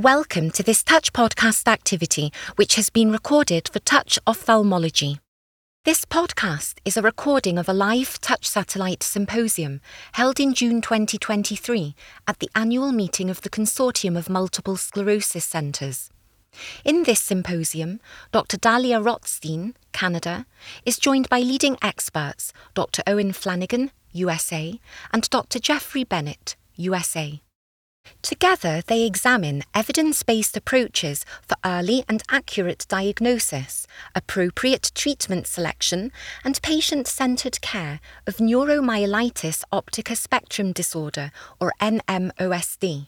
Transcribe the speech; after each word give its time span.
Welcome 0.00 0.50
to 0.52 0.62
this 0.62 0.82
Touch 0.82 1.12
podcast 1.12 1.68
activity, 1.68 2.32
which 2.56 2.76
has 2.76 2.88
been 2.88 3.12
recorded 3.12 3.68
for 3.70 3.80
Touch 3.80 4.18
Ophthalmology. 4.26 5.18
This 5.84 6.06
podcast 6.06 6.78
is 6.86 6.96
a 6.96 7.02
recording 7.02 7.58
of 7.58 7.68
a 7.68 7.74
live 7.74 8.18
Touch 8.18 8.48
Satellite 8.48 9.02
symposium 9.02 9.82
held 10.12 10.40
in 10.40 10.54
June 10.54 10.80
2023 10.80 11.94
at 12.26 12.38
the 12.38 12.48
annual 12.54 12.92
meeting 12.92 13.28
of 13.28 13.42
the 13.42 13.50
Consortium 13.50 14.16
of 14.16 14.30
Multiple 14.30 14.78
Sclerosis 14.78 15.44
Centres. 15.44 16.08
In 16.82 17.02
this 17.02 17.20
symposium, 17.20 18.00
Dr. 18.32 18.56
Dalia 18.56 19.04
Rotstein, 19.04 19.74
Canada, 19.92 20.46
is 20.86 20.98
joined 20.98 21.28
by 21.28 21.40
leading 21.40 21.76
experts 21.82 22.54
Dr. 22.72 23.02
Eoin 23.06 23.34
Flanagan, 23.34 23.90
USA, 24.12 24.80
and 25.12 25.28
Dr. 25.28 25.58
Jeffrey 25.58 26.04
Bennett, 26.04 26.56
USA. 26.76 27.42
Together, 28.22 28.82
they 28.86 29.04
examine 29.04 29.62
evidence 29.74 30.22
based 30.22 30.56
approaches 30.56 31.24
for 31.42 31.56
early 31.64 32.04
and 32.08 32.22
accurate 32.30 32.86
diagnosis, 32.88 33.86
appropriate 34.14 34.92
treatment 34.94 35.46
selection, 35.46 36.12
and 36.44 36.60
patient 36.62 37.06
centered 37.06 37.60
care 37.60 38.00
of 38.26 38.36
neuromyelitis 38.36 39.62
optica 39.72 40.16
spectrum 40.16 40.72
disorder, 40.72 41.30
or 41.60 41.72
NMOSD. 41.80 43.06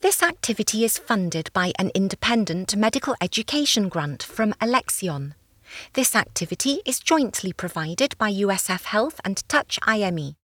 This 0.00 0.22
activity 0.22 0.84
is 0.84 0.98
funded 0.98 1.50
by 1.52 1.72
an 1.78 1.90
independent 1.94 2.76
medical 2.76 3.16
education 3.20 3.88
grant 3.88 4.22
from 4.22 4.54
Alexion. 4.60 5.34
This 5.94 6.14
activity 6.14 6.80
is 6.84 7.00
jointly 7.00 7.52
provided 7.52 8.16
by 8.18 8.30
USF 8.30 8.84
Health 8.84 9.20
and 9.24 9.42
Touch 9.48 9.78
IME. 9.86 10.36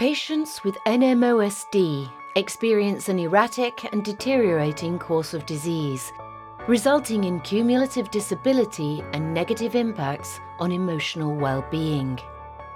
Patients 0.00 0.64
with 0.64 0.78
NMOSD 0.86 2.10
experience 2.34 3.10
an 3.10 3.18
erratic 3.18 3.92
and 3.92 4.02
deteriorating 4.02 4.98
course 4.98 5.34
of 5.34 5.44
disease, 5.44 6.10
resulting 6.66 7.24
in 7.24 7.38
cumulative 7.40 8.10
disability 8.10 9.04
and 9.12 9.34
negative 9.34 9.74
impacts 9.74 10.40
on 10.58 10.72
emotional 10.72 11.34
well-being. 11.34 12.18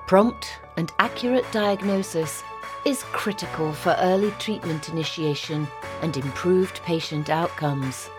Prompt 0.07 0.61
and 0.77 0.93
accurate 0.99 1.51
diagnosis 1.51 2.45
is 2.85 3.05
critical 3.05 3.73
for 3.73 3.97
early 4.01 4.33
treatment 4.33 4.91
initiation 4.91 5.67
and 6.03 6.19
improved 6.19 6.83
patient 6.83 7.31
outcomes. 7.31 8.11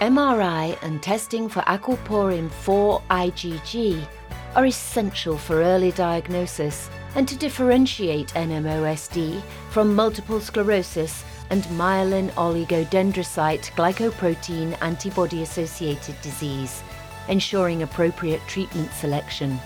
MRI 0.00 0.76
and 0.82 1.02
testing 1.02 1.48
for 1.48 1.60
aquaporin 1.62 2.50
4 2.50 3.00
IgG 3.08 4.06
are 4.54 4.66
essential 4.66 5.38
for 5.38 5.62
early 5.62 5.92
diagnosis 5.92 6.90
and 7.14 7.28
to 7.28 7.36
differentiate 7.36 8.28
NMOSD 8.28 9.42
from 9.70 9.94
multiple 9.94 10.40
sclerosis 10.40 11.24
and 11.50 11.62
myelin 11.64 12.30
oligodendrocyte 12.32 13.70
glycoprotein 13.72 14.76
antibody 14.80 15.42
associated 15.42 16.20
disease, 16.22 16.82
ensuring 17.28 17.82
appropriate 17.82 18.40
treatment 18.46 18.90
selection. 18.92 19.58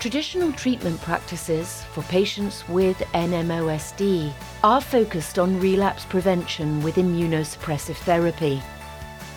Traditional 0.00 0.52
treatment 0.52 1.00
practices 1.02 1.84
for 1.92 2.02
patients 2.02 2.68
with 2.68 2.98
NMOSD 3.14 4.32
are 4.64 4.80
focused 4.80 5.38
on 5.38 5.60
relapse 5.60 6.04
prevention 6.04 6.82
with 6.82 6.96
immunosuppressive 6.96 7.94
therapy. 7.98 8.60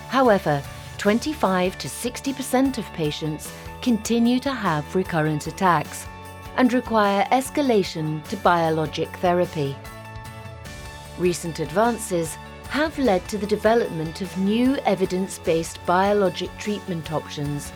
However, 0.08 0.60
25 0.98 1.78
to 1.78 1.88
60% 1.88 2.78
of 2.78 2.92
patients 2.94 3.52
continue 3.86 4.40
to 4.40 4.52
have 4.52 4.96
recurrent 4.96 5.46
attacks 5.46 6.08
and 6.56 6.72
require 6.72 7.24
escalation 7.30 8.20
to 8.24 8.36
biologic 8.38 9.08
therapy. 9.18 9.76
Recent 11.18 11.60
advances 11.60 12.34
have 12.68 12.98
led 12.98 13.28
to 13.28 13.38
the 13.38 13.46
development 13.46 14.22
of 14.22 14.38
new 14.38 14.74
evidence 14.78 15.38
based 15.38 15.78
biologic 15.86 16.50
treatment 16.58 17.12
options, 17.12 17.70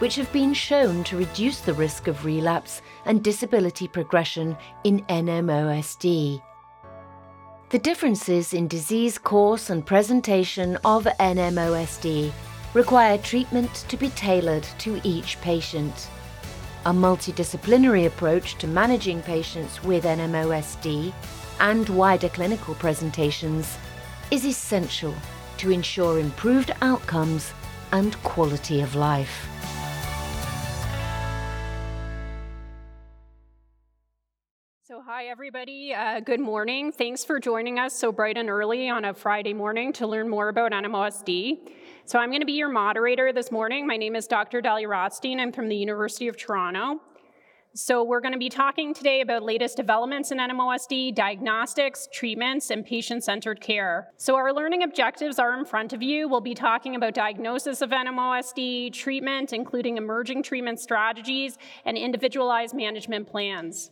which 0.00 0.16
have 0.16 0.30
been 0.34 0.52
shown 0.52 1.02
to 1.04 1.16
reduce 1.16 1.60
the 1.60 1.72
risk 1.72 2.08
of 2.08 2.26
relapse 2.26 2.82
and 3.06 3.24
disability 3.24 3.88
progression 3.88 4.54
in 4.84 5.00
NMOSD. 5.06 6.42
The 7.70 7.78
differences 7.78 8.52
in 8.52 8.68
disease 8.68 9.16
course 9.16 9.70
and 9.70 9.86
presentation 9.86 10.76
of 10.84 11.04
NMOSD 11.18 12.34
require 12.74 13.16
treatment 13.18 13.72
to 13.88 13.96
be 13.96 14.10
tailored 14.10 14.64
to 14.78 15.00
each 15.04 15.40
patient. 15.40 16.10
A 16.86 16.90
multidisciplinary 16.90 18.06
approach 18.06 18.56
to 18.56 18.66
managing 18.66 19.22
patients 19.22 19.82
with 19.82 20.04
NMOSD 20.04 21.12
and 21.60 21.88
wider 21.88 22.28
clinical 22.28 22.74
presentations 22.74 23.78
is 24.30 24.44
essential 24.44 25.14
to 25.58 25.70
ensure 25.70 26.18
improved 26.18 26.72
outcomes 26.82 27.52
and 27.92 28.20
quality 28.24 28.80
of 28.80 28.96
life. 28.96 29.48
So, 34.82 35.00
hi 35.00 35.26
everybody. 35.26 35.94
Uh, 35.94 36.20
good 36.20 36.40
morning. 36.40 36.92
Thanks 36.92 37.24
for 37.24 37.40
joining 37.40 37.78
us 37.78 37.94
so 37.94 38.12
bright 38.12 38.36
and 38.36 38.50
early 38.50 38.88
on 38.88 39.04
a 39.04 39.14
Friday 39.14 39.54
morning 39.54 39.92
to 39.94 40.06
learn 40.06 40.28
more 40.28 40.48
about 40.48 40.72
NMOSD. 40.72 41.70
So 42.06 42.18
I'm 42.18 42.28
going 42.28 42.42
to 42.42 42.46
be 42.46 42.52
your 42.52 42.68
moderator 42.68 43.32
this 43.32 43.50
morning. 43.50 43.86
My 43.86 43.96
name 43.96 44.14
is 44.14 44.26
Dr. 44.26 44.60
Dalia 44.60 44.86
Rotstein. 44.86 45.40
I'm 45.40 45.50
from 45.50 45.70
the 45.70 45.74
University 45.74 46.28
of 46.28 46.36
Toronto. 46.36 47.00
So 47.72 48.04
we're 48.04 48.20
going 48.20 48.34
to 48.34 48.38
be 48.38 48.50
talking 48.50 48.92
today 48.92 49.22
about 49.22 49.42
latest 49.42 49.78
developments 49.78 50.30
in 50.30 50.36
NMOSD, 50.36 51.14
diagnostics, 51.14 52.06
treatments, 52.12 52.68
and 52.68 52.84
patient-centered 52.84 53.62
care. 53.62 54.08
So 54.18 54.36
our 54.36 54.52
learning 54.52 54.82
objectives 54.82 55.38
are 55.38 55.58
in 55.58 55.64
front 55.64 55.94
of 55.94 56.02
you. 56.02 56.28
We'll 56.28 56.42
be 56.42 56.54
talking 56.54 56.94
about 56.94 57.14
diagnosis 57.14 57.80
of 57.80 57.88
NMOSD, 57.88 58.92
treatment, 58.92 59.54
including 59.54 59.96
emerging 59.96 60.42
treatment 60.42 60.80
strategies, 60.80 61.56
and 61.86 61.96
individualized 61.96 62.74
management 62.74 63.28
plans. 63.28 63.90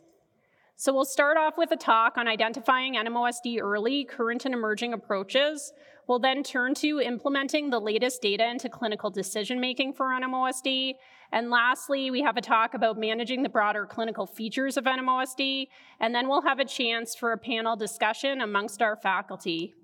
So 0.76 0.92
we'll 0.92 1.06
start 1.06 1.38
off 1.38 1.56
with 1.56 1.70
a 1.70 1.76
talk 1.76 2.18
on 2.18 2.28
identifying 2.28 2.96
NMOSD 2.96 3.58
early, 3.62 4.04
current 4.04 4.44
and 4.44 4.52
emerging 4.52 4.92
approaches. 4.92 5.72
We'll 6.08 6.18
then 6.18 6.42
turn 6.42 6.74
to 6.74 7.00
implementing 7.00 7.70
the 7.70 7.80
latest 7.80 8.22
data 8.22 8.48
into 8.48 8.68
clinical 8.68 9.10
decision 9.10 9.60
making 9.60 9.92
for 9.94 10.06
NMOSD. 10.06 10.94
And 11.30 11.50
lastly, 11.50 12.10
we 12.10 12.22
have 12.22 12.36
a 12.36 12.40
talk 12.40 12.74
about 12.74 12.98
managing 12.98 13.42
the 13.42 13.48
broader 13.48 13.86
clinical 13.86 14.26
features 14.26 14.76
of 14.76 14.84
NMOSD. 14.84 15.68
And 16.00 16.14
then 16.14 16.28
we'll 16.28 16.42
have 16.42 16.58
a 16.58 16.64
chance 16.64 17.14
for 17.14 17.32
a 17.32 17.38
panel 17.38 17.76
discussion 17.76 18.40
amongst 18.40 18.82
our 18.82 18.96
faculty. 18.96 19.74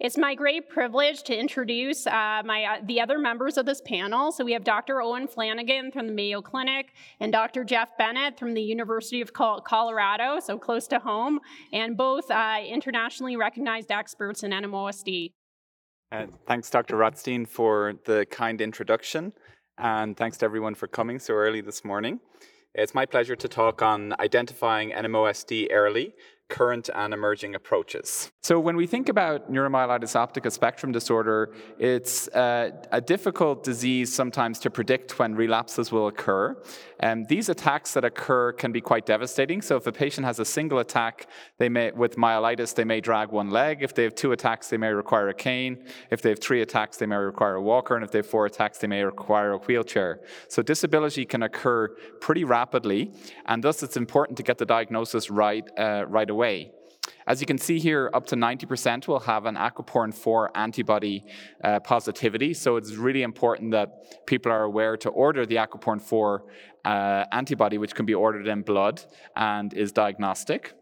It's 0.00 0.16
my 0.16 0.36
great 0.36 0.68
privilege 0.68 1.24
to 1.24 1.36
introduce 1.36 2.06
uh, 2.06 2.42
my, 2.44 2.64
uh, 2.64 2.84
the 2.86 3.00
other 3.00 3.18
members 3.18 3.58
of 3.58 3.66
this 3.66 3.80
panel. 3.80 4.30
So 4.30 4.44
we 4.44 4.52
have 4.52 4.62
Dr. 4.62 4.94
Eoin 4.94 5.28
Flanagan 5.28 5.90
from 5.90 6.06
the 6.06 6.12
Mayo 6.12 6.40
Clinic 6.40 6.92
and 7.18 7.32
Dr. 7.32 7.64
Jeff 7.64 7.98
Bennett 7.98 8.38
from 8.38 8.54
the 8.54 8.62
University 8.62 9.20
of 9.20 9.32
Colorado, 9.32 10.38
so 10.38 10.56
close 10.56 10.86
to 10.88 11.00
home, 11.00 11.40
and 11.72 11.96
both 11.96 12.30
uh, 12.30 12.58
internationally 12.64 13.36
recognized 13.36 13.90
experts 13.90 14.44
in 14.44 14.52
NMOSD. 14.52 15.32
And 16.12 16.32
thanks, 16.46 16.70
Dr. 16.70 16.94
Rotstein, 16.94 17.46
for 17.46 17.94
the 18.04 18.24
kind 18.30 18.60
introduction, 18.60 19.32
and 19.78 20.16
thanks 20.16 20.38
to 20.38 20.44
everyone 20.44 20.76
for 20.76 20.86
coming 20.86 21.18
so 21.18 21.34
early 21.34 21.60
this 21.60 21.84
morning. 21.84 22.20
It's 22.72 22.94
my 22.94 23.04
pleasure 23.04 23.34
to 23.34 23.48
talk 23.48 23.82
on 23.82 24.14
identifying 24.20 24.92
NMOSD 24.92 25.68
early 25.72 26.14
current 26.48 26.88
and 26.94 27.12
emerging 27.12 27.54
approaches. 27.54 28.32
So, 28.40 28.58
when 28.58 28.76
we 28.76 28.86
think 28.86 29.10
about 29.10 29.52
neuromyelitis 29.52 30.14
optica 30.16 30.50
spectrum 30.50 30.90
disorder, 30.90 31.52
it's 31.78 32.28
uh, 32.28 32.70
a 32.90 33.00
difficult 33.00 33.62
disease 33.62 34.14
sometimes 34.14 34.58
to 34.60 34.70
predict 34.70 35.18
when 35.18 35.34
relapses 35.34 35.92
will 35.92 36.06
occur. 36.06 36.56
And 37.00 37.28
these 37.28 37.48
attacks 37.48 37.92
that 37.92 38.04
occur 38.04 38.52
can 38.52 38.72
be 38.72 38.80
quite 38.80 39.04
devastating. 39.04 39.60
So, 39.60 39.76
if 39.76 39.86
a 39.86 39.92
patient 39.92 40.24
has 40.24 40.38
a 40.38 40.44
single 40.44 40.78
attack 40.78 41.28
they 41.58 41.68
may, 41.68 41.90
with 41.90 42.16
myelitis, 42.16 42.74
they 42.74 42.84
may 42.84 43.00
drag 43.00 43.30
one 43.30 43.50
leg. 43.50 43.82
If 43.82 43.94
they 43.94 44.04
have 44.04 44.14
two 44.14 44.32
attacks, 44.32 44.70
they 44.70 44.78
may 44.78 44.92
require 44.92 45.28
a 45.28 45.34
cane. 45.34 45.84
If 46.10 46.22
they 46.22 46.30
have 46.30 46.40
three 46.40 46.62
attacks, 46.62 46.96
they 46.96 47.06
may 47.06 47.16
require 47.16 47.56
a 47.56 47.62
walker. 47.62 47.94
And 47.96 48.04
if 48.04 48.10
they 48.10 48.20
have 48.20 48.26
four 48.26 48.46
attacks, 48.46 48.78
they 48.78 48.86
may 48.86 49.04
require 49.04 49.52
a 49.52 49.58
wheelchair. 49.58 50.20
So, 50.48 50.62
disability 50.62 51.26
can 51.26 51.42
occur 51.42 51.88
pretty 52.20 52.44
rapidly, 52.44 53.12
and 53.44 53.62
thus 53.62 53.82
it's 53.82 53.98
important 53.98 54.38
to 54.38 54.42
get 54.42 54.56
the 54.56 54.66
diagnosis 54.66 55.30
right, 55.30 55.68
uh, 55.78 56.06
right 56.08 56.30
away 56.30 56.37
away. 56.38 56.70
As 57.26 57.40
you 57.40 57.46
can 57.46 57.58
see 57.58 57.78
here, 57.78 58.10
up 58.14 58.26
to 58.26 58.36
90% 58.36 59.08
will 59.08 59.20
have 59.32 59.44
an 59.46 59.56
aquaporin 59.56 60.14
4 60.14 60.56
antibody 60.56 61.24
uh, 61.64 61.80
positivity. 61.80 62.54
So 62.54 62.76
it's 62.76 62.92
really 62.94 63.22
important 63.22 63.72
that 63.72 64.26
people 64.26 64.52
are 64.52 64.62
aware 64.62 64.96
to 64.98 65.08
order 65.10 65.44
the 65.44 65.56
aquaporin 65.56 66.00
4 66.00 66.44
uh, 66.84 67.24
antibody, 67.32 67.76
which 67.76 67.94
can 67.94 68.06
be 68.06 68.14
ordered 68.14 68.46
in 68.46 68.62
blood 68.62 69.02
and 69.36 69.74
is 69.74 69.90
diagnostic. 69.92 70.77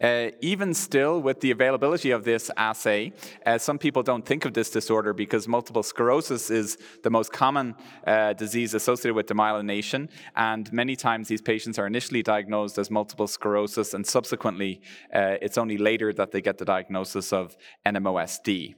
Uh, 0.00 0.30
even 0.40 0.74
still, 0.74 1.20
with 1.20 1.40
the 1.40 1.50
availability 1.50 2.10
of 2.10 2.24
this 2.24 2.50
assay, 2.56 3.12
uh, 3.46 3.58
some 3.58 3.78
people 3.78 4.02
don't 4.02 4.24
think 4.24 4.44
of 4.44 4.54
this 4.54 4.70
disorder 4.70 5.12
because 5.12 5.48
multiple 5.48 5.82
sclerosis 5.82 6.50
is 6.50 6.78
the 7.02 7.10
most 7.10 7.32
common 7.32 7.74
uh, 8.06 8.32
disease 8.32 8.74
associated 8.74 9.14
with 9.14 9.26
demyelination, 9.26 10.08
and 10.36 10.72
many 10.72 10.96
times 10.96 11.28
these 11.28 11.42
patients 11.42 11.78
are 11.78 11.86
initially 11.86 12.22
diagnosed 12.22 12.78
as 12.78 12.90
multiple 12.90 13.26
sclerosis, 13.26 13.94
and 13.94 14.06
subsequently, 14.06 14.80
uh, 15.14 15.36
it's 15.42 15.58
only 15.58 15.78
later 15.78 16.12
that 16.12 16.32
they 16.32 16.40
get 16.40 16.58
the 16.58 16.64
diagnosis 16.64 17.32
of 17.32 17.56
NMOSD. 17.86 18.74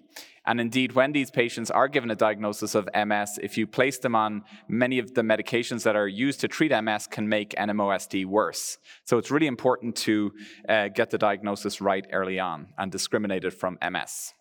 And 0.47 0.61
indeed, 0.61 0.93
when 0.93 1.13
these 1.13 1.31
patients 1.31 1.71
are 1.71 1.87
given 1.87 2.11
a 2.11 2.17
diagnosis 2.17 2.75
of 2.75 2.89
MS, 2.95 3.39
if 3.43 3.59
you 3.59 3.67
place 3.67 3.99
them 3.99 4.15
on 4.15 4.43
many 4.69 4.99
of 4.99 5.15
the 5.15 5.23
medications 5.23 5.83
that 5.85 5.97
are 5.97 6.09
used 6.09 6.41
to 6.41 6.49
treat 6.49 6.73
MS, 6.73 7.07
can 7.07 7.29
make 7.29 7.51
NMOSD 7.51 8.25
worse. 8.27 8.79
So 9.05 9.19
it's 9.19 9.31
really 9.31 9.47
important 9.47 9.97
to 9.97 10.33
uh, 10.69 10.89
get 10.89 11.11
the 11.11 11.19
diagnosis 11.19 11.81
right 11.81 12.07
early 12.13 12.41
on 12.41 12.69
and 12.79 12.91
discriminate 12.91 13.45
it 13.45 13.53
from 13.53 13.79
MS. 13.83 14.35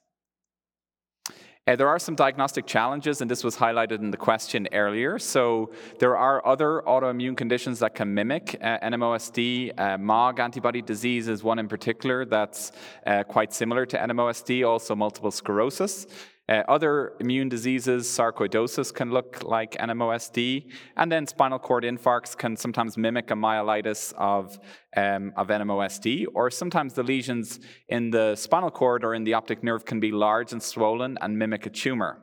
Uh, 1.69 1.75
there 1.75 1.87
are 1.87 1.99
some 1.99 2.15
diagnostic 2.15 2.65
challenges, 2.65 3.21
and 3.21 3.29
this 3.29 3.43
was 3.43 3.55
highlighted 3.55 3.99
in 3.99 4.09
the 4.09 4.17
question 4.17 4.67
earlier. 4.73 5.19
So 5.19 5.71
there 5.99 6.17
are 6.17 6.43
other 6.43 6.81
autoimmune 6.87 7.37
conditions 7.37 7.77
that 7.77 7.93
can 7.93 8.11
mimic 8.11 8.57
uh, 8.59 8.79
NMOSD. 8.79 9.79
Uh, 9.79 9.99
MOG 9.99 10.39
antibody 10.39 10.81
disease 10.81 11.27
is 11.27 11.43
one 11.43 11.59
in 11.59 11.67
particular 11.67 12.25
that's 12.25 12.71
uh, 13.05 13.21
quite 13.21 13.53
similar 13.53 13.85
to 13.85 13.97
NMOSD, 13.97 14.67
also 14.67 14.95
multiple 14.95 15.29
sclerosis. 15.29 16.07
Uh, 16.49 16.63
other 16.67 17.13
immune 17.19 17.47
diseases, 17.47 18.07
sarcoidosis 18.07 18.91
can 18.91 19.11
look 19.11 19.43
like 19.43 19.73
NMOSD, 19.73 20.65
and 20.97 21.11
then 21.11 21.27
spinal 21.27 21.59
cord 21.59 21.83
infarcts 21.83 22.35
can 22.35 22.57
sometimes 22.57 22.97
mimic 22.97 23.29
a 23.29 23.35
myelitis 23.35 24.13
of, 24.17 24.59
um, 24.97 25.31
of 25.37 25.49
NMOSD, 25.49 26.25
or 26.33 26.49
sometimes 26.49 26.95
the 26.95 27.03
lesions 27.03 27.59
in 27.87 28.09
the 28.09 28.35
spinal 28.35 28.71
cord 28.71 29.03
or 29.03 29.13
in 29.13 29.23
the 29.25 29.35
optic 29.35 29.63
nerve 29.63 29.85
can 29.85 29.99
be 29.99 30.11
large 30.11 30.51
and 30.51 30.63
swollen 30.63 31.19
and 31.21 31.37
mimic 31.37 31.67
a 31.67 31.69
tumor. 31.69 32.19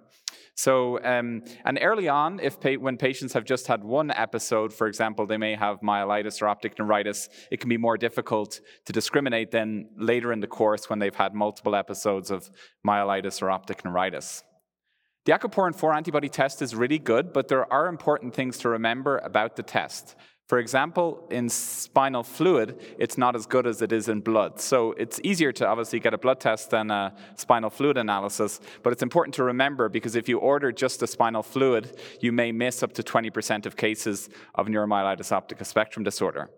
So, 0.57 0.99
um, 1.05 1.43
and 1.67 1.79
early 1.83 2.09
on, 2.09 2.41
if 2.41 2.59
pa- 2.59 2.81
when 2.81 2.97
patients 2.97 3.35
have 3.35 3.45
just 3.45 3.67
had 3.67 3.85
one 3.85 4.11
episode, 4.11 4.73
for 4.73 4.87
example, 4.87 5.27
they 5.27 5.37
may 5.37 5.55
have 5.55 5.81
myelitis 5.81 6.41
or 6.41 6.49
optic 6.49 6.79
neuritis, 6.79 7.29
it 7.51 7.61
can 7.61 7.69
be 7.69 7.77
more 7.77 7.99
difficult 7.99 8.61
to 8.87 8.93
discriminate 8.93 9.51
than 9.51 9.91
later 9.99 10.33
in 10.33 10.41
the 10.41 10.47
course 10.47 10.89
when 10.89 10.99
they've 10.99 11.15
had 11.15 11.35
multiple 11.35 11.75
episodes 11.75 12.31
of 12.31 12.51
myelitis 12.87 13.43
or 13.43 13.51
optic 13.51 13.85
neuritis. 13.85 14.43
The 15.27 15.33
aquaporin 15.33 15.75
4 15.75 15.93
antibody 15.93 16.31
test 16.31 16.63
is 16.63 16.75
really 16.75 17.01
good, 17.01 17.35
but 17.35 17.49
there 17.49 17.71
are 17.71 17.89
important 17.89 18.33
things 18.33 18.57
to 18.59 18.71
remember 18.71 19.19
about 19.19 19.57
the 19.57 19.63
test. 19.63 20.17
For 20.47 20.59
example, 20.61 21.27
in 21.29 21.49
spinal 21.49 22.23
fluid, 22.23 22.81
it's 23.01 23.19
not 23.19 23.35
as 23.35 23.47
good 23.47 23.67
as 23.67 23.83
it 23.83 23.91
is 23.91 24.09
in 24.09 24.21
blood. 24.21 24.61
So 24.61 24.93
it's 24.93 25.19
easier 25.25 25.51
to 25.51 25.67
obviously 25.67 25.99
get 25.99 26.15
a 26.15 26.19
blood 26.19 26.39
test 26.39 26.71
than 26.71 26.93
a 26.93 27.13
spinal 27.35 27.69
fluid 27.69 27.97
analysis, 27.97 28.61
but 28.85 28.93
it's 28.93 29.03
important 29.03 29.35
to 29.35 29.45
remember 29.45 29.89
because 29.89 30.15
if 30.15 30.29
you 30.29 30.39
order 30.39 30.71
just 30.71 31.03
a 31.03 31.09
spinal 31.09 31.43
fluid, 31.43 31.99
you 32.21 32.31
may 32.31 32.53
miss 32.53 32.85
up 32.85 32.93
to 32.93 33.03
20% 33.03 33.67
of 33.67 33.77
cases 33.77 34.29
of 34.55 34.69
neuromyelitis 34.69 35.33
optica 35.33 35.67
spectrum 35.67 36.05
disorder. 36.05 36.49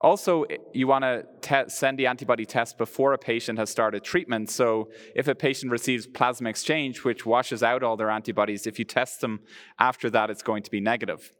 Also, 0.00 0.44
you 0.72 0.86
want 0.86 1.02
to 1.42 1.64
send 1.68 1.98
the 1.98 2.06
antibody 2.06 2.44
test 2.44 2.78
before 2.78 3.12
a 3.12 3.18
patient 3.18 3.58
has 3.58 3.70
started 3.70 4.04
treatment. 4.04 4.50
So, 4.50 4.90
if 5.16 5.26
a 5.26 5.34
patient 5.34 5.72
receives 5.72 6.06
plasma 6.06 6.50
exchange, 6.50 7.02
which 7.02 7.24
washes 7.24 7.62
out 7.62 7.82
all 7.82 7.96
their 7.96 8.10
antibodies, 8.10 8.66
if 8.66 8.78
you 8.78 8.84
test 8.84 9.22
them 9.22 9.40
after 9.78 10.10
that, 10.10 10.30
it's 10.30 10.42
going 10.42 10.62
to 10.64 10.70
be 10.70 10.80
negative. 10.80 11.32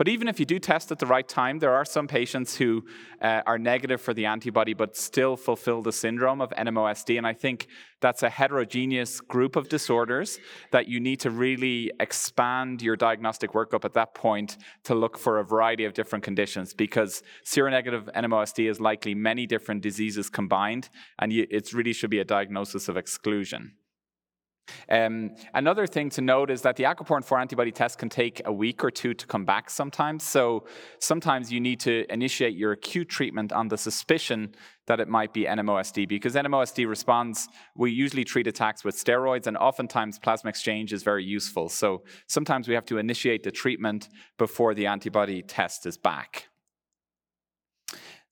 But 0.00 0.08
even 0.08 0.28
if 0.28 0.40
you 0.40 0.46
do 0.46 0.58
test 0.58 0.90
at 0.90 0.98
the 0.98 1.04
right 1.04 1.28
time, 1.28 1.58
there 1.58 1.74
are 1.74 1.84
some 1.84 2.08
patients 2.08 2.56
who 2.56 2.86
uh, 3.20 3.42
are 3.44 3.58
negative 3.58 4.00
for 4.00 4.14
the 4.14 4.24
antibody 4.24 4.72
but 4.72 4.96
still 4.96 5.36
fulfill 5.36 5.82
the 5.82 5.92
syndrome 5.92 6.40
of 6.40 6.48
NMOSD. 6.52 7.18
And 7.18 7.26
I 7.26 7.34
think 7.34 7.66
that's 8.00 8.22
a 8.22 8.30
heterogeneous 8.30 9.20
group 9.20 9.56
of 9.56 9.68
disorders 9.68 10.38
that 10.72 10.88
you 10.88 11.00
need 11.00 11.20
to 11.20 11.30
really 11.30 11.92
expand 12.00 12.80
your 12.80 12.96
diagnostic 12.96 13.52
workup 13.52 13.84
at 13.84 13.92
that 13.92 14.14
point 14.14 14.56
to 14.84 14.94
look 14.94 15.18
for 15.18 15.38
a 15.38 15.44
variety 15.44 15.84
of 15.84 15.92
different 15.92 16.24
conditions 16.24 16.72
because 16.72 17.22
seronegative 17.44 18.10
NMOSD 18.14 18.70
is 18.70 18.80
likely 18.80 19.14
many 19.14 19.46
different 19.46 19.82
diseases 19.82 20.30
combined, 20.30 20.88
and 21.18 21.30
it 21.30 21.74
really 21.74 21.92
should 21.92 22.08
be 22.08 22.20
a 22.20 22.24
diagnosis 22.24 22.88
of 22.88 22.96
exclusion. 22.96 23.72
Um, 24.88 25.34
another 25.54 25.86
thing 25.86 26.10
to 26.10 26.20
note 26.20 26.50
is 26.50 26.62
that 26.62 26.76
the 26.76 26.84
aquaporin 26.84 27.24
4 27.24 27.38
antibody 27.38 27.72
test 27.72 27.98
can 27.98 28.08
take 28.08 28.42
a 28.44 28.52
week 28.52 28.82
or 28.84 28.90
two 28.90 29.14
to 29.14 29.26
come 29.26 29.44
back 29.44 29.70
sometimes. 29.70 30.24
So 30.24 30.66
sometimes 30.98 31.52
you 31.52 31.60
need 31.60 31.80
to 31.80 32.04
initiate 32.12 32.54
your 32.54 32.72
acute 32.72 33.08
treatment 33.08 33.52
on 33.52 33.68
the 33.68 33.78
suspicion 33.78 34.54
that 34.86 35.00
it 35.00 35.08
might 35.08 35.32
be 35.32 35.44
NMOSD 35.44 36.08
because 36.08 36.34
NMOSD 36.34 36.88
responds, 36.88 37.48
we 37.76 37.92
usually 37.92 38.24
treat 38.24 38.46
attacks 38.46 38.84
with 38.84 38.96
steroids 38.96 39.46
and 39.46 39.56
oftentimes 39.56 40.18
plasma 40.18 40.50
exchange 40.50 40.92
is 40.92 41.02
very 41.02 41.24
useful. 41.24 41.68
So 41.68 42.02
sometimes 42.26 42.66
we 42.66 42.74
have 42.74 42.86
to 42.86 42.98
initiate 42.98 43.42
the 43.44 43.52
treatment 43.52 44.08
before 44.38 44.74
the 44.74 44.86
antibody 44.86 45.42
test 45.42 45.86
is 45.86 45.96
back. 45.96 46.48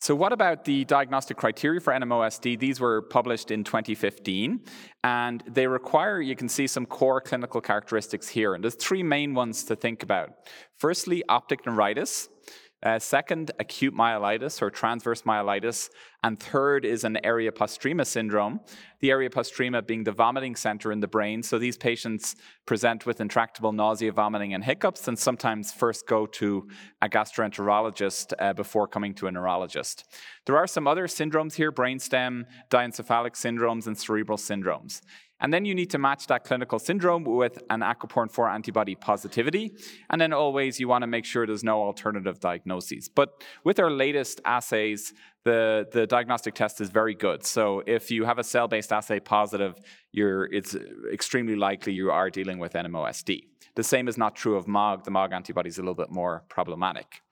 So, 0.00 0.14
what 0.14 0.32
about 0.32 0.64
the 0.64 0.84
diagnostic 0.84 1.36
criteria 1.36 1.80
for 1.80 1.92
NMOSD? 1.92 2.58
These 2.58 2.78
were 2.78 3.02
published 3.02 3.50
in 3.50 3.64
2015, 3.64 4.60
and 5.02 5.42
they 5.44 5.66
require, 5.66 6.20
you 6.20 6.36
can 6.36 6.48
see 6.48 6.68
some 6.68 6.86
core 6.86 7.20
clinical 7.20 7.60
characteristics 7.60 8.28
here. 8.28 8.54
And 8.54 8.62
there's 8.62 8.76
three 8.76 9.02
main 9.02 9.34
ones 9.34 9.64
to 9.64 9.74
think 9.74 10.04
about. 10.04 10.30
Firstly, 10.76 11.24
optic 11.28 11.66
neuritis. 11.66 12.28
Uh, 12.80 12.98
second, 12.98 13.50
acute 13.58 13.94
myelitis 13.94 14.62
or 14.62 14.70
transverse 14.70 15.22
myelitis. 15.22 15.90
And 16.22 16.38
third 16.38 16.84
is 16.84 17.04
an 17.04 17.18
area 17.24 17.50
postrema 17.50 18.04
syndrome, 18.04 18.60
the 19.00 19.10
area 19.10 19.30
postrema 19.30 19.82
being 19.82 20.04
the 20.04 20.12
vomiting 20.12 20.54
center 20.54 20.92
in 20.92 21.00
the 21.00 21.08
brain. 21.08 21.42
So 21.42 21.58
these 21.58 21.76
patients 21.76 22.36
present 22.66 23.04
with 23.04 23.20
intractable 23.20 23.72
nausea, 23.72 24.12
vomiting, 24.12 24.54
and 24.54 24.64
hiccups, 24.64 25.08
and 25.08 25.18
sometimes 25.18 25.72
first 25.72 26.06
go 26.06 26.26
to 26.26 26.68
a 27.02 27.08
gastroenterologist 27.08 28.32
uh, 28.38 28.52
before 28.52 28.86
coming 28.86 29.14
to 29.14 29.26
a 29.26 29.32
neurologist. 29.32 30.04
There 30.46 30.56
are 30.56 30.66
some 30.66 30.86
other 30.86 31.06
syndromes 31.06 31.54
here 31.54 31.72
brainstem, 31.72 32.44
diencephalic 32.70 33.34
syndromes, 33.34 33.86
and 33.86 33.98
cerebral 33.98 34.38
syndromes. 34.38 35.00
And 35.40 35.52
then 35.52 35.64
you 35.64 35.74
need 35.74 35.90
to 35.90 35.98
match 35.98 36.26
that 36.26 36.44
clinical 36.44 36.78
syndrome 36.78 37.24
with 37.24 37.62
an 37.70 37.80
aquaporin 37.80 38.30
4 38.30 38.48
antibody 38.48 38.94
positivity. 38.94 39.72
And 40.10 40.20
then 40.20 40.32
always 40.32 40.80
you 40.80 40.88
want 40.88 41.02
to 41.02 41.06
make 41.06 41.24
sure 41.24 41.46
there's 41.46 41.64
no 41.64 41.80
alternative 41.80 42.40
diagnoses. 42.40 43.08
But 43.08 43.42
with 43.64 43.78
our 43.78 43.90
latest 43.90 44.40
assays, 44.44 45.12
the, 45.44 45.86
the 45.92 46.06
diagnostic 46.06 46.54
test 46.54 46.80
is 46.80 46.90
very 46.90 47.14
good. 47.14 47.44
So 47.44 47.82
if 47.86 48.10
you 48.10 48.24
have 48.24 48.38
a 48.38 48.44
cell 48.44 48.68
based 48.68 48.92
assay 48.92 49.20
positive, 49.20 49.74
it's 50.12 50.76
extremely 51.12 51.56
likely 51.56 51.92
you 51.92 52.10
are 52.10 52.30
dealing 52.30 52.58
with 52.58 52.72
NMOSD. 52.72 53.42
The 53.76 53.84
same 53.84 54.08
is 54.08 54.18
not 54.18 54.34
true 54.34 54.56
of 54.56 54.66
MOG. 54.66 55.04
The 55.04 55.12
MOG 55.12 55.32
antibody 55.32 55.68
is 55.68 55.78
a 55.78 55.82
little 55.82 55.94
bit 55.94 56.10
more 56.10 56.44
problematic. 56.48 57.22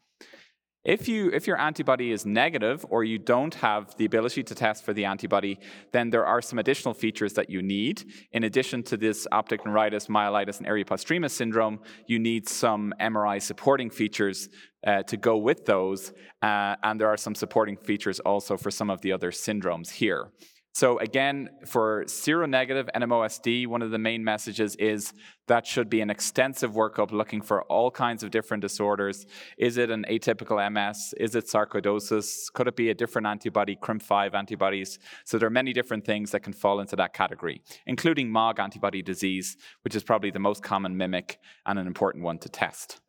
If, 0.87 1.09
you, 1.09 1.31
if 1.33 1.49
your 1.49 1.59
antibody 1.59 2.13
is 2.13 2.25
negative 2.25 2.87
or 2.89 3.03
you 3.03 3.19
don't 3.19 3.53
have 3.57 3.97
the 3.97 4.05
ability 4.05 4.45
to 4.45 4.55
test 4.55 4.85
for 4.85 4.93
the 4.93 5.05
antibody, 5.05 5.59
then 5.91 6.11
there 6.11 6.25
are 6.25 6.41
some 6.41 6.61
additional 6.61 6.95
features 6.95 7.33
that 7.33 7.51
you 7.51 7.61
need. 7.61 8.05
In 8.31 8.45
addition 8.45 8.85
to 8.85 8.97
this 8.97 9.27
optic 9.33 9.67
neuritis, 9.67 10.07
myelitis, 10.07 10.59
and 10.59 10.67
area 10.69 10.85
postrema 10.85 11.29
syndrome, 11.29 11.81
you 12.07 12.21
need 12.21 12.49
some 12.49 12.95
MRI 13.01 13.43
supporting 13.43 13.91
features 13.91 14.49
uh, 14.87 15.03
to 15.03 15.17
go 15.17 15.37
with 15.37 15.67
those. 15.67 16.13
Uh, 16.41 16.77
and 16.85 17.01
there 17.01 17.09
are 17.09 17.17
some 17.17 17.35
supporting 17.35 17.77
features 17.77 18.21
also 18.21 18.57
for 18.57 18.71
some 18.71 18.89
of 18.89 19.01
the 19.01 19.11
other 19.11 19.33
syndromes 19.33 19.91
here. 19.91 20.31
So 20.77 20.99
again, 20.99 21.49
for 21.65 22.05
seronegative 22.05 22.91
NMOSD, 22.95 23.67
one 23.67 23.81
of 23.81 23.91
the 23.91 23.99
main 23.99 24.23
messages 24.23 24.77
is 24.77 25.15
that 25.47 25.67
should 25.67 25.89
be 25.89 26.03
an 26.03 26.11
extensive 26.11 26.73
workup 26.73 27.13
looking 27.13 27.41
for 27.41 27.63
all 27.63 27.91
kinds 27.91 28.23
of 28.23 28.31
different 28.31 28.61
disorders. 28.61 29.25
Is 29.57 29.79
it 29.79 29.91
an 29.91 30.05
atypical 30.11 30.59
MS? 30.71 31.15
Is 31.17 31.35
it 31.35 31.47
sarcoidosis? 31.47 32.53
Could 32.53 32.69
it 32.69 32.77
be 32.77 32.91
a 32.91 32.95
different 32.95 33.27
antibody, 33.27 33.77
CRMP5 33.77 34.35
antibodies? 34.35 34.99
So 35.25 35.39
there 35.39 35.47
are 35.47 35.59
many 35.63 35.73
different 35.73 36.05
things 36.05 36.31
that 36.33 36.41
can 36.41 36.53
fall 36.53 36.81
into 36.81 36.95
that 36.97 37.15
category, 37.15 37.63
including 37.87 38.29
MOG 38.31 38.61
antibody 38.61 39.01
disease, 39.01 39.57
which 39.81 39.97
is 39.97 40.05
probably 40.05 40.31
the 40.31 40.41
most 40.41 40.63
common 40.63 40.95
mimic 40.95 41.39
and 41.65 41.79
an 41.79 41.87
important 41.87 42.23
one 42.23 42.37
to 42.41 42.51
test. 42.51 43.01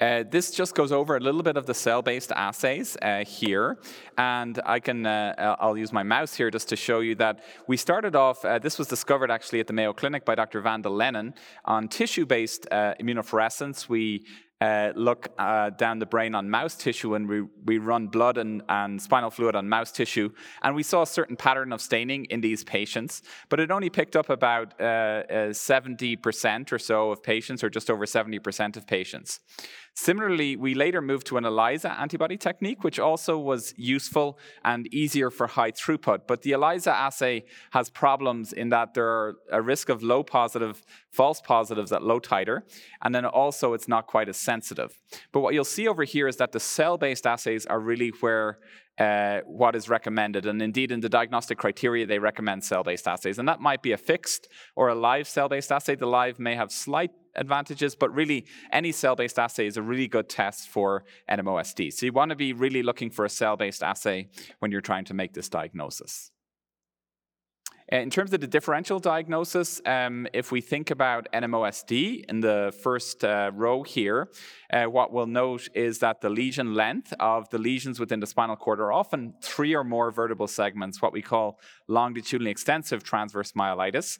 Uh, 0.00 0.24
this 0.30 0.50
just 0.50 0.74
goes 0.74 0.92
over 0.92 1.16
a 1.16 1.20
little 1.20 1.42
bit 1.42 1.58
of 1.58 1.66
the 1.66 1.74
cell-based 1.74 2.32
assays 2.32 2.96
uh, 3.02 3.22
here, 3.22 3.78
and 4.16 4.58
I 4.64 4.80
can 4.80 5.04
uh, 5.04 5.56
I'll 5.60 5.76
use 5.76 5.92
my 5.92 6.02
mouse 6.02 6.34
here 6.34 6.50
just 6.50 6.70
to 6.70 6.76
show 6.76 7.00
you 7.00 7.14
that 7.16 7.44
we 7.66 7.76
started 7.76 8.16
off. 8.16 8.42
Uh, 8.42 8.58
this 8.58 8.78
was 8.78 8.88
discovered 8.88 9.30
actually 9.30 9.60
at 9.60 9.66
the 9.66 9.74
Mayo 9.74 9.92
Clinic 9.92 10.24
by 10.24 10.34
Dr. 10.34 10.62
Vanda 10.62 10.88
Lennon 10.88 11.34
on 11.66 11.86
tissue-based 11.86 12.66
uh, 12.70 12.94
immunofluorescence. 12.98 13.90
We 13.90 14.24
uh, 14.60 14.92
look 14.94 15.28
uh, 15.38 15.70
down 15.70 15.98
the 15.98 16.06
brain 16.06 16.34
on 16.34 16.50
mouse 16.50 16.76
tissue 16.76 17.14
and 17.14 17.26
we, 17.26 17.42
we 17.64 17.78
run 17.78 18.08
blood 18.08 18.36
and, 18.36 18.62
and 18.68 19.00
spinal 19.00 19.30
fluid 19.30 19.56
on 19.56 19.68
mouse 19.68 19.90
tissue. 19.90 20.30
And 20.62 20.74
we 20.74 20.82
saw 20.82 21.02
a 21.02 21.06
certain 21.06 21.36
pattern 21.36 21.72
of 21.72 21.80
staining 21.80 22.26
in 22.26 22.42
these 22.42 22.62
patients, 22.62 23.22
but 23.48 23.58
it 23.58 23.70
only 23.70 23.88
picked 23.88 24.16
up 24.16 24.28
about 24.28 24.78
uh, 24.78 25.24
70% 25.50 26.72
uh, 26.72 26.74
or 26.74 26.78
so 26.78 27.10
of 27.10 27.22
patients, 27.22 27.64
or 27.64 27.70
just 27.70 27.90
over 27.90 28.04
70% 28.04 28.76
of 28.76 28.86
patients. 28.86 29.40
Similarly, 30.02 30.56
we 30.56 30.72
later 30.72 31.02
moved 31.02 31.26
to 31.26 31.36
an 31.36 31.44
ELISA 31.44 32.00
antibody 32.00 32.38
technique, 32.38 32.82
which 32.82 32.98
also 32.98 33.36
was 33.36 33.74
useful 33.76 34.38
and 34.64 34.88
easier 34.94 35.30
for 35.30 35.46
high 35.46 35.72
throughput. 35.72 36.20
But 36.26 36.40
the 36.40 36.52
ELISA 36.52 36.90
assay 36.90 37.44
has 37.72 37.90
problems 37.90 38.54
in 38.54 38.70
that 38.70 38.94
there 38.94 39.06
are 39.06 39.36
a 39.52 39.60
risk 39.60 39.90
of 39.90 40.02
low 40.02 40.22
positive, 40.22 40.82
false 41.10 41.42
positives 41.42 41.92
at 41.92 42.02
low 42.02 42.18
titer, 42.18 42.62
and 43.02 43.14
then 43.14 43.26
also 43.26 43.74
it's 43.74 43.88
not 43.88 44.06
quite 44.06 44.30
as 44.30 44.38
sensitive. 44.38 44.98
But 45.32 45.40
what 45.40 45.52
you'll 45.52 45.64
see 45.64 45.86
over 45.86 46.04
here 46.04 46.28
is 46.28 46.38
that 46.38 46.52
the 46.52 46.60
cell-based 46.60 47.26
assays 47.26 47.66
are 47.66 47.78
really 47.78 48.08
where 48.20 48.58
uh, 49.00 49.40
what 49.46 49.74
is 49.74 49.88
recommended. 49.88 50.44
And 50.44 50.60
indeed, 50.60 50.92
in 50.92 51.00
the 51.00 51.08
diagnostic 51.08 51.56
criteria, 51.56 52.06
they 52.06 52.18
recommend 52.18 52.62
cell 52.64 52.84
based 52.84 53.08
assays. 53.08 53.38
And 53.38 53.48
that 53.48 53.58
might 53.58 53.82
be 53.82 53.92
a 53.92 53.96
fixed 53.96 54.46
or 54.76 54.88
a 54.88 54.94
live 54.94 55.26
cell 55.26 55.48
based 55.48 55.72
assay. 55.72 55.94
The 55.94 56.06
live 56.06 56.38
may 56.38 56.54
have 56.54 56.70
slight 56.70 57.10
advantages, 57.34 57.94
but 57.94 58.14
really, 58.14 58.44
any 58.70 58.92
cell 58.92 59.16
based 59.16 59.38
assay 59.38 59.66
is 59.66 59.78
a 59.78 59.82
really 59.82 60.06
good 60.06 60.28
test 60.28 60.68
for 60.68 61.04
NMOSD. 61.30 61.92
So 61.94 62.06
you 62.06 62.12
want 62.12 62.28
to 62.28 62.36
be 62.36 62.52
really 62.52 62.82
looking 62.82 63.10
for 63.10 63.24
a 63.24 63.30
cell 63.30 63.56
based 63.56 63.82
assay 63.82 64.28
when 64.58 64.70
you're 64.70 64.82
trying 64.82 65.06
to 65.06 65.14
make 65.14 65.32
this 65.32 65.48
diagnosis. 65.48 66.30
Uh, 67.92 67.96
in 67.96 68.08
terms 68.08 68.32
of 68.32 68.40
the 68.40 68.46
differential 68.46 69.00
diagnosis, 69.00 69.80
um, 69.84 70.24
if 70.32 70.52
we 70.52 70.60
think 70.60 70.92
about 70.92 71.26
NMOSD 71.34 72.24
in 72.28 72.40
the 72.40 72.72
first 72.84 73.24
uh, 73.24 73.50
row 73.52 73.82
here, 73.82 74.28
uh, 74.72 74.84
what 74.84 75.12
we'll 75.12 75.26
note 75.26 75.68
is 75.74 75.98
that 75.98 76.20
the 76.20 76.30
lesion 76.30 76.74
length 76.74 77.12
of 77.18 77.50
the 77.50 77.58
lesions 77.58 77.98
within 77.98 78.20
the 78.20 78.28
spinal 78.28 78.54
cord 78.54 78.78
are 78.78 78.92
often 78.92 79.34
three 79.42 79.74
or 79.74 79.82
more 79.82 80.12
vertebral 80.12 80.46
segments, 80.46 81.02
what 81.02 81.12
we 81.12 81.20
call 81.20 81.58
longitudinally 81.88 82.52
extensive 82.52 83.02
transverse 83.02 83.52
myelitis. 83.52 84.18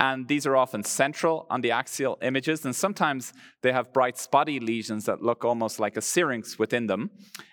And 0.00 0.26
these 0.26 0.44
are 0.46 0.56
often 0.56 0.82
central 0.82 1.46
on 1.48 1.60
the 1.60 1.70
axial 1.70 2.18
images, 2.22 2.64
and 2.64 2.74
sometimes 2.74 3.32
they 3.62 3.70
have 3.70 3.92
bright 3.92 4.18
spotty 4.18 4.58
lesions 4.58 5.04
that 5.04 5.22
look 5.22 5.44
almost 5.44 5.78
like 5.78 5.96
a 5.96 6.02
syrinx 6.02 6.58
within 6.58 6.88
them. 6.88 7.10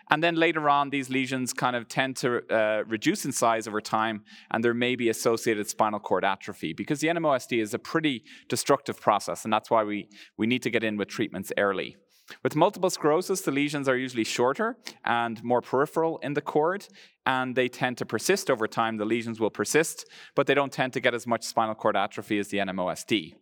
And 0.10 0.24
then 0.24 0.36
later 0.36 0.70
on, 0.70 0.90
these 0.90 1.10
lesions 1.10 1.54
kind 1.54 1.76
of 1.76 1.88
tend 1.88 2.18
to 2.18 2.42
uh, 2.54 2.84
reduce 2.88 3.26
in 3.26 3.32
size 3.32 3.68
over 3.68 3.80
time, 3.80 4.24
and 4.52 4.64
there 4.64 4.74
may 4.74 4.96
be 4.96 5.10
associated 5.10 5.70
spinal 5.70 6.00
cord 6.00 6.26
atrophy 6.26 6.74
because 6.74 7.00
the 7.00 7.10
NMOSD 7.10 7.62
is 7.62 7.74
a 7.74 7.80
pretty 7.80 8.24
destructive 8.48 9.00
process, 9.00 9.44
and 9.44 9.54
that's 9.54 9.70
why 9.70 9.84
we, 9.84 10.10
we 10.38 10.48
need 10.48 10.64
to 10.64 10.70
get 10.72 10.84
in 10.84 10.98
with 10.98 11.10
treatments 11.10 11.52
early. 11.58 11.96
With 12.44 12.56
multiple 12.56 12.90
sclerosis, 12.90 13.42
the 13.42 13.52
lesions 13.52 13.88
are 13.88 13.98
usually 13.98 14.24
shorter 14.24 14.78
and 15.04 15.44
more 15.44 15.62
peripheral 15.62 16.20
in 16.20 16.34
the 16.34 16.42
cord, 16.42 16.88
and 17.26 17.56
they 17.56 17.68
tend 17.68 17.98
to 17.98 18.06
persist 18.06 18.50
over 18.50 18.68
time. 18.68 18.98
The 18.98 19.06
lesions 19.06 19.40
will 19.40 19.50
persist, 19.50 20.06
but 20.36 20.48
they 20.48 20.54
don't 20.54 20.72
tend 20.72 20.94
to 20.94 21.00
get 21.00 21.14
as 21.14 21.26
much 21.26 21.44
spinal 21.44 21.76
cord 21.76 21.96
atrophy 21.96 22.40
as 22.40 22.50
the 22.50 22.60
NMOSD. 22.60 23.36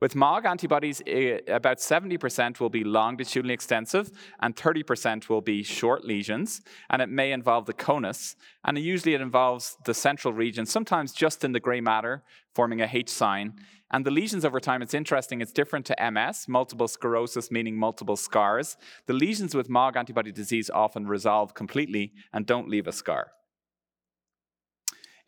With 0.00 0.16
MOG 0.16 0.46
antibodies, 0.46 1.02
eh, 1.06 1.38
about 1.46 1.78
70% 1.78 2.58
will 2.58 2.70
be 2.70 2.82
longitudinally 2.82 3.54
extensive 3.54 4.10
and 4.40 4.56
30% 4.56 5.28
will 5.28 5.40
be 5.40 5.62
short 5.62 6.04
lesions, 6.04 6.60
and 6.88 7.00
it 7.00 7.08
may 7.08 7.32
involve 7.32 7.66
the 7.66 7.74
conus, 7.74 8.34
and 8.64 8.78
usually 8.78 9.14
it 9.14 9.20
involves 9.20 9.76
the 9.84 9.94
central 9.94 10.32
region, 10.32 10.66
sometimes 10.66 11.12
just 11.12 11.44
in 11.44 11.52
the 11.52 11.60
gray 11.60 11.80
matter, 11.80 12.22
forming 12.54 12.80
a 12.80 12.88
H 12.90 13.10
sign. 13.10 13.54
And 13.92 14.04
the 14.04 14.10
lesions 14.10 14.44
over 14.44 14.60
time, 14.60 14.82
it's 14.82 14.94
interesting, 14.94 15.40
it's 15.40 15.52
different 15.52 15.86
to 15.86 16.10
MS, 16.10 16.46
multiple 16.48 16.88
sclerosis, 16.88 17.50
meaning 17.50 17.76
multiple 17.76 18.16
scars. 18.16 18.76
The 19.06 19.12
lesions 19.12 19.54
with 19.54 19.68
MOG 19.68 19.96
antibody 19.96 20.32
disease 20.32 20.70
often 20.70 21.06
resolve 21.06 21.54
completely 21.54 22.12
and 22.32 22.46
don't 22.46 22.68
leave 22.68 22.86
a 22.86 22.92
scar. 22.92 23.32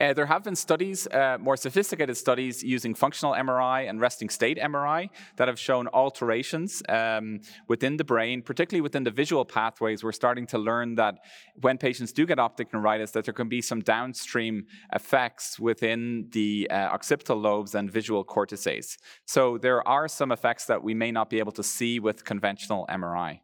Uh, 0.03 0.13
there 0.13 0.27
have 0.27 0.43
been 0.43 0.57
studies, 0.57 1.07
uh, 1.07 1.39
more 1.39 1.57
sophisticated 1.57 2.17
studies, 2.17 2.61
using 2.61 2.93
functional 2.93 3.35
MRI 3.35 3.89
and 3.89 4.01
resting 4.01 4.29
state 4.29 4.59
MRI 4.59 5.09
that 5.37 5.47
have 5.47 5.61
shown 5.61 5.87
alterations 5.87 6.83
um, 6.89 7.39
within 7.69 7.97
the 7.99 8.03
brain, 8.03 8.43
particularly 8.43 8.81
within 8.81 9.05
the 9.05 9.13
visual 9.13 9.45
pathways. 9.45 10.03
We're 10.03 10.11
starting 10.11 10.45
to 10.49 10.59
learn 10.59 10.97
that 10.97 11.21
when 11.61 11.79
patients 11.79 12.13
do 12.13 12.27
get 12.27 12.41
optic 12.41 12.73
neuritis, 12.73 13.13
that 13.13 13.25
there 13.27 13.35
can 13.35 13.49
be 13.49 13.63
some 13.63 13.79
downstream 13.81 14.67
effects 14.93 15.61
within 15.61 16.27
the 16.33 16.67
uh, 16.69 16.75
occipital 16.75 17.37
lobes 17.37 17.77
and 17.77 17.89
visual 17.89 18.25
cortices. 18.25 18.99
So 19.25 19.57
there 19.57 19.87
are 19.87 20.09
some 20.09 20.33
effects 20.33 20.65
that 20.65 20.83
we 20.83 20.95
may 20.95 21.13
not 21.13 21.31
be 21.31 21.39
able 21.39 21.53
to 21.53 21.63
see 21.63 22.01
with 22.01 22.25
conventional 22.25 22.89
MRI. 22.91 23.39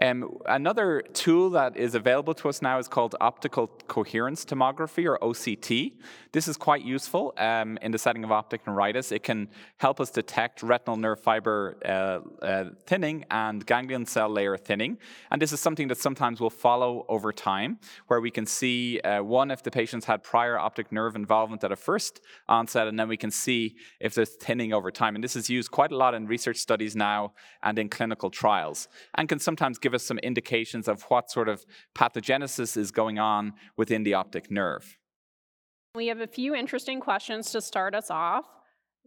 Um, 0.00 0.38
another 0.46 1.02
tool 1.12 1.50
that 1.50 1.76
is 1.76 1.94
available 1.96 2.34
to 2.34 2.48
us 2.48 2.62
now 2.62 2.78
is 2.78 2.86
called 2.86 3.16
optical 3.20 3.66
coherence 3.88 4.44
tomography, 4.44 5.04
or 5.06 5.18
OCT. 5.18 5.92
This 6.32 6.46
is 6.46 6.56
quite 6.56 6.84
useful 6.84 7.34
um, 7.36 7.78
in 7.82 7.90
the 7.90 7.98
setting 7.98 8.22
of 8.22 8.30
optic 8.30 8.64
neuritis. 8.66 9.10
It 9.10 9.24
can 9.24 9.48
help 9.78 10.00
us 10.00 10.10
detect 10.10 10.62
retinal 10.62 10.96
nerve 10.96 11.20
fiber 11.20 11.78
uh, 11.84 12.44
uh, 12.44 12.64
thinning 12.86 13.24
and 13.30 13.66
ganglion 13.66 14.06
cell 14.06 14.28
layer 14.28 14.56
thinning. 14.56 14.98
And 15.32 15.42
this 15.42 15.52
is 15.52 15.58
something 15.58 15.88
that 15.88 15.98
sometimes 15.98 16.40
will 16.40 16.50
follow 16.50 17.04
over 17.08 17.32
time, 17.32 17.78
where 18.06 18.20
we 18.20 18.30
can 18.30 18.46
see 18.46 19.00
uh, 19.00 19.22
one, 19.22 19.50
if 19.50 19.64
the 19.64 19.70
patients 19.70 20.04
had 20.04 20.22
prior 20.22 20.58
optic 20.58 20.92
nerve 20.92 21.16
involvement 21.16 21.64
at 21.64 21.72
a 21.72 21.76
first 21.76 22.20
onset, 22.48 22.86
and 22.86 22.98
then 22.98 23.08
we 23.08 23.16
can 23.16 23.32
see 23.32 23.74
if 23.98 24.14
there's 24.14 24.30
thinning 24.30 24.72
over 24.72 24.92
time. 24.92 25.16
And 25.16 25.24
this 25.24 25.34
is 25.34 25.50
used 25.50 25.72
quite 25.72 25.90
a 25.90 25.96
lot 25.96 26.14
in 26.14 26.26
research 26.26 26.58
studies 26.58 26.94
now 26.94 27.32
and 27.64 27.78
in 27.78 27.88
clinical 27.88 28.30
trials, 28.30 28.86
and 29.16 29.28
can 29.28 29.40
sometimes 29.40 29.78
give 29.78 29.87
give 29.88 29.94
us 29.94 30.04
some 30.04 30.18
indications 30.18 30.86
of 30.86 31.02
what 31.04 31.30
sort 31.30 31.48
of 31.48 31.64
pathogenesis 31.94 32.76
is 32.76 32.90
going 32.90 33.18
on 33.18 33.54
within 33.78 34.02
the 34.02 34.12
optic 34.12 34.50
nerve. 34.50 34.98
We 35.94 36.08
have 36.08 36.20
a 36.20 36.26
few 36.26 36.54
interesting 36.54 37.00
questions 37.00 37.50
to 37.52 37.62
start 37.62 37.94
us 37.94 38.10
off. 38.10 38.44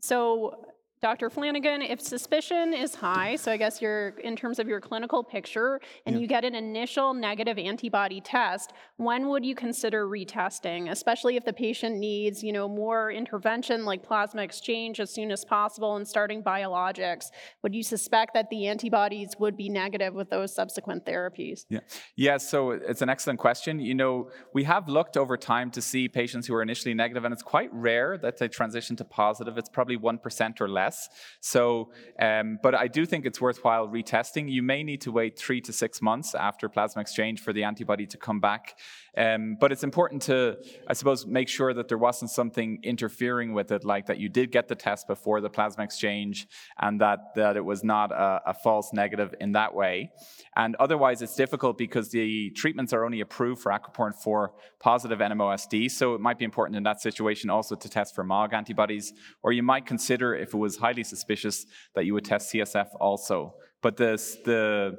So, 0.02 0.66
Dr. 1.02 1.32
Flanagan, 1.32 1.82
if 1.82 2.00
suspicion 2.00 2.76
is 2.76 2.94
high, 2.94 3.36
so 3.36 3.52
I 3.52 3.58
guess 3.58 3.82
you're 3.82 4.10
in 4.20 4.36
terms 4.36 4.60
of 4.60 4.68
your 4.68 4.80
clinical 4.80 5.24
picture, 5.24 5.82
and 6.06 6.16
yeah. 6.16 6.22
you 6.22 6.28
get 6.28 6.46
an 6.46 6.54
initial 6.54 7.16
negative 7.16 7.58
antibody 7.58 8.22
test, 8.22 8.74
when 8.98 9.28
would 9.30 9.44
you 9.44 9.56
consider 9.56 10.08
retesting, 10.08 10.92
especially 10.92 11.38
if 11.38 11.44
the 11.44 11.54
patient 11.54 11.98
needs, 11.98 12.44
you 12.44 12.54
know, 12.54 12.68
more 12.70 13.10
intervention 13.10 13.84
like 13.84 14.04
plasma 14.04 14.44
exchange 14.44 15.00
as 15.00 15.10
soon 15.12 15.32
as 15.32 15.44
possible 15.44 15.96
and 15.96 16.08
starting 16.08 16.44
biologics? 16.44 17.32
Would 17.64 17.74
you 17.74 17.82
suspect 17.82 18.36
that 18.36 18.52
the 18.52 18.68
antibodies 18.68 19.36
would 19.40 19.58
be 19.58 19.70
negative 19.70 20.14
with 20.14 20.30
those 20.30 20.54
subsequent 20.54 21.04
therapies? 21.04 21.66
Yeah. 21.68 21.80
Yeah, 22.16 22.38
so 22.38 22.70
it's 22.70 23.02
an 23.02 23.10
excellent 23.10 23.40
question. 23.40 23.80
You 23.80 23.96
know, 23.96 24.30
we 24.54 24.66
have 24.66 24.88
looked 24.88 25.18
over 25.18 25.36
time 25.36 25.72
to 25.72 25.82
see 25.82 26.08
patients 26.08 26.46
who 26.46 26.54
are 26.54 26.62
initially 26.62 26.94
negative, 26.94 27.26
and 27.26 27.34
it's 27.34 27.42
quite 27.42 27.74
rare 27.74 28.20
that 28.20 28.38
they 28.38 28.48
transition 28.48 28.96
to 28.98 29.04
positive. 29.04 29.58
It's 29.58 29.68
probably 29.68 29.98
1% 29.98 30.62
or 30.62 30.70
less 30.70 30.91
less. 30.92 31.10
So, 31.40 31.92
um, 32.20 32.60
but 32.62 32.76
I 32.76 32.88
do 32.88 33.06
think 33.06 33.26
it's 33.26 33.42
worthwhile 33.42 33.88
retesting. 33.88 34.52
You 34.52 34.64
may 34.64 34.84
need 34.84 35.02
to 35.02 35.12
wait 35.12 35.38
three 35.38 35.62
to 35.62 35.74
six 35.74 36.02
months 36.02 36.36
after 36.36 36.70
plasma 36.70 37.02
exchange 37.02 37.42
for 37.42 37.54
the 37.54 37.64
antibody 37.64 38.06
to 38.08 38.18
come 38.18 38.40
back. 38.40 38.78
Um, 39.18 39.58
but 39.60 39.72
it's 39.72 39.84
important 39.84 40.22
to, 40.24 40.58
I 40.88 40.94
suppose, 40.94 41.26
make 41.26 41.50
sure 41.50 41.74
that 41.74 41.88
there 41.90 41.98
wasn't 41.98 42.32
something 42.32 42.80
interfering 42.84 43.54
with 43.54 43.72
it, 43.72 43.84
like 43.84 44.06
that 44.06 44.20
you 44.20 44.30
did 44.30 44.52
get 44.52 44.68
the 44.68 44.76
test 44.76 45.08
before 45.08 45.42
the 45.42 45.50
plasma 45.50 45.84
exchange 45.84 46.48
and 46.80 47.02
that, 47.02 47.36
that 47.36 47.58
it 47.58 47.66
was 47.66 47.84
not 47.84 48.12
a, 48.12 48.42
a 48.48 48.54
false 48.54 48.92
negative 48.94 49.34
in 49.42 49.52
that 49.54 49.74
way. 49.74 50.12
And 50.56 50.76
otherwise, 50.78 51.22
it's 51.22 51.36
difficult 51.36 51.78
because 51.78 52.10
the 52.10 52.52
treatments 52.52 52.94
are 52.94 53.04
only 53.04 53.20
approved 53.22 53.62
for 53.62 53.72
aquaporin 53.72 54.16
4 54.16 54.54
positive 54.80 55.20
NMOSD. 55.20 55.92
So 55.92 56.16
it 56.16 56.22
might 56.22 56.40
be 56.40 56.46
important 56.46 56.78
in 56.78 56.84
that 56.84 57.02
situation 57.02 57.50
also 57.50 57.76
to 57.76 57.90
test 57.90 58.16
for 58.16 58.24
MOG 58.24 58.54
antibodies, 58.54 59.14
or 59.44 59.52
you 59.52 59.64
might 59.64 59.86
consider 59.86 60.34
if 60.34 60.54
it 60.54 60.58
was 60.58 60.78
highly 60.82 61.04
suspicious 61.04 61.66
that 61.96 62.06
you 62.06 62.14
would 62.14 62.26
test 62.26 62.54
CSF 62.54 62.88
also. 63.00 63.56
But 63.82 63.98
the, 63.98 64.18
the 64.46 64.98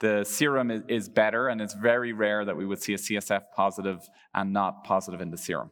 the 0.00 0.24
serum 0.24 0.70
is, 0.88 1.08
better, 1.08 1.48
and 1.48 1.60
it's 1.60 1.74
very 1.74 2.12
rare 2.12 2.44
that 2.44 2.56
we 2.56 2.64
would 2.66 2.82
see 2.82 2.94
a 2.94 2.96
CSF 2.96 3.42
positive 3.54 4.08
and 4.34 4.52
not 4.52 4.82
positive 4.82 5.20
in 5.20 5.30
the 5.30 5.36
serum. 5.36 5.70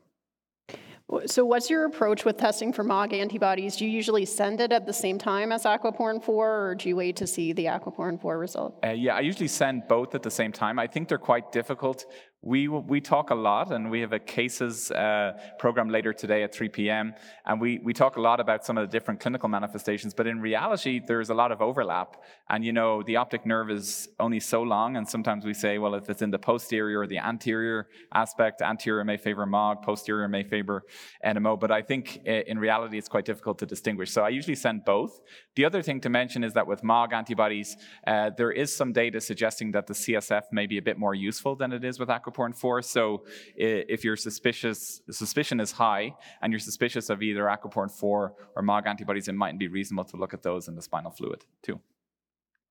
So, 1.24 1.46
what's 1.46 1.70
your 1.70 1.86
approach 1.86 2.26
with 2.26 2.36
testing 2.36 2.70
for 2.70 2.84
MOG 2.84 3.14
antibodies? 3.14 3.76
Do 3.76 3.86
you 3.86 3.90
usually 3.90 4.26
send 4.26 4.60
it 4.60 4.72
at 4.72 4.84
the 4.84 4.92
same 4.92 5.16
time 5.16 5.52
as 5.52 5.64
aquaporin 5.64 6.22
4, 6.22 6.68
or 6.68 6.74
do 6.74 6.90
you 6.90 6.96
wait 6.96 7.16
to 7.16 7.26
see 7.26 7.54
the 7.54 7.64
aquaporin 7.64 8.20
4 8.20 8.38
result? 8.38 8.78
Uh, 8.84 8.90
yeah, 8.90 9.14
I 9.14 9.20
usually 9.20 9.48
send 9.48 9.88
both 9.88 10.14
at 10.14 10.22
the 10.22 10.30
same 10.30 10.52
time. 10.52 10.78
I 10.78 10.86
think 10.86 11.08
they're 11.08 11.16
quite 11.16 11.50
difficult 11.50 12.04
we, 12.42 12.68
we 12.68 13.00
talk 13.00 13.30
a 13.30 13.34
lot, 13.34 13.72
and 13.72 13.90
we 13.90 14.00
have 14.00 14.12
a 14.12 14.18
cases 14.20 14.92
uh, 14.92 15.32
program 15.58 15.88
later 15.88 16.12
today 16.12 16.44
at 16.44 16.54
3 16.54 16.68
p.m., 16.68 17.14
and 17.44 17.60
we, 17.60 17.80
we 17.82 17.92
talk 17.92 18.16
a 18.16 18.20
lot 18.20 18.38
about 18.38 18.64
some 18.64 18.78
of 18.78 18.88
the 18.88 18.92
different 18.92 19.18
clinical 19.18 19.48
manifestations, 19.48 20.14
but 20.14 20.28
in 20.28 20.40
reality, 20.40 21.00
there's 21.04 21.30
a 21.30 21.34
lot 21.34 21.50
of 21.50 21.60
overlap. 21.60 22.22
And 22.48 22.64
you 22.64 22.72
know, 22.72 23.02
the 23.02 23.16
optic 23.16 23.44
nerve 23.44 23.72
is 23.72 24.08
only 24.20 24.38
so 24.38 24.62
long, 24.62 24.96
and 24.96 25.08
sometimes 25.08 25.44
we 25.44 25.52
say, 25.52 25.78
well, 25.78 25.96
if 25.96 26.08
it's 26.08 26.22
in 26.22 26.30
the 26.30 26.38
posterior 26.38 27.00
or 27.00 27.08
the 27.08 27.18
anterior 27.18 27.88
aspect, 28.14 28.62
anterior 28.62 29.04
may 29.04 29.16
favor 29.16 29.44
MOG, 29.44 29.82
posterior 29.82 30.28
may 30.28 30.44
favor 30.44 30.84
NMO, 31.26 31.58
but 31.58 31.72
I 31.72 31.82
think 31.82 32.24
in 32.24 32.58
reality, 32.60 32.98
it's 32.98 33.08
quite 33.08 33.24
difficult 33.24 33.58
to 33.58 33.66
distinguish. 33.66 34.12
So 34.12 34.22
I 34.22 34.28
usually 34.28 34.54
send 34.54 34.84
both. 34.84 35.18
The 35.56 35.64
other 35.64 35.82
thing 35.82 36.00
to 36.02 36.08
mention 36.08 36.44
is 36.44 36.52
that 36.54 36.68
with 36.68 36.84
MOG 36.84 37.12
antibodies, 37.12 37.76
uh, 38.06 38.30
there 38.36 38.52
is 38.52 38.74
some 38.74 38.92
data 38.92 39.20
suggesting 39.20 39.72
that 39.72 39.88
the 39.88 39.94
CSF 39.94 40.42
may 40.52 40.68
be 40.68 40.78
a 40.78 40.82
bit 40.82 40.98
more 40.98 41.14
useful 41.14 41.56
than 41.56 41.72
it 41.72 41.84
is 41.84 41.98
with 41.98 42.08
4. 42.30 42.82
So 42.82 43.24
if 43.56 44.04
your 44.04 44.16
suspicious 44.16 45.00
suspicion 45.10 45.60
is 45.60 45.72
high 45.72 46.14
and 46.42 46.52
you're 46.52 46.60
suspicious 46.60 47.10
of 47.10 47.22
either 47.22 47.44
aquaporin 47.44 47.90
4 47.90 48.34
or 48.56 48.62
MOG 48.62 48.86
antibodies, 48.86 49.28
it 49.28 49.34
mightn't 49.34 49.58
be 49.58 49.68
reasonable 49.68 50.04
to 50.04 50.16
look 50.16 50.34
at 50.34 50.42
those 50.42 50.68
in 50.68 50.74
the 50.74 50.82
spinal 50.82 51.10
fluid 51.10 51.44
too. 51.62 51.80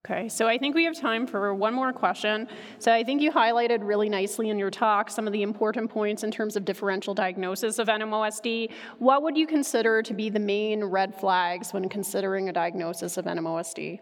Okay, 0.05 0.29
so 0.29 0.47
I 0.47 0.57
think 0.57 0.73
we 0.73 0.85
have 0.85 0.95
time 0.95 1.27
for 1.27 1.53
one 1.53 1.73
more 1.73 1.91
question. 1.91 2.47
So 2.79 2.93
I 2.93 3.03
think 3.03 3.21
you 3.21 3.29
highlighted 3.29 3.79
really 3.81 4.07
nicely 4.07 4.49
in 4.49 4.57
your 4.57 4.69
talk 4.71 5.09
some 5.09 5.27
of 5.27 5.33
the 5.33 5.41
important 5.41 5.89
points 5.89 6.23
in 6.23 6.31
terms 6.31 6.55
of 6.55 6.63
differential 6.63 7.13
diagnosis 7.13 7.77
of 7.77 7.89
NMOSD. 7.89 8.71
What 8.99 9.21
would 9.23 9.35
you 9.35 9.45
consider 9.45 10.01
to 10.03 10.13
be 10.13 10.29
the 10.29 10.39
main 10.39 10.81
red 10.83 11.13
flags 11.13 11.73
when 11.73 11.89
considering 11.89 12.47
a 12.47 12.53
diagnosis 12.53 13.17
of 13.17 13.25
NMOSD? 13.25 13.99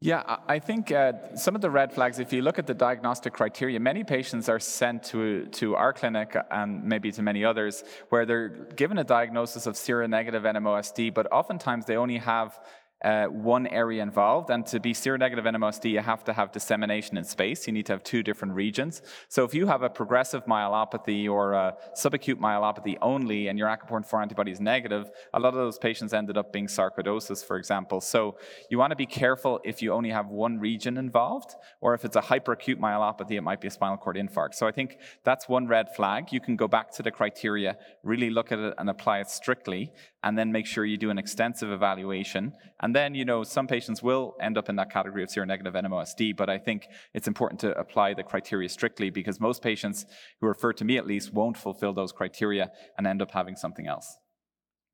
Yeah, 0.00 0.36
I 0.46 0.60
think 0.60 0.92
uh, 0.92 1.34
some 1.34 1.56
of 1.56 1.60
the 1.60 1.70
red 1.70 1.92
flags, 1.92 2.20
if 2.20 2.32
you 2.32 2.40
look 2.40 2.60
at 2.60 2.68
the 2.68 2.74
diagnostic 2.74 3.32
criteria, 3.32 3.80
many 3.80 4.04
patients 4.04 4.48
are 4.48 4.60
sent 4.60 5.02
to, 5.04 5.46
to 5.46 5.74
our 5.74 5.92
clinic 5.92 6.36
and 6.52 6.84
maybe 6.84 7.10
to 7.10 7.20
many 7.20 7.44
others 7.44 7.82
where 8.10 8.24
they're 8.24 8.48
given 8.48 8.98
a 8.98 9.04
diagnosis 9.04 9.66
of 9.66 9.74
seronegative 9.74 10.42
NMOSD, 10.42 11.12
but 11.12 11.26
oftentimes 11.32 11.86
they 11.86 11.96
only 11.96 12.18
have 12.18 12.60
uh, 13.04 13.26
one 13.26 13.66
area 13.68 14.02
involved. 14.02 14.50
And 14.50 14.66
to 14.66 14.80
be 14.80 14.92
seronegative 14.92 15.44
NMOSD, 15.44 15.90
you 15.90 16.00
have 16.00 16.24
to 16.24 16.32
have 16.32 16.50
dissemination 16.52 17.16
in 17.16 17.24
space. 17.24 17.66
You 17.66 17.72
need 17.72 17.86
to 17.86 17.92
have 17.92 18.02
two 18.02 18.22
different 18.22 18.54
regions. 18.54 19.02
So 19.28 19.44
if 19.44 19.54
you 19.54 19.66
have 19.66 19.82
a 19.82 19.90
progressive 19.90 20.44
myelopathy 20.46 21.28
or 21.28 21.52
a 21.52 21.76
subacute 21.96 22.36
myelopathy 22.36 22.96
only 23.00 23.48
and 23.48 23.58
your 23.58 23.68
aquaporin 23.68 24.04
4 24.04 24.22
antibody 24.22 24.50
is 24.50 24.60
negative, 24.60 25.10
a 25.32 25.38
lot 25.38 25.50
of 25.50 25.54
those 25.54 25.78
patients 25.78 26.12
ended 26.12 26.36
up 26.36 26.52
being 26.52 26.66
sarcoidosis, 26.66 27.44
for 27.44 27.56
example. 27.56 28.00
So 28.00 28.36
you 28.70 28.78
want 28.78 28.90
to 28.90 28.96
be 28.96 29.06
careful 29.06 29.60
if 29.64 29.80
you 29.80 29.92
only 29.92 30.10
have 30.10 30.26
one 30.26 30.58
region 30.58 30.96
involved, 30.96 31.54
or 31.80 31.94
if 31.94 32.04
it's 32.04 32.16
a 32.16 32.20
hyperacute 32.20 32.78
myelopathy, 32.78 33.32
it 33.32 33.42
might 33.42 33.60
be 33.60 33.68
a 33.68 33.70
spinal 33.70 33.96
cord 33.96 34.16
infarct. 34.16 34.54
So 34.54 34.66
I 34.66 34.72
think 34.72 34.98
that's 35.24 35.48
one 35.48 35.68
red 35.68 35.94
flag. 35.94 36.32
You 36.32 36.40
can 36.40 36.56
go 36.56 36.66
back 36.66 36.90
to 36.92 37.02
the 37.02 37.10
criteria, 37.10 37.76
really 38.02 38.30
look 38.30 38.50
at 38.50 38.58
it 38.58 38.74
and 38.78 38.90
apply 38.90 39.20
it 39.20 39.30
strictly, 39.30 39.92
and 40.22 40.36
then 40.36 40.50
make 40.50 40.66
sure 40.66 40.84
you 40.84 40.96
do 40.96 41.10
an 41.10 41.18
extensive 41.18 41.70
evaluation. 41.70 42.52
And 42.80 42.87
then, 42.94 43.14
you 43.14 43.24
know, 43.24 43.42
some 43.44 43.66
patients 43.66 44.02
will 44.02 44.36
end 44.40 44.58
up 44.58 44.68
in 44.68 44.76
that 44.76 44.90
category 44.90 45.22
of 45.22 45.28
seronegative 45.28 45.74
NMOSD, 45.74 46.36
but 46.36 46.48
I 46.48 46.58
think 46.58 46.86
it's 47.14 47.26
important 47.26 47.60
to 47.60 47.78
apply 47.78 48.14
the 48.14 48.22
criteria 48.22 48.68
strictly 48.68 49.10
because 49.10 49.40
most 49.40 49.62
patients 49.62 50.06
who 50.40 50.46
refer 50.46 50.72
to 50.74 50.84
me 50.84 50.96
at 50.96 51.06
least 51.06 51.32
won't 51.32 51.56
fulfill 51.56 51.92
those 51.92 52.12
criteria 52.12 52.70
and 52.96 53.06
end 53.06 53.22
up 53.22 53.30
having 53.30 53.56
something 53.56 53.86
else. 53.86 54.16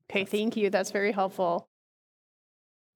Okay, 0.09 0.25
thank 0.25 0.55
you. 0.55 0.69
That's 0.69 0.91
very 0.91 1.11
helpful. 1.11 1.67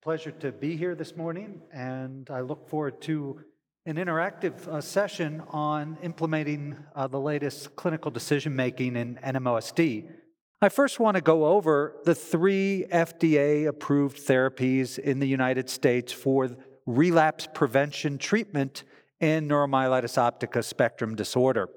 Pleasure 0.01 0.31
to 0.31 0.51
be 0.51 0.77
here 0.77 0.95
this 0.95 1.15
morning, 1.17 1.61
and 1.73 2.29
I 2.29 2.41
look 2.41 2.69
forward 2.69 3.01
to 3.01 3.41
an 3.85 3.95
interactive 3.95 4.67
uh, 4.67 4.79
session 4.79 5.41
on 5.49 5.97
implementing 6.03 6.77
uh, 6.95 7.07
the 7.07 7.19
latest 7.19 7.75
clinical 7.75 8.11
decision 8.11 8.55
making 8.55 8.95
in 8.95 9.15
NMOSD. 9.25 10.09
I 10.61 10.67
first 10.67 10.99
want 10.99 11.15
to 11.15 11.21
go 11.21 11.45
over 11.45 11.95
the 12.03 12.13
three 12.13 12.85
FDA 12.91 13.65
approved 13.65 14.17
therapies 14.17 14.99
in 14.99 15.19
the 15.19 15.27
United 15.27 15.69
States 15.69 16.11
for 16.11 16.49
relapse 16.85 17.47
prevention 17.53 18.17
treatment 18.17 18.83
in 19.21 19.47
neuromyelitis 19.47 20.17
optica 20.17 20.61
spectrum 20.61 21.15
disorder. 21.15 21.69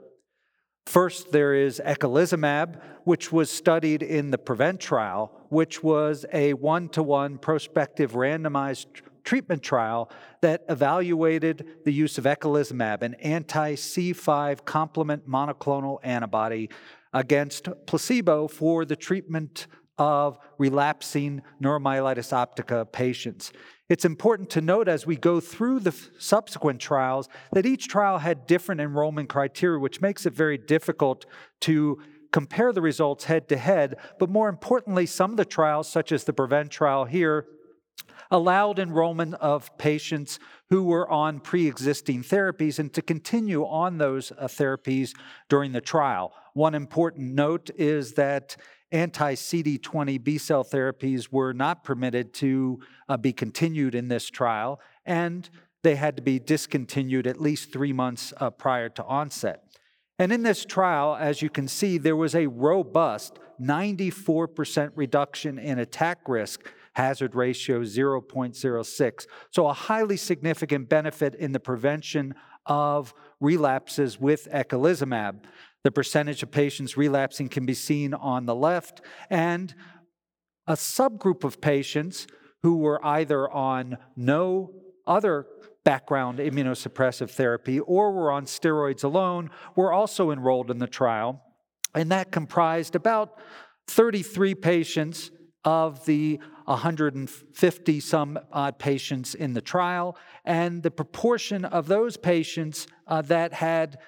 First, 0.87 1.31
there 1.31 1.55
is 1.55 1.81
eculizumab, 1.85 2.83
which 3.05 3.31
was 3.31 3.51
studied 3.53 4.03
in 4.03 4.33
the 4.33 4.39
PREVENT 4.39 4.81
trial, 4.81 5.31
which 5.49 5.85
was 5.85 6.27
a 6.33 6.55
one 6.55 6.89
to 6.89 7.05
one 7.05 7.39
prospective 7.39 8.15
randomized 8.15 8.87
treatment 9.23 9.63
trial 9.63 10.11
that 10.41 10.65
evaluated 10.69 11.85
the 11.85 11.93
use 11.93 12.19
of 12.19 12.25
eculizumab, 12.25 13.03
an 13.03 13.15
anti 13.15 13.77
C5 13.77 14.65
complement 14.65 15.29
monoclonal 15.29 16.01
antibody 16.03 16.69
against 17.13 17.69
placebo 17.87 18.49
for 18.49 18.85
the 18.85 18.97
treatment 18.97 19.67
of 19.99 20.39
relapsing 20.59 21.43
neuromyelitis 21.63 22.33
optica 22.33 22.91
patients. 22.91 23.53
It's 23.89 24.05
important 24.05 24.49
to 24.51 24.61
note 24.63 24.89
as 24.89 25.07
we 25.07 25.17
go 25.17 25.39
through 25.39 25.81
the 25.81 25.95
subsequent 26.19 26.81
trials 26.81 27.29
that 27.53 27.67
each 27.67 27.89
trial 27.89 28.19
had 28.19 28.47
different 28.47 28.81
enrollment 28.81 29.29
criteria, 29.29 29.79
which 29.79 30.01
makes 30.01 30.25
it 30.25 30.33
very 30.33 30.57
difficult 30.57 31.27
to 31.61 32.01
compare 32.33 32.73
the 32.73 32.81
results 32.81 33.25
head 33.25 33.49
to 33.51 33.59
head. 33.59 33.97
But 34.19 34.31
more 34.31 34.49
importantly, 34.49 35.05
some 35.05 35.33
of 35.33 35.37
the 35.37 35.45
trials, 35.45 35.89
such 35.89 36.11
as 36.11 36.25
the 36.25 36.33
PREVENT 36.33 36.71
trial 36.71 37.05
here, 37.05 37.47
allowed 38.31 38.79
enrollment 38.79 39.35
of 39.35 39.77
patients 39.77 40.39
who 40.71 40.85
were 40.85 41.09
on 41.11 41.39
pre 41.39 41.67
existing 41.69 42.23
therapies 42.23 42.79
and 42.79 42.93
to 42.95 43.03
continue 43.03 43.63
on 43.65 43.99
those 43.99 44.33
uh, 44.33 44.47
therapies 44.47 45.13
during 45.51 45.73
the 45.73 45.83
trial. 45.83 46.33
One 46.55 46.75
important 46.75 47.35
note 47.35 47.71
is 47.77 48.15
that 48.15 48.57
anti 48.91 49.35
CD20 49.35 50.23
B 50.23 50.39
cell 50.39 50.65
therapies 50.65 51.29
were 51.31 51.53
not 51.53 51.85
permitted 51.85 52.35
to 52.35 52.81
uh, 53.09 53.17
be 53.17 53.33
continued 53.33 53.95
in 53.95 54.09
this 54.09 54.29
trial, 54.29 54.81
and 55.07 55.49
they 55.83 55.97
had 55.97 56.17
to 56.17 56.23
be 56.23 56.39
discontinued 56.39 57.27
at 57.27 57.41
least 57.41 57.73
three 57.73 57.93
months 57.93 58.33
uh, 58.39 58.51
prior 58.51 58.89
to 58.91 59.05
onset. 59.05 59.65
And 60.19 60.31
in 60.33 60.43
this 60.43 60.65
trial, 60.65 61.17
as 61.19 61.43
you 61.43 61.51
can 61.51 61.67
see, 61.67 61.99
there 61.99 62.17
was 62.17 62.35
a 62.35 62.47
robust 62.47 63.39
94% 63.61 64.93
reduction 64.95 65.59
in 65.59 65.79
attack 65.79 66.29
risk 66.29 66.61
hazard 66.95 67.35
ratio 67.35 67.81
0.06. 67.83 69.27
So, 69.51 69.67
a 69.67 69.73
highly 69.73 70.17
significant 70.17 70.89
benefit 70.89 71.35
in 71.35 71.53
the 71.53 71.61
prevention 71.61 72.35
of 72.67 73.15
relapses 73.41 74.21
with 74.21 74.49
eculizumab. 74.53 75.45
The 75.85 75.91
percentage 75.91 76.43
of 76.43 76.51
patients 76.51 76.97
relapsing 76.97 77.49
can 77.49 77.67
be 77.67 77.75
seen 77.75 78.15
on 78.15 78.47
the 78.47 78.55
left, 78.55 79.01
and 79.29 79.75
a 80.67 80.75
subgroup 80.75 81.45
of 81.45 81.61
patients 81.61 82.27
who 82.63 82.79
were 82.79 83.05
either 83.05 83.51
on 83.51 83.99
no 84.17 84.71
other 85.07 85.47
background 85.85 86.39
immunosuppressive 86.39 87.31
therapy 87.31 87.81
or 87.81 88.13
were 88.13 88.31
on 88.31 88.45
steroids 88.45 89.03
alone 89.03 89.51
were 89.75 89.93
also 89.93 90.31
enrolled 90.31 90.71
in 90.71 90.79
the 90.79 90.87
trial. 90.87 91.43
And 91.95 92.11
that 92.13 92.31
comprised 92.31 92.95
about 92.95 93.41
33 93.89 94.55
patients 94.55 95.33
of 95.65 96.05
the 96.07 96.41
150 96.65 98.01
some 98.01 98.39
odd 98.53 98.79
patients 98.79 99.35
in 99.35 99.53
the 99.53 99.61
trial, 99.61 100.17
and 100.45 100.83
the 100.83 100.91
proportion 100.91 101.65
of 101.65 101.89
those 101.89 102.17
patients 102.17 102.87
uh, 103.07 103.23
that 103.23 103.53
had 103.53 103.99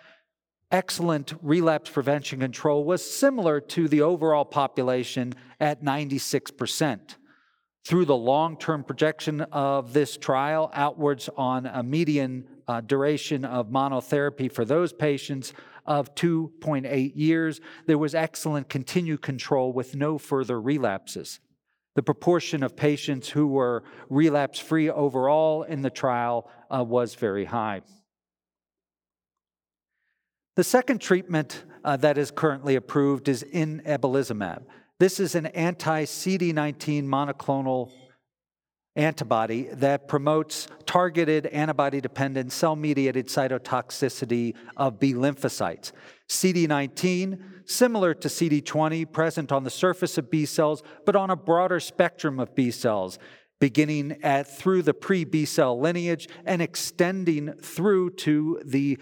excellent 0.74 1.32
relapse 1.40 1.88
prevention 1.88 2.40
control 2.40 2.82
was 2.82 3.08
similar 3.08 3.60
to 3.60 3.86
the 3.86 4.00
overall 4.00 4.44
population 4.44 5.32
at 5.60 5.84
96%. 5.84 7.14
Through 7.84 8.06
the 8.06 8.16
long 8.16 8.56
term 8.56 8.82
projection 8.82 9.42
of 9.52 9.92
this 9.92 10.16
trial, 10.16 10.72
outwards 10.74 11.30
on 11.36 11.66
a 11.66 11.84
median 11.84 12.48
uh, 12.66 12.80
duration 12.80 13.44
of 13.44 13.68
monotherapy 13.68 14.50
for 14.50 14.64
those 14.64 14.92
patients 14.92 15.52
of 15.86 16.12
2.8 16.16 17.12
years, 17.14 17.60
there 17.86 17.98
was 17.98 18.16
excellent 18.16 18.68
continued 18.68 19.22
control 19.22 19.72
with 19.72 19.94
no 19.94 20.18
further 20.18 20.60
relapses. 20.60 21.38
The 21.94 22.02
proportion 22.02 22.64
of 22.64 22.74
patients 22.74 23.28
who 23.28 23.46
were 23.46 23.84
relapse 24.10 24.58
free 24.58 24.90
overall 24.90 25.62
in 25.62 25.82
the 25.82 25.90
trial 25.90 26.50
uh, 26.68 26.82
was 26.82 27.14
very 27.14 27.44
high. 27.44 27.82
The 30.56 30.64
second 30.64 31.00
treatment 31.00 31.64
uh, 31.84 31.96
that 31.96 32.16
is 32.16 32.30
currently 32.30 32.76
approved 32.76 33.28
is 33.28 33.44
inebilizumab. 33.52 34.62
This 35.00 35.18
is 35.18 35.34
an 35.34 35.46
anti 35.46 36.04
CD19 36.04 37.04
monoclonal 37.04 37.90
antibody 38.94 39.64
that 39.72 40.06
promotes 40.06 40.68
targeted 40.86 41.46
antibody 41.46 42.00
dependent 42.00 42.52
cell 42.52 42.76
mediated 42.76 43.26
cytotoxicity 43.26 44.54
of 44.76 45.00
B 45.00 45.14
lymphocytes. 45.14 45.90
CD19, 46.28 47.40
similar 47.64 48.14
to 48.14 48.28
CD20, 48.28 49.10
present 49.10 49.50
on 49.50 49.64
the 49.64 49.70
surface 49.70 50.16
of 50.18 50.30
B 50.30 50.46
cells, 50.46 50.84
but 51.04 51.16
on 51.16 51.30
a 51.30 51.36
broader 51.36 51.80
spectrum 51.80 52.38
of 52.38 52.54
B 52.54 52.70
cells, 52.70 53.18
beginning 53.58 54.22
at 54.22 54.46
through 54.46 54.82
the 54.82 54.94
pre 54.94 55.24
B 55.24 55.44
cell 55.44 55.80
lineage 55.80 56.28
and 56.46 56.62
extending 56.62 57.54
through 57.54 58.10
to 58.10 58.60
the 58.64 59.00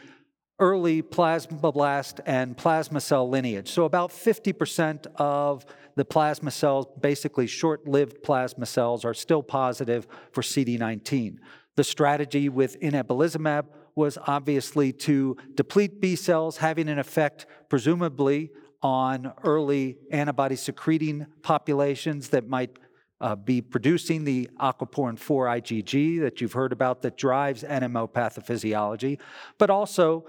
early 0.62 1.03
plasmablast 1.03 2.20
and 2.25 2.57
plasma 2.57 3.01
cell 3.01 3.29
lineage. 3.29 3.68
So, 3.68 3.85
about 3.85 4.11
50% 4.12 5.07
of 5.16 5.66
the 5.96 6.05
plasma 6.05 6.53
cells, 6.53 6.87
basically 7.01 7.48
short 7.48 7.88
lived 7.88 8.22
plasma 8.22 8.64
cells, 8.64 9.05
are 9.05 9.12
still 9.12 9.42
positive 9.42 10.07
for 10.31 10.40
CD19. 10.40 11.38
The 11.75 11.83
strategy 11.83 12.48
with 12.48 12.79
inebilizumab 12.81 13.64
was 13.96 14.16
obviously 14.29 14.92
to 14.92 15.37
deplete 15.57 16.01
B 16.01 16.14
cells, 16.14 16.59
having 16.59 16.88
an 16.88 17.01
effect, 17.01 17.46
presumably, 17.68 18.53
on 18.83 19.33
early 19.42 19.96
antibody 20.12 20.55
secreting 20.55 21.27
populations 21.42 22.29
that 22.29 22.46
might 22.48 22.79
uh, 23.20 23.35
be 23.35 23.61
producing 23.61 24.22
the 24.22 24.48
aquaporin 24.61 25.18
4 25.18 25.46
IgG 25.46 26.20
that 26.20 26.40
you've 26.40 26.53
heard 26.53 26.72
about 26.72 27.03
that 27.03 27.16
drives 27.16 27.64
NMO 27.64 28.09
pathophysiology, 28.09 29.18
but 29.59 29.70
also 29.70 30.25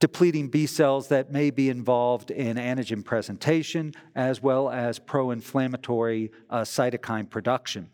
depleting 0.00 0.48
B 0.48 0.66
cells 0.66 1.08
that 1.08 1.32
may 1.32 1.50
be 1.50 1.68
involved 1.68 2.30
in 2.30 2.56
antigen 2.56 3.04
presentation 3.04 3.92
as 4.14 4.42
well 4.42 4.70
as 4.70 4.98
pro 4.98 5.30
inflammatory 5.30 6.30
uh, 6.50 6.60
cytokine 6.60 7.28
production. 7.28 7.90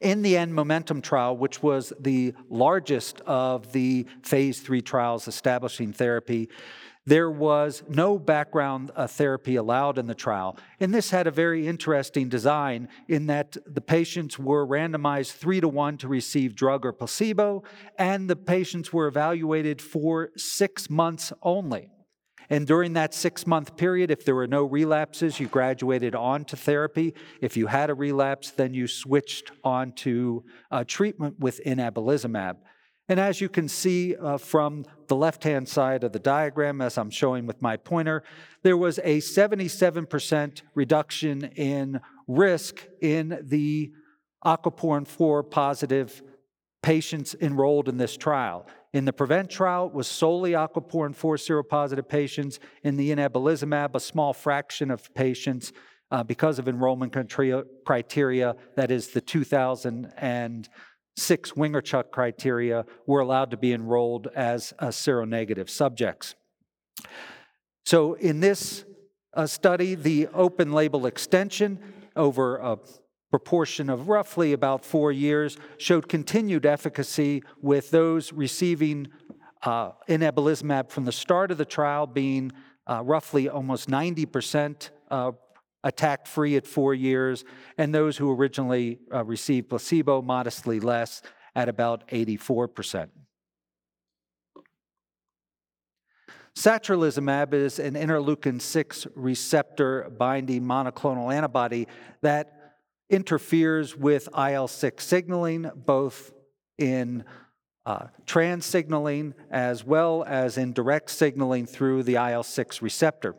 In 0.00 0.22
the 0.22 0.36
N-MOmentum 0.36 1.02
trial, 1.02 1.36
which 1.36 1.62
was 1.62 1.92
the 2.00 2.34
largest 2.50 3.20
of 3.20 3.72
the 3.72 4.06
phase 4.22 4.60
three 4.60 4.82
trials 4.82 5.28
establishing 5.28 5.92
therapy, 5.92 6.48
there 7.04 7.30
was 7.30 7.82
no 7.88 8.18
background 8.18 8.92
uh, 8.94 9.06
therapy 9.06 9.56
allowed 9.56 9.98
in 9.98 10.06
the 10.06 10.14
trial. 10.14 10.56
And 10.78 10.94
this 10.94 11.10
had 11.10 11.26
a 11.26 11.32
very 11.32 11.66
interesting 11.66 12.28
design 12.28 12.88
in 13.08 13.26
that 13.26 13.56
the 13.66 13.80
patients 13.80 14.38
were 14.38 14.66
randomized 14.66 15.32
three 15.32 15.60
to 15.60 15.68
one 15.68 15.96
to 15.98 16.08
receive 16.08 16.54
drug 16.54 16.86
or 16.86 16.92
placebo, 16.92 17.64
and 17.98 18.30
the 18.30 18.36
patients 18.36 18.92
were 18.92 19.08
evaluated 19.08 19.82
for 19.82 20.30
six 20.36 20.88
months 20.88 21.32
only. 21.42 21.90
And 22.50 22.66
during 22.66 22.92
that 22.92 23.14
six 23.14 23.46
month 23.46 23.76
period, 23.76 24.10
if 24.10 24.24
there 24.24 24.34
were 24.34 24.46
no 24.46 24.64
relapses, 24.64 25.40
you 25.40 25.46
graduated 25.46 26.14
on 26.14 26.44
to 26.46 26.56
therapy. 26.56 27.14
If 27.40 27.56
you 27.56 27.66
had 27.66 27.88
a 27.88 27.94
relapse, 27.94 28.50
then 28.50 28.74
you 28.74 28.86
switched 28.86 29.52
on 29.64 29.92
to 29.92 30.44
uh, 30.70 30.84
treatment 30.86 31.38
with 31.40 31.60
inebilizumab. 31.64 32.56
And 33.12 33.20
as 33.20 33.42
you 33.42 33.50
can 33.50 33.68
see 33.68 34.16
uh, 34.16 34.38
from 34.38 34.86
the 35.06 35.14
left 35.14 35.44
hand 35.44 35.68
side 35.68 36.02
of 36.02 36.12
the 36.12 36.18
diagram, 36.18 36.80
as 36.80 36.96
I'm 36.96 37.10
showing 37.10 37.44
with 37.44 37.60
my 37.60 37.76
pointer, 37.76 38.22
there 38.62 38.78
was 38.78 38.98
a 39.00 39.18
77% 39.18 40.62
reduction 40.74 41.44
in 41.54 42.00
risk 42.26 42.86
in 43.02 43.38
the 43.42 43.92
aquaporin 44.46 45.06
4 45.06 45.42
positive 45.42 46.22
patients 46.82 47.36
enrolled 47.38 47.86
in 47.86 47.98
this 47.98 48.16
trial. 48.16 48.66
In 48.94 49.04
the 49.04 49.12
PREVENT 49.12 49.50
trial, 49.50 49.88
it 49.88 49.92
was 49.92 50.08
solely 50.08 50.52
aquaporin 50.52 51.14
4 51.14 51.36
seropositive 51.36 52.08
patients. 52.08 52.60
In 52.82 52.96
the 52.96 53.10
inebilizumab, 53.10 53.94
a 53.94 54.00
small 54.00 54.32
fraction 54.32 54.90
of 54.90 55.12
patients, 55.12 55.74
uh, 56.10 56.22
because 56.22 56.58
of 56.58 56.66
enrollment 56.66 57.12
criteria, 57.12 58.56
that 58.76 58.90
is 58.90 59.08
the 59.08 59.20
2000 59.20 60.10
and 60.16 60.70
six 61.16 61.52
Wingerchuk 61.52 62.10
criteria 62.10 62.84
were 63.06 63.20
allowed 63.20 63.50
to 63.50 63.56
be 63.56 63.72
enrolled 63.72 64.28
as 64.34 64.72
uh, 64.78 64.88
seronegative 64.88 65.68
subjects. 65.68 66.34
So, 67.84 68.14
in 68.14 68.40
this 68.40 68.84
uh, 69.34 69.46
study, 69.46 69.94
the 69.94 70.28
open 70.28 70.72
label 70.72 71.06
extension 71.06 71.78
over 72.16 72.56
a 72.58 72.78
proportion 73.30 73.88
of 73.88 74.08
roughly 74.08 74.52
about 74.52 74.84
four 74.84 75.10
years 75.10 75.56
showed 75.78 76.08
continued 76.08 76.66
efficacy 76.66 77.42
with 77.62 77.90
those 77.90 78.32
receiving 78.32 79.08
uh, 79.62 79.92
inebilizumab 80.08 80.90
from 80.90 81.04
the 81.04 81.12
start 81.12 81.50
of 81.50 81.56
the 81.56 81.64
trial 81.64 82.06
being 82.06 82.52
uh, 82.86 83.02
roughly 83.02 83.48
almost 83.48 83.88
90% 83.88 84.90
uh, 85.10 85.32
attack 85.84 86.26
free 86.26 86.56
at 86.56 86.66
four 86.66 86.94
years, 86.94 87.44
and 87.78 87.94
those 87.94 88.16
who 88.16 88.30
originally 88.32 88.98
uh, 89.12 89.24
received 89.24 89.68
placebo 89.68 90.22
modestly 90.22 90.80
less 90.80 91.22
at 91.54 91.68
about 91.68 92.06
84%. 92.08 93.08
Satralizumab 96.54 97.54
is 97.54 97.78
an 97.78 97.94
interleukin 97.94 98.60
6 98.60 99.06
receptor 99.14 100.10
binding 100.18 100.62
monoclonal 100.62 101.32
antibody 101.32 101.88
that 102.20 102.74
interferes 103.08 103.96
with 103.96 104.28
IL 104.36 104.68
6 104.68 105.04
signaling, 105.04 105.70
both 105.74 106.32
in 106.78 107.24
uh, 107.86 108.06
trans 108.26 108.64
signaling 108.66 109.34
as 109.50 109.84
well 109.84 110.24
as 110.24 110.58
in 110.58 110.72
direct 110.72 111.10
signaling 111.10 111.66
through 111.66 112.02
the 112.02 112.14
IL 112.14 112.42
6 112.42 112.82
receptor. 112.82 113.34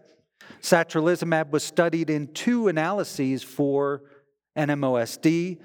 Satralizumab 0.61 1.51
was 1.51 1.63
studied 1.63 2.09
in 2.09 2.27
two 2.27 2.67
analyses 2.67 3.43
for 3.43 4.03
NMOSD. 4.57 5.59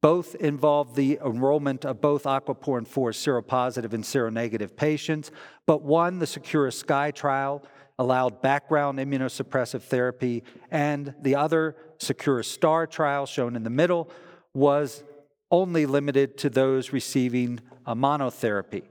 Both 0.00 0.36
involved 0.36 0.94
the 0.94 1.18
enrollment 1.24 1.84
of 1.84 2.00
both 2.00 2.22
aquaporin 2.22 2.86
4 2.86 3.10
seropositive 3.10 3.92
and 3.92 4.04
seronegative 4.04 4.76
patients, 4.76 5.32
but 5.66 5.82
one, 5.82 6.20
the 6.20 6.26
SAkuraSky 6.26 7.12
trial, 7.12 7.64
allowed 7.98 8.40
background 8.40 9.00
immunosuppressive 9.00 9.82
therapy, 9.82 10.44
and 10.70 11.14
the 11.20 11.34
other, 11.34 11.74
SAkuraStar 11.98 12.88
trial, 12.88 13.26
shown 13.26 13.56
in 13.56 13.64
the 13.64 13.70
middle, 13.70 14.08
was 14.54 15.02
only 15.50 15.84
limited 15.84 16.38
to 16.38 16.50
those 16.50 16.92
receiving 16.92 17.58
a 17.84 17.96
monotherapy. 17.96 18.84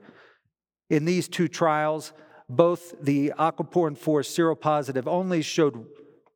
In 0.90 1.06
these 1.06 1.30
two 1.30 1.48
trials, 1.48 2.12
both 2.50 2.94
the 3.02 3.34
aquaporin 3.38 3.98
4 3.98 4.22
seropositive 4.22 5.08
only 5.08 5.42
showed 5.42 5.86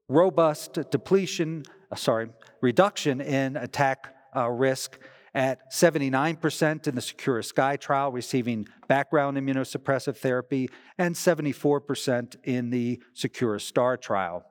robust 0.09 0.77
depletion, 0.91 1.63
uh, 1.91 1.95
sorry, 1.95 2.29
reduction 2.61 3.21
in 3.21 3.55
attack 3.55 4.13
uh, 4.35 4.49
risk 4.49 4.99
at 5.33 5.71
79% 5.71 6.87
in 6.87 6.95
the 6.95 7.01
SAkuraSky 7.01 7.79
trial 7.79 8.11
receiving 8.11 8.67
background 8.89 9.37
immunosuppressive 9.37 10.17
therapy 10.17 10.69
and 10.97 11.15
74% 11.15 12.35
in 12.43 12.69
the 12.69 13.01
SAkuraStar 13.15 13.99
trial. 14.01 14.45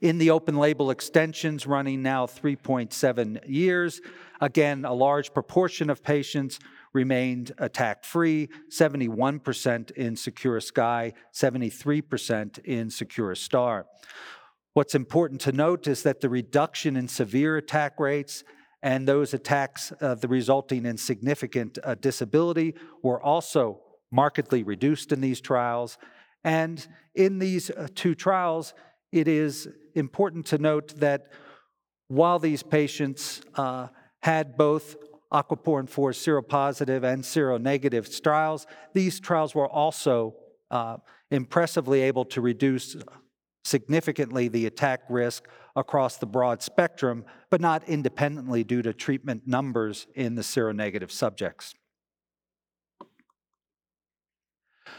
In 0.00 0.18
the 0.18 0.30
open 0.30 0.56
label 0.58 0.90
extensions 0.90 1.66
running 1.66 2.02
now 2.02 2.26
3.7 2.26 3.40
years, 3.48 4.00
again, 4.40 4.84
a 4.84 4.92
large 4.92 5.34
proportion 5.34 5.90
of 5.90 6.02
patients 6.02 6.60
remained 6.94 7.52
attack 7.58 8.04
free, 8.04 8.48
71% 8.70 9.90
in 9.90 10.14
SAkuraSky, 10.14 11.12
73% 11.34 12.58
in 12.60 12.88
SAkuraStar. 12.88 13.84
What's 14.72 14.94
important 14.94 15.40
to 15.42 15.52
note 15.52 15.86
is 15.86 16.02
that 16.04 16.20
the 16.20 16.28
reduction 16.28 16.96
in 16.96 17.08
severe 17.08 17.56
attack 17.56 18.00
rates 18.00 18.44
and 18.82 19.06
those 19.06 19.34
attacks, 19.34 19.92
uh, 20.00 20.14
the 20.14 20.28
resulting 20.28 20.86
in 20.86 20.96
significant 20.96 21.78
uh, 21.84 21.94
disability, 21.94 22.74
were 23.02 23.22
also 23.22 23.80
markedly 24.10 24.62
reduced 24.62 25.10
in 25.10 25.20
these 25.20 25.40
trials. 25.40 25.98
And 26.44 26.86
in 27.14 27.38
these 27.38 27.70
uh, 27.70 27.88
two 27.94 28.14
trials, 28.14 28.74
it 29.10 29.26
is 29.26 29.68
important 29.94 30.46
to 30.46 30.58
note 30.58 30.94
that 30.96 31.28
while 32.08 32.38
these 32.38 32.62
patients 32.62 33.40
uh, 33.54 33.88
had 34.22 34.56
both 34.56 34.96
aquaporin 35.32 35.88
4 35.88 36.12
seropositive 36.12 37.02
and 37.04 37.22
seronegative 37.22 38.22
trials. 38.22 38.66
These 38.92 39.20
trials 39.20 39.54
were 39.54 39.68
also 39.68 40.36
uh, 40.70 40.98
impressively 41.30 42.02
able 42.02 42.24
to 42.26 42.40
reduce 42.40 42.96
significantly 43.64 44.48
the 44.48 44.66
attack 44.66 45.00
risk 45.08 45.48
across 45.74 46.18
the 46.18 46.26
broad 46.26 46.62
spectrum, 46.62 47.24
but 47.50 47.60
not 47.60 47.82
independently 47.88 48.62
due 48.62 48.82
to 48.82 48.92
treatment 48.92 49.42
numbers 49.46 50.06
in 50.14 50.34
the 50.34 50.42
seronegative 50.42 51.10
subjects. 51.10 51.74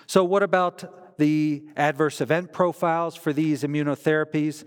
So, 0.08 0.24
what 0.24 0.44
about 0.44 1.18
the 1.18 1.66
adverse 1.76 2.22
event 2.22 2.52
profiles 2.52 3.16
for 3.16 3.32
these 3.32 3.64
immunotherapies? 3.64 4.66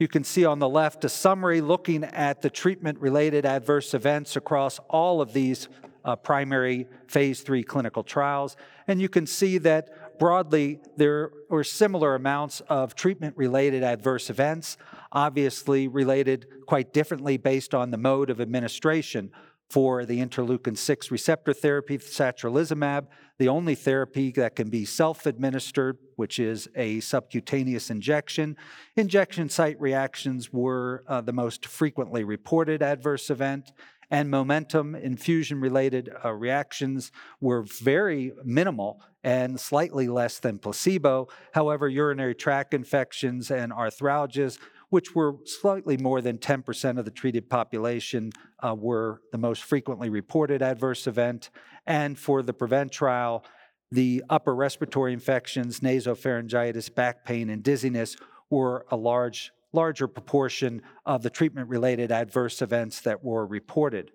You 0.00 0.08
can 0.08 0.24
see 0.24 0.46
on 0.46 0.60
the 0.60 0.68
left 0.68 1.04
a 1.04 1.10
summary 1.10 1.60
looking 1.60 2.04
at 2.04 2.40
the 2.40 2.48
treatment 2.48 2.98
related 3.00 3.44
adverse 3.44 3.92
events 3.92 4.34
across 4.34 4.78
all 4.88 5.20
of 5.20 5.34
these 5.34 5.68
uh, 6.06 6.16
primary 6.16 6.88
phase 7.06 7.42
three 7.42 7.62
clinical 7.62 8.02
trials. 8.02 8.56
And 8.88 8.98
you 8.98 9.10
can 9.10 9.26
see 9.26 9.58
that 9.58 10.18
broadly 10.18 10.80
there 10.96 11.32
were 11.50 11.64
similar 11.64 12.14
amounts 12.14 12.60
of 12.60 12.94
treatment 12.94 13.36
related 13.36 13.82
adverse 13.82 14.30
events, 14.30 14.78
obviously 15.12 15.86
related 15.86 16.46
quite 16.64 16.94
differently 16.94 17.36
based 17.36 17.74
on 17.74 17.90
the 17.90 17.98
mode 17.98 18.30
of 18.30 18.40
administration 18.40 19.30
for 19.70 20.04
the 20.04 20.18
interleukin 20.18 20.76
6 20.76 21.10
receptor 21.12 21.52
therapy, 21.52 21.96
satralizumab, 21.96 23.06
the 23.38 23.48
only 23.48 23.76
therapy 23.76 24.32
that 24.32 24.56
can 24.56 24.68
be 24.68 24.84
self 24.84 25.26
administered, 25.26 25.96
which 26.16 26.38
is 26.38 26.68
a 26.74 27.00
subcutaneous 27.00 27.88
injection. 27.88 28.56
Injection 28.96 29.48
site 29.48 29.80
reactions 29.80 30.52
were 30.52 31.04
uh, 31.06 31.20
the 31.20 31.32
most 31.32 31.66
frequently 31.66 32.24
reported 32.24 32.82
adverse 32.82 33.30
event, 33.30 33.72
and 34.10 34.28
momentum 34.28 34.96
infusion 34.96 35.60
related 35.60 36.10
uh, 36.24 36.32
reactions 36.32 37.12
were 37.40 37.62
very 37.62 38.32
minimal 38.44 39.00
and 39.22 39.60
slightly 39.60 40.08
less 40.08 40.40
than 40.40 40.58
placebo. 40.58 41.28
However, 41.52 41.88
urinary 41.88 42.34
tract 42.34 42.74
infections 42.74 43.50
and 43.50 43.72
arthralgias, 43.72 44.58
which 44.90 45.14
were 45.14 45.36
slightly 45.44 45.96
more 45.96 46.20
than 46.20 46.36
10% 46.38 46.98
of 46.98 47.04
the 47.04 47.10
treated 47.10 47.48
population, 47.48 48.30
uh, 48.60 48.74
were 48.78 49.22
the 49.32 49.38
most 49.38 49.62
frequently 49.62 50.10
reported 50.10 50.62
adverse 50.62 51.06
event. 51.06 51.50
And 51.86 52.18
for 52.18 52.42
the 52.42 52.52
PREVENT 52.52 52.92
trial, 52.92 53.44
the 53.90 54.22
upper 54.28 54.54
respiratory 54.54 55.12
infections, 55.12 55.80
nasopharyngitis, 55.80 56.94
back 56.94 57.24
pain, 57.24 57.50
and 57.50 57.62
dizziness 57.62 58.16
were 58.50 58.84
a 58.90 58.96
large, 58.96 59.52
larger 59.72 60.06
proportion 60.06 60.82
of 61.06 61.22
the 61.22 61.30
treatment 61.30 61.68
related 61.68 62.12
adverse 62.12 62.60
events 62.60 63.00
that 63.00 63.24
were 63.24 63.46
reported. 63.46 64.10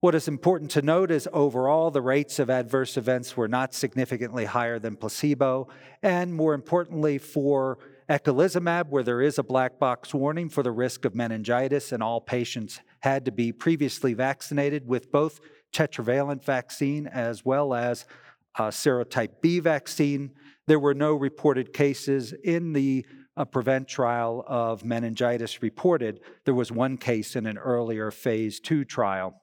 What 0.00 0.14
is 0.14 0.28
important 0.28 0.70
to 0.72 0.82
note 0.82 1.10
is 1.10 1.26
overall, 1.32 1.90
the 1.90 2.02
rates 2.02 2.38
of 2.38 2.50
adverse 2.50 2.96
events 2.96 3.36
were 3.36 3.48
not 3.48 3.74
significantly 3.74 4.44
higher 4.44 4.78
than 4.78 4.96
placebo. 4.96 5.68
And 6.02 6.34
more 6.34 6.52
importantly, 6.52 7.16
for 7.18 7.78
eculizumab, 8.08 8.88
where 8.88 9.02
there 9.02 9.20
is 9.20 9.38
a 9.38 9.42
black 9.42 9.78
box 9.78 10.14
warning 10.14 10.48
for 10.48 10.62
the 10.62 10.70
risk 10.70 11.04
of 11.04 11.14
meningitis, 11.14 11.92
and 11.92 12.02
all 12.02 12.20
patients 12.20 12.80
had 13.00 13.24
to 13.24 13.32
be 13.32 13.52
previously 13.52 14.14
vaccinated 14.14 14.86
with 14.86 15.10
both 15.10 15.40
tetravalent 15.72 16.44
vaccine 16.44 17.06
as 17.06 17.44
well 17.44 17.74
as 17.74 18.06
uh, 18.58 18.68
serotype 18.68 19.40
B 19.42 19.58
vaccine. 19.58 20.30
There 20.66 20.78
were 20.80 20.94
no 20.94 21.14
reported 21.14 21.72
cases 21.72 22.32
in 22.32 22.72
the 22.72 23.04
uh, 23.36 23.44
PREVENT 23.44 23.86
trial 23.86 24.44
of 24.46 24.84
meningitis 24.84 25.60
reported. 25.62 26.20
There 26.44 26.54
was 26.54 26.72
one 26.72 26.96
case 26.96 27.36
in 27.36 27.46
an 27.46 27.58
earlier 27.58 28.10
phase 28.10 28.60
two 28.60 28.84
trial. 28.84 29.34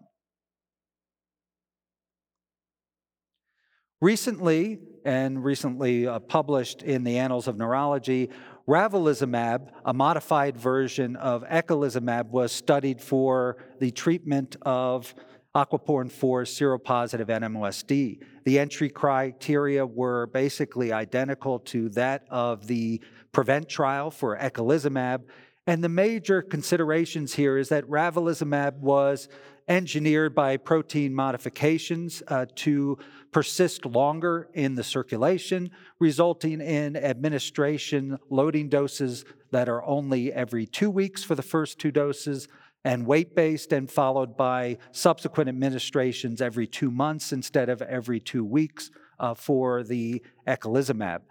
Recently, 4.01 4.79
and 5.05 5.43
recently 5.43 6.07
uh, 6.07 6.19
published 6.19 6.81
in 6.83 7.05
the 7.05 7.19
Annals 7.19 7.47
of 7.47 7.57
Neurology, 7.57 8.31
ravulizumab, 8.67 9.69
a 9.85 9.93
modified 9.93 10.57
version 10.57 11.15
of 11.17 11.43
eculizumab, 11.43 12.27
was 12.27 12.51
studied 12.51 13.01
for 13.01 13.57
the 13.79 13.91
treatment 13.91 14.55
of 14.61 15.13
aquaporin 15.55 16.11
4 16.11 16.43
seropositive 16.43 17.27
NMOSD. 17.27 18.19
The 18.45 18.59
entry 18.59 18.89
criteria 18.89 19.85
were 19.85 20.27
basically 20.27 20.91
identical 20.91 21.59
to 21.59 21.89
that 21.89 22.25
of 22.29 22.65
the 22.67 23.01
PREVENT 23.31 23.69
trial 23.69 24.09
for 24.09 24.37
eculizumab. 24.37 25.21
And 25.65 25.83
the 25.83 25.89
major 25.89 26.41
considerations 26.41 27.33
here 27.33 27.57
is 27.57 27.69
that 27.69 27.85
ravulizumab 27.85 28.79
was 28.79 29.29
engineered 29.67 30.35
by 30.35 30.57
protein 30.57 31.13
modifications 31.13 32.21
uh, 32.27 32.45
to 32.55 32.97
persist 33.31 33.85
longer 33.85 34.49
in 34.53 34.75
the 34.75 34.83
circulation, 34.83 35.71
resulting 35.99 36.59
in 36.59 36.97
administration 36.97 38.17
loading 38.29 38.67
doses 38.67 39.23
that 39.51 39.69
are 39.69 39.83
only 39.85 40.33
every 40.33 40.65
two 40.65 40.89
weeks 40.89 41.23
for 41.23 41.35
the 41.35 41.41
first 41.41 41.79
two 41.79 41.91
doses 41.91 42.49
and 42.83 43.05
weight 43.07 43.33
based, 43.33 43.71
and 43.71 43.89
followed 43.89 44.35
by 44.35 44.77
subsequent 44.91 45.47
administrations 45.47 46.41
every 46.41 46.67
two 46.67 46.91
months 46.91 47.31
instead 47.31 47.69
of 47.69 47.81
every 47.83 48.19
two 48.19 48.43
weeks 48.43 48.91
uh, 49.21 49.33
for 49.33 49.83
the 49.83 50.21
eculizumab. 50.45 51.21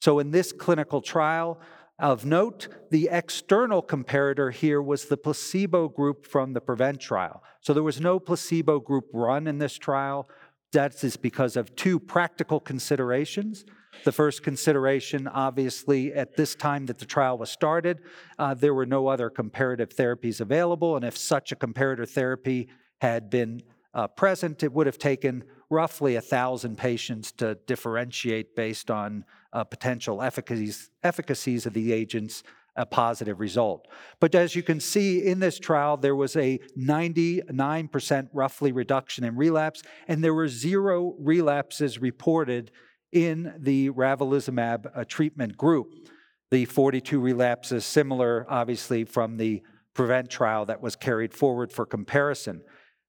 So, 0.00 0.18
in 0.20 0.30
this 0.30 0.52
clinical 0.52 1.02
trial, 1.02 1.60
of 1.98 2.24
note, 2.24 2.68
the 2.90 3.08
external 3.10 3.82
comparator 3.82 4.52
here 4.52 4.82
was 4.82 5.04
the 5.04 5.16
placebo 5.16 5.88
group 5.88 6.26
from 6.26 6.52
the 6.52 6.60
PREVENT 6.60 7.00
trial. 7.00 7.42
So 7.60 7.72
there 7.72 7.82
was 7.82 8.00
no 8.00 8.18
placebo 8.18 8.80
group 8.80 9.08
run 9.12 9.46
in 9.46 9.58
this 9.58 9.78
trial. 9.78 10.28
That 10.72 11.04
is 11.04 11.16
because 11.16 11.56
of 11.56 11.76
two 11.76 12.00
practical 12.00 12.58
considerations. 12.58 13.64
The 14.04 14.12
first 14.12 14.42
consideration, 14.42 15.28
obviously, 15.28 16.12
at 16.12 16.36
this 16.36 16.54
time 16.54 16.86
that 16.86 16.98
the 16.98 17.04
trial 17.04 17.38
was 17.38 17.50
started, 17.50 18.00
uh, 18.38 18.54
there 18.54 18.74
were 18.74 18.86
no 18.86 19.06
other 19.06 19.30
comparative 19.30 19.90
therapies 19.90 20.40
available. 20.40 20.96
And 20.96 21.04
if 21.04 21.16
such 21.16 21.52
a 21.52 21.56
comparator 21.56 22.08
therapy 22.08 22.68
had 23.00 23.30
been 23.30 23.62
uh, 23.94 24.08
present, 24.08 24.62
it 24.62 24.72
would 24.72 24.86
have 24.86 24.98
taken 24.98 25.44
roughly 25.70 26.14
1,000 26.14 26.76
patients 26.76 27.32
to 27.32 27.56
differentiate 27.66 28.56
based 28.56 28.90
on 28.90 29.24
uh, 29.52 29.64
potential 29.64 30.22
efficacies, 30.22 30.90
efficacies 31.02 31.66
of 31.66 31.72
the 31.72 31.92
agents 31.92 32.42
a 32.76 32.86
positive 32.86 33.38
result. 33.38 33.86
But 34.18 34.34
as 34.34 34.56
you 34.56 34.62
can 34.62 34.80
see 34.80 35.24
in 35.26 35.40
this 35.40 35.58
trial, 35.58 35.96
there 35.96 36.16
was 36.16 36.36
a 36.36 36.58
99% 36.78 38.28
roughly 38.32 38.72
reduction 38.72 39.24
in 39.24 39.36
relapse, 39.36 39.82
and 40.08 40.24
there 40.24 40.34
were 40.34 40.48
zero 40.48 41.14
relapses 41.18 41.98
reported 41.98 42.70
in 43.12 43.54
the 43.58 43.90
ravulizumab 43.90 44.90
uh, 44.94 45.04
treatment 45.06 45.56
group. 45.56 46.08
The 46.50 46.64
42 46.64 47.20
relapses, 47.20 47.84
similar 47.84 48.46
obviously 48.48 49.04
from 49.04 49.36
the 49.36 49.62
PREVENT 49.94 50.30
trial 50.30 50.64
that 50.66 50.80
was 50.80 50.96
carried 50.96 51.34
forward 51.34 51.72
for 51.72 51.84
comparison. 51.84 52.62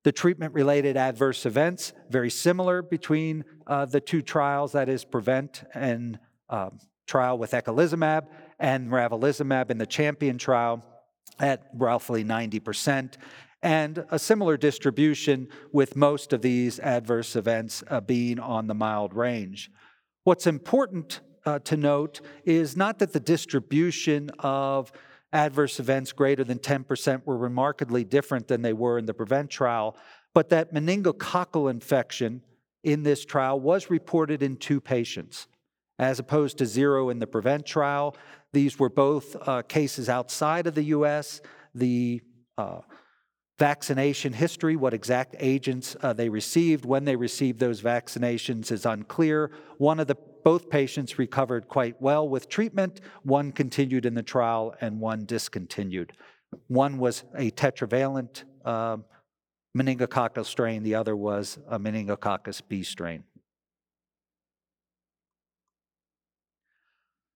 The 0.03 0.11
treatment 0.11 0.53
related 0.53 0.97
adverse 0.97 1.45
events, 1.45 1.93
very 2.09 2.29
similar 2.29 2.81
between 2.81 3.45
uh, 3.65 3.85
the 3.85 4.01
two 4.01 4.21
trials, 4.21 4.73
that 4.73 4.89
is, 4.89 5.05
PREVENT 5.05 5.63
and 5.73 6.19
um, 6.49 6.79
trial 7.07 7.37
with 7.37 7.51
eculizumab 7.51 8.27
and 8.59 8.89
ravulizumab 8.89 9.69
in 9.69 9.77
the 9.77 9.85
champion 9.85 10.37
trial 10.37 10.83
at 11.39 11.63
roughly 11.75 12.23
90%, 12.23 13.15
and 13.61 14.05
a 14.11 14.19
similar 14.19 14.57
distribution 14.57 15.47
with 15.71 15.95
most 15.95 16.33
of 16.33 16.41
these 16.41 16.79
adverse 16.79 17.35
events 17.35 17.83
uh, 17.89 18.01
being 18.01 18.39
on 18.39 18.67
the 18.67 18.73
mild 18.73 19.13
range. 19.13 19.71
What's 20.23 20.47
important 20.47 21.21
uh, 21.45 21.59
to 21.59 21.77
note 21.77 22.21
is 22.45 22.77
not 22.77 22.99
that 22.99 23.13
the 23.13 23.19
distribution 23.19 24.29
of 24.39 24.91
adverse 25.31 25.79
events 25.79 26.11
greater 26.11 26.43
than 26.43 26.59
10% 26.59 27.25
were 27.25 27.37
remarkably 27.37 28.03
different 28.03 28.47
than 28.47 28.61
they 28.61 28.73
were 28.73 28.97
in 28.97 29.05
the 29.05 29.13
PREVENT 29.13 29.49
trial, 29.49 29.97
but 30.33 30.49
that 30.49 30.73
meningococcal 30.73 31.69
infection 31.69 32.41
in 32.83 33.03
this 33.03 33.25
trial 33.25 33.59
was 33.59 33.89
reported 33.89 34.43
in 34.43 34.57
two 34.57 34.79
patients 34.79 35.47
as 35.99 36.19
opposed 36.19 36.57
to 36.57 36.65
zero 36.65 37.09
in 37.09 37.19
the 37.19 37.27
PREVENT 37.27 37.65
trial. 37.65 38.15
These 38.51 38.79
were 38.79 38.89
both 38.89 39.35
uh, 39.47 39.61
cases 39.63 40.09
outside 40.09 40.67
of 40.67 40.75
the 40.75 40.83
US. 40.85 41.41
The 41.75 42.21
uh, 42.57 42.81
vaccination 43.59 44.33
history, 44.33 44.75
what 44.75 44.93
exact 44.93 45.35
agents 45.39 45.95
uh, 46.01 46.13
they 46.13 46.29
received, 46.29 46.85
when 46.85 47.05
they 47.05 47.15
received 47.15 47.59
those 47.59 47.81
vaccinations 47.81 48.71
is 48.71 48.85
unclear. 48.85 49.51
One 49.77 49.99
of 49.99 50.07
the 50.07 50.17
both 50.43 50.69
patients 50.69 51.17
recovered 51.17 51.67
quite 51.67 52.01
well 52.01 52.27
with 52.27 52.49
treatment, 52.49 52.99
one 53.23 53.51
continued 53.51 54.05
in 54.05 54.13
the 54.13 54.23
trial, 54.23 54.75
and 54.81 54.99
one 54.99 55.25
discontinued. 55.25 56.11
One 56.67 56.97
was 56.97 57.23
a 57.35 57.49
tetravalent 57.51 58.43
uh, 58.65 58.97
meningococcus 59.77 60.45
strain, 60.45 60.83
the 60.83 60.95
other 60.95 61.15
was 61.15 61.57
a 61.67 61.79
meningococcus 61.79 62.61
B 62.67 62.83
strain. 62.83 63.23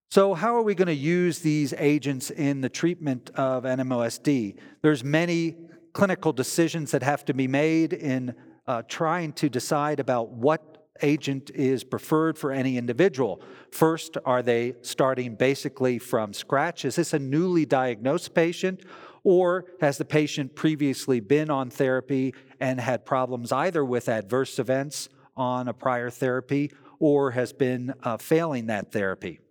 So 0.10 0.34
how 0.34 0.56
are 0.56 0.62
we 0.62 0.74
going 0.74 0.88
to 0.88 0.94
use 0.94 1.40
these 1.40 1.74
agents 1.74 2.32
in 2.32 2.62
the 2.62 2.70
treatment 2.70 3.30
of 3.36 3.66
NMOSD? 3.66 4.56
There's 4.82 5.04
many 5.04 5.58
clinical 5.92 6.32
decisions 6.32 6.92
that 6.92 7.04
have 7.04 7.26
to 7.26 7.34
be 7.34 7.46
made 7.46 7.92
in 7.92 8.34
uh, 8.68 8.84
trying 8.88 9.34
to 9.34 9.50
decide 9.50 10.00
about 10.00 10.30
what 10.30 10.88
agent 11.02 11.52
is 11.54 11.84
preferred 11.84 12.38
for 12.38 12.54
any 12.54 12.78
individual. 12.78 13.42
First, 13.72 14.18
are 14.24 14.42
they 14.42 14.76
starting 14.82 15.36
basically 15.36 16.00
from 16.00 16.32
scratch? 16.32 16.86
Is 16.86 16.96
this 16.96 17.14
a 17.14 17.20
newly 17.20 17.66
diagnosed 17.66 18.34
patient? 18.34 18.84
Or 19.26 19.66
has 19.82 19.98
the 19.98 20.06
patient 20.06 20.56
previously 20.56 21.20
been 21.20 21.50
on 21.50 21.70
therapy 21.70 22.34
and 22.62 22.80
had 22.80 23.06
problems 23.06 23.52
either 23.52 23.84
with 23.84 24.08
adverse 24.08 24.58
events 24.58 25.10
on 25.36 25.68
a 25.68 25.74
prior 25.74 26.10
therapy 26.10 26.72
or 26.98 27.32
has 27.32 27.52
been 27.52 27.94
uh, 28.04 28.16
failing 28.16 28.68
that 28.68 28.94
therapy? 28.94 29.42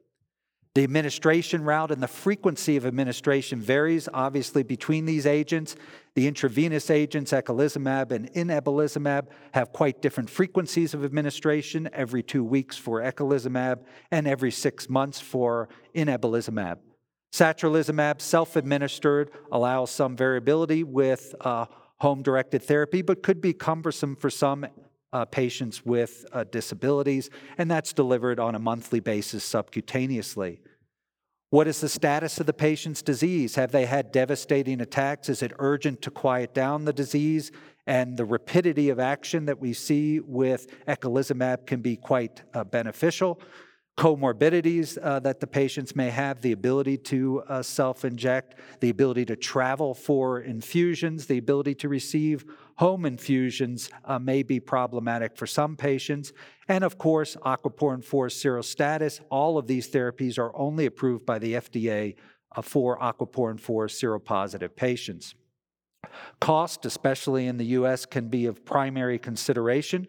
The 0.77 0.85
administration 0.85 1.65
route 1.65 1.91
and 1.91 2.03
the 2.03 2.07
frequency 2.07 2.77
of 2.77 2.85
administration 2.85 3.63
varies 3.63 4.11
obviously 4.13 4.63
between 4.63 5.07
these 5.07 5.25
agents. 5.25 5.75
The 6.13 6.27
intravenous 6.27 6.91
agents, 6.91 7.33
eculizumab 7.33 8.13
and 8.13 8.31
inebilizumab, 8.35 9.29
have 9.55 9.73
quite 9.73 10.03
different 10.03 10.29
frequencies 10.29 10.93
of 10.93 11.03
administration 11.03 11.89
every 11.95 12.23
two 12.23 12.45
weeks 12.45 12.77
for 12.77 13.01
eculizumab 13.01 13.85
and 14.11 14.29
every 14.29 14.51
six 14.51 14.91
months 14.91 15.19
for 15.19 15.71
inebilizumab. 15.95 16.77
Satralizumab, 17.33 18.21
self 18.21 18.55
administered, 18.55 19.31
allows 19.51 19.91
some 19.91 20.15
variability 20.15 20.85
with 20.85 21.35
uh, 21.41 21.65
home 22.01 22.21
directed 22.23 22.63
therapy, 22.63 23.01
but 23.01 23.23
could 23.23 23.41
be 23.41 23.55
cumbersome 23.55 24.15
for 24.15 24.29
some 24.29 24.67
uh, 25.15 25.25
patients 25.25 25.87
with 25.87 26.27
uh, 26.35 26.45
disabilities, 26.45 27.31
and 27.57 27.71
that's 27.71 27.95
delivered 27.95 28.39
on 28.39 28.55
a 28.55 28.59
monthly 28.59 29.01
basis 29.01 29.43
subcutaneously. 29.43 30.59
What 31.51 31.69
is 31.69 31.81
the 31.81 31.89
status 31.89 32.41
of 32.41 32.47
the 32.47 32.53
patient's 32.53 33.03
disease? 33.03 33.55
Have 33.55 33.71
they 33.71 33.87
had 33.87 34.11
devastating 34.11 34.81
attacks? 34.81 35.29
Is 35.29 35.43
it 35.43 35.53
urgent 35.61 36.03
to 36.03 36.11
quiet 36.11 36.53
down 36.53 36.85
the 36.85 36.93
disease? 36.93 37.53
And 37.87 38.17
the 38.17 38.25
rapidity 38.25 38.91
of 38.91 38.99
action 38.99 39.45
that 39.45 39.61
we 39.61 39.73
see 39.73 40.19
with 40.19 40.67
eculizumab 40.87 41.65
can 41.65 41.83
be 41.83 41.97
quite 41.97 42.43
uh, 42.53 42.65
beneficial. 42.65 43.41
Comorbidities 43.97 44.99
uh, 45.01 45.21
that 45.21 45.39
the 45.39 45.47
patients 45.47 45.95
may 45.95 46.11
have, 46.11 46.43
the 46.43 46.51
ability 46.51 46.99
to 46.99 47.43
uh, 47.49 47.63
self 47.63 48.05
inject, 48.05 48.57
the 48.81 48.91
ability 48.91 49.25
to 49.27 49.37
travel 49.37 49.95
for 49.95 50.41
infusions, 50.41 51.27
the 51.27 51.39
ability 51.39 51.77
to 51.77 51.89
receive 51.89 52.45
home 52.75 53.07
infusions 53.07 53.89
uh, 54.05 54.19
may 54.19 54.43
be 54.43 54.61
problematic 54.61 55.37
for 55.37 55.47
some 55.47 55.77
patients. 55.77 56.33
And 56.69 56.83
of 56.83 56.99
course, 56.99 57.37
aquaporin 57.45 58.05
4 58.05 58.29
serostatus, 58.29 59.21
all 59.31 59.57
of 59.57 59.67
these 59.67 59.89
therapies 59.89 60.39
are 60.39 60.57
only 60.57 60.87
approved 60.87 61.25
by 61.25 61.39
the 61.39 61.55
FDA 61.55 62.17
uh, 62.55 62.63
for 62.63 62.99
aquaporin 62.99 63.61
4 63.61 63.87
seropositive 63.87 64.75
patients. 64.75 65.35
Cost, 66.41 66.85
especially 66.85 67.47
in 67.47 67.57
the 67.57 67.67
US, 67.67 68.07
can 68.07 68.29
be 68.29 68.47
of 68.47 68.65
primary 68.65 69.19
consideration. 69.19 70.07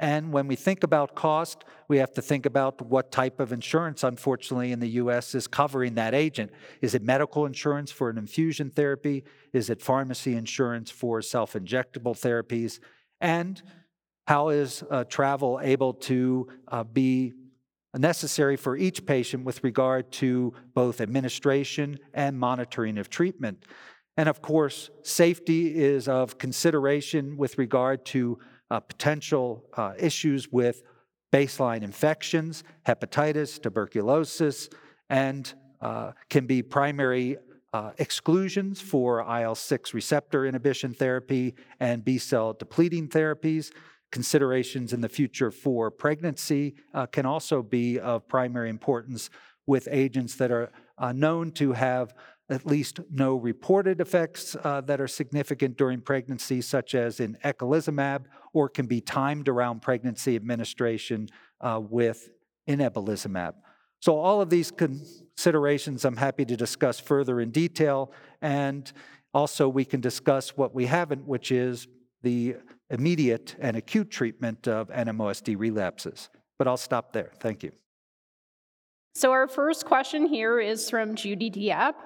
And 0.00 0.32
when 0.32 0.46
we 0.46 0.54
think 0.54 0.84
about 0.84 1.16
cost, 1.16 1.64
we 1.88 1.98
have 1.98 2.14
to 2.14 2.22
think 2.22 2.46
about 2.46 2.80
what 2.82 3.10
type 3.10 3.40
of 3.40 3.52
insurance, 3.52 4.04
unfortunately, 4.04 4.70
in 4.70 4.78
the 4.78 4.90
US 4.90 5.34
is 5.34 5.48
covering 5.48 5.94
that 5.94 6.14
agent. 6.14 6.52
Is 6.80 6.94
it 6.94 7.02
medical 7.02 7.46
insurance 7.46 7.90
for 7.90 8.08
an 8.08 8.16
infusion 8.16 8.70
therapy? 8.70 9.24
Is 9.52 9.70
it 9.70 9.82
pharmacy 9.82 10.36
insurance 10.36 10.90
for 10.90 11.20
self 11.20 11.54
injectable 11.54 12.14
therapies? 12.14 12.78
And 13.20 13.60
how 14.28 14.50
is 14.50 14.84
uh, 14.90 15.04
travel 15.04 15.58
able 15.62 15.94
to 15.94 16.46
uh, 16.70 16.84
be 16.84 17.32
necessary 17.96 18.56
for 18.56 18.76
each 18.76 19.06
patient 19.06 19.42
with 19.42 19.64
regard 19.64 20.12
to 20.12 20.52
both 20.74 21.00
administration 21.00 21.98
and 22.12 22.38
monitoring 22.38 22.98
of 22.98 23.08
treatment? 23.08 23.64
And 24.18 24.28
of 24.28 24.42
course, 24.42 24.90
safety 25.02 25.74
is 25.74 26.08
of 26.08 26.36
consideration 26.36 27.38
with 27.38 27.56
regard 27.56 28.04
to 28.06 28.38
uh, 28.70 28.80
potential 28.80 29.64
uh, 29.78 29.94
issues 29.98 30.52
with 30.52 30.82
baseline 31.32 31.80
infections, 31.82 32.64
hepatitis, 32.86 33.58
tuberculosis, 33.62 34.68
and 35.08 35.54
uh, 35.80 36.12
can 36.28 36.44
be 36.44 36.62
primary 36.62 37.38
uh, 37.72 37.92
exclusions 37.96 38.78
for 38.78 39.20
IL 39.40 39.54
6 39.54 39.94
receptor 39.94 40.44
inhibition 40.44 40.92
therapy 40.92 41.54
and 41.80 42.04
B 42.04 42.18
cell 42.18 42.52
depleting 42.52 43.08
therapies. 43.08 43.70
Considerations 44.10 44.92
in 44.92 45.00
the 45.00 45.08
future 45.08 45.50
for 45.50 45.90
pregnancy 45.90 46.74
uh, 46.94 47.06
can 47.06 47.26
also 47.26 47.62
be 47.62 47.98
of 47.98 48.26
primary 48.28 48.70
importance 48.70 49.28
with 49.66 49.86
agents 49.90 50.34
that 50.36 50.50
are 50.50 50.70
uh, 50.96 51.12
known 51.12 51.52
to 51.52 51.72
have 51.72 52.14
at 52.50 52.64
least 52.66 53.00
no 53.10 53.36
reported 53.36 54.00
effects 54.00 54.56
uh, 54.64 54.80
that 54.80 55.00
are 55.00 55.08
significant 55.08 55.76
during 55.76 56.00
pregnancy, 56.00 56.62
such 56.62 56.94
as 56.94 57.20
in 57.20 57.36
eculizumab, 57.44 58.24
or 58.54 58.68
can 58.68 58.86
be 58.86 59.00
timed 59.00 59.48
around 59.48 59.82
pregnancy 59.82 60.34
administration 60.34 61.28
uh, 61.60 61.78
with 61.82 62.30
inebilizumab. 62.68 63.52
So, 64.00 64.18
all 64.18 64.40
of 64.40 64.48
these 64.48 64.70
considerations 64.70 66.04
I'm 66.04 66.16
happy 66.16 66.44
to 66.46 66.56
discuss 66.56 67.00
further 67.00 67.40
in 67.40 67.50
detail, 67.50 68.12
and 68.40 68.90
also 69.34 69.68
we 69.68 69.84
can 69.84 70.00
discuss 70.00 70.56
what 70.56 70.74
we 70.74 70.86
haven't, 70.86 71.26
which 71.26 71.52
is 71.52 71.86
the 72.22 72.56
immediate 72.90 73.56
and 73.58 73.76
acute 73.76 74.10
treatment 74.10 74.66
of 74.68 74.88
NMOSD 74.88 75.58
relapses. 75.58 76.30
But 76.58 76.68
I'll 76.68 76.76
stop 76.76 77.12
there. 77.12 77.30
Thank 77.40 77.62
you. 77.62 77.72
So, 79.14 79.32
our 79.32 79.48
first 79.48 79.84
question 79.84 80.26
here 80.26 80.60
is 80.60 80.90
from 80.90 81.14
Judy 81.14 81.50
Dieppe. 81.50 81.98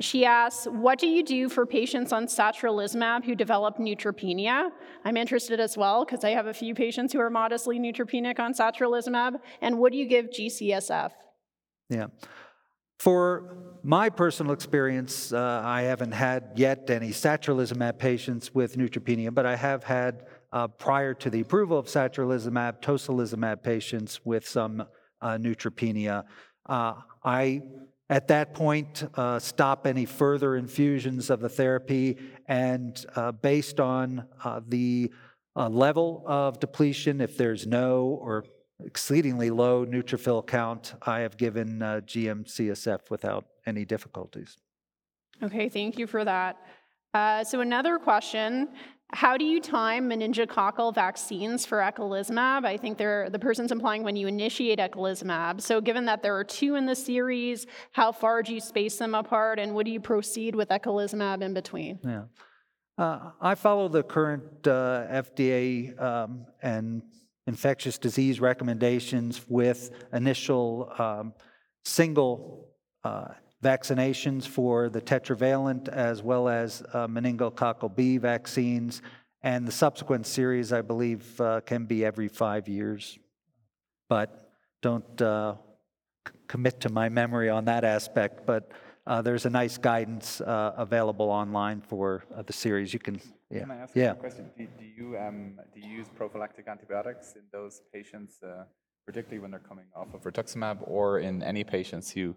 She 0.00 0.24
asks, 0.24 0.66
What 0.66 0.98
do 0.98 1.06
you 1.06 1.22
do 1.24 1.48
for 1.48 1.64
patients 1.64 2.12
on 2.12 2.26
satralizumab 2.26 3.24
who 3.24 3.34
develop 3.34 3.78
neutropenia? 3.78 4.70
I'm 5.04 5.16
interested 5.16 5.58
as 5.58 5.76
well 5.76 6.04
because 6.04 6.24
I 6.24 6.30
have 6.30 6.46
a 6.46 6.54
few 6.54 6.74
patients 6.74 7.12
who 7.12 7.20
are 7.20 7.30
modestly 7.30 7.78
neutropenic 7.78 8.38
on 8.38 8.52
satralizumab. 8.52 9.36
And 9.62 9.78
what 9.78 9.92
do 9.92 9.98
you 9.98 10.06
give 10.06 10.26
GCSF? 10.26 11.12
Yeah. 11.88 12.06
For 12.98 13.78
my 13.82 14.08
personal 14.08 14.52
experience, 14.52 15.32
uh, 15.32 15.62
I 15.64 15.82
haven't 15.82 16.12
had 16.12 16.52
yet 16.56 16.90
any 16.90 17.10
satralizumab 17.10 17.98
patients 17.98 18.54
with 18.54 18.76
neutropenia, 18.76 19.32
but 19.32 19.46
I 19.46 19.54
have 19.54 19.84
had, 19.84 20.26
uh, 20.52 20.68
prior 20.68 21.14
to 21.14 21.30
the 21.30 21.40
approval 21.40 21.78
of 21.78 21.86
satralizumab, 21.86 22.80
tocilizumab 22.80 23.62
patients 23.62 24.20
with 24.24 24.48
some 24.48 24.84
uh, 25.20 25.36
neutropenia. 25.38 26.24
Uh, 26.66 26.94
I 27.24 27.62
at 28.08 28.28
that 28.28 28.54
point, 28.54 29.02
uh, 29.14 29.40
stop 29.40 29.84
any 29.84 30.04
further 30.04 30.54
infusions 30.54 31.28
of 31.28 31.40
the 31.40 31.48
therapy, 31.48 32.16
and 32.46 33.04
uh, 33.16 33.32
based 33.32 33.80
on 33.80 34.24
the 34.68 35.10
level 35.56 36.22
of 36.24 36.60
depletion, 36.60 37.20
if 37.20 37.36
there's 37.36 37.66
no 37.66 38.16
or 38.22 38.44
exceedingly 38.84 39.50
low 39.50 39.86
neutrophil 39.86 40.46
count, 40.46 40.94
I 41.02 41.20
have 41.20 41.36
given 41.36 41.82
uh, 41.82 42.00
GM-CSF 42.04 43.10
without 43.10 43.46
any 43.66 43.84
difficulties. 43.84 44.56
Okay, 45.42 45.68
thank 45.68 45.98
you 45.98 46.06
for 46.06 46.24
that. 46.24 46.56
Uh, 47.14 47.44
so 47.44 47.60
another 47.60 47.98
question 47.98 48.68
how 49.12 49.36
do 49.36 49.44
you 49.44 49.60
time 49.60 50.10
meningococcal 50.10 50.92
vaccines 50.92 51.64
for 51.64 51.78
eculizumab? 51.78 52.64
I 52.64 52.76
think 52.76 52.98
the 52.98 53.38
person's 53.40 53.70
implying 53.70 54.02
when 54.02 54.16
you 54.16 54.26
initiate 54.26 54.80
eculizumab. 54.80 55.60
So, 55.60 55.80
given 55.80 56.06
that 56.06 56.22
there 56.22 56.36
are 56.36 56.42
two 56.42 56.74
in 56.74 56.86
the 56.86 56.94
series, 56.96 57.66
how 57.92 58.10
far 58.10 58.42
do 58.42 58.52
you 58.52 58.60
space 58.60 58.96
them 58.96 59.14
apart, 59.14 59.60
and 59.60 59.74
would 59.76 59.86
you 59.86 60.00
proceed 60.00 60.56
with 60.56 60.70
eculizumab 60.70 61.42
in 61.42 61.54
between? 61.54 62.00
Yeah. 62.02 62.24
Uh, 62.98 63.30
I 63.40 63.54
follow 63.54 63.88
the 63.88 64.02
current 64.02 64.66
uh, 64.66 65.06
FDA 65.08 66.00
um, 66.02 66.46
and 66.62 67.02
infectious 67.46 67.98
disease 67.98 68.40
recommendations 68.40 69.42
with 69.48 69.90
initial 70.12 70.92
um, 70.98 71.32
single 71.84 72.68
uh, 73.04 73.28
vaccinations 73.62 74.46
for 74.46 74.88
the 74.88 75.00
tetravalent 75.00 75.88
as 75.88 76.22
well 76.22 76.48
as 76.48 76.82
uh, 76.92 77.06
meningococcal 77.06 77.94
B 77.94 78.18
vaccines. 78.18 79.02
And 79.42 79.66
the 79.66 79.72
subsequent 79.72 80.26
series, 80.26 80.72
I 80.72 80.82
believe, 80.82 81.40
uh, 81.40 81.60
can 81.60 81.84
be 81.84 82.04
every 82.04 82.28
five 82.28 82.68
years. 82.68 83.18
But 84.08 84.50
don't 84.82 85.22
uh, 85.22 85.54
c- 86.26 86.34
commit 86.48 86.80
to 86.80 86.88
my 86.88 87.08
memory 87.08 87.48
on 87.48 87.64
that 87.66 87.84
aspect. 87.84 88.44
But 88.44 88.72
uh, 89.06 89.22
there's 89.22 89.46
a 89.46 89.50
nice 89.50 89.78
guidance 89.78 90.40
uh, 90.40 90.74
available 90.76 91.30
online 91.30 91.80
for 91.80 92.24
the 92.44 92.52
series. 92.52 92.92
You 92.92 92.98
can, 92.98 93.20
yeah. 93.50 93.60
Can 93.60 93.70
I 93.70 93.76
ask 93.76 93.94
yeah. 93.94 94.12
a 94.12 94.14
question? 94.14 94.50
Do, 94.56 94.66
do 94.78 94.84
you, 94.84 95.18
um, 95.18 95.58
do 95.74 95.80
you 95.80 95.98
use 95.98 96.08
prophylactic 96.14 96.66
antibiotics 96.68 97.34
in 97.36 97.42
those 97.52 97.82
patients, 97.92 98.40
particularly 99.06 99.38
when 99.38 99.50
they're 99.50 99.60
coming 99.60 99.86
off 99.94 100.14
of 100.14 100.22
rituximab, 100.22 100.78
or 100.82 101.20
in 101.20 101.42
any 101.42 101.64
patients 101.64 102.10
who 102.10 102.34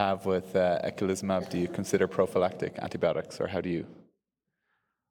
have 0.00 0.24
with 0.24 0.56
uh, 0.56 0.80
eculizumab, 0.82 1.50
do 1.50 1.58
you 1.58 1.68
consider 1.68 2.06
prophylactic 2.08 2.78
antibiotics, 2.78 3.38
or 3.40 3.46
how 3.46 3.60
do 3.60 3.68
you? 3.68 3.86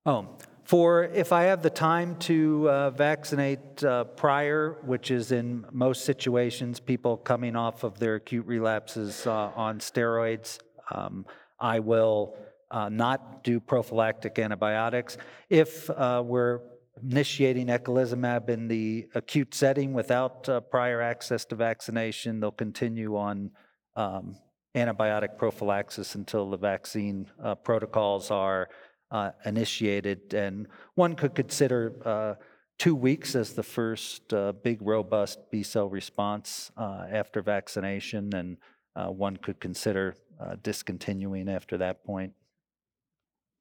Oh, 0.05 0.27
for 0.63 1.03
if 1.03 1.31
I 1.31 1.43
have 1.43 1.61
the 1.61 1.69
time 1.69 2.15
to 2.29 2.67
uh, 2.69 2.89
vaccinate 2.89 3.83
uh, 3.83 4.05
prior, 4.05 4.77
which 4.83 5.11
is 5.11 5.31
in 5.31 5.65
most 5.71 6.05
situations 6.05 6.79
people 6.79 7.17
coming 7.17 7.55
off 7.55 7.83
of 7.83 7.99
their 7.99 8.15
acute 8.15 8.47
relapses 8.47 9.27
uh, 9.27 9.51
on 9.55 9.79
steroids, 9.79 10.59
um, 10.91 11.25
I 11.59 11.79
will 11.79 12.35
uh, 12.71 12.89
not 12.89 13.43
do 13.43 13.59
prophylactic 13.59 14.37
antibiotics. 14.39 15.17
If 15.49 15.89
uh, 15.89 16.23
we're 16.25 16.59
initiating 17.01 17.67
eculizumab 17.67 18.49
in 18.49 18.67
the 18.67 19.07
acute 19.15 19.53
setting 19.53 19.93
without 19.93 20.47
uh, 20.49 20.59
prior 20.59 21.01
access 21.01 21.45
to 21.45 21.55
vaccination, 21.55 22.39
they'll 22.39 22.51
continue 22.51 23.17
on 23.17 23.51
um, 23.95 24.35
antibiotic 24.75 25.37
prophylaxis 25.37 26.15
until 26.15 26.49
the 26.49 26.57
vaccine 26.57 27.25
uh, 27.43 27.55
protocols 27.55 28.29
are 28.31 28.69
uh, 29.11 29.31
initiated. 29.45 30.33
And 30.33 30.67
one 30.93 31.15
could 31.15 31.33
consider 31.33 31.95
uh, 32.05 32.35
two 32.77 32.95
weeks 32.95 33.33
as 33.35 33.53
the 33.53 33.63
first 33.63 34.31
big, 34.63 34.79
robust 34.81 35.39
B 35.51 35.63
cell 35.63 35.89
response 35.89 36.71
after 36.77 37.41
vaccination, 37.41 38.33
and 38.35 38.57
one 38.95 39.35
could 39.37 39.59
consider 39.59 40.15
discontinuing 40.61 41.49
after 41.49 41.77
that 41.77 42.05
point. 42.05 42.33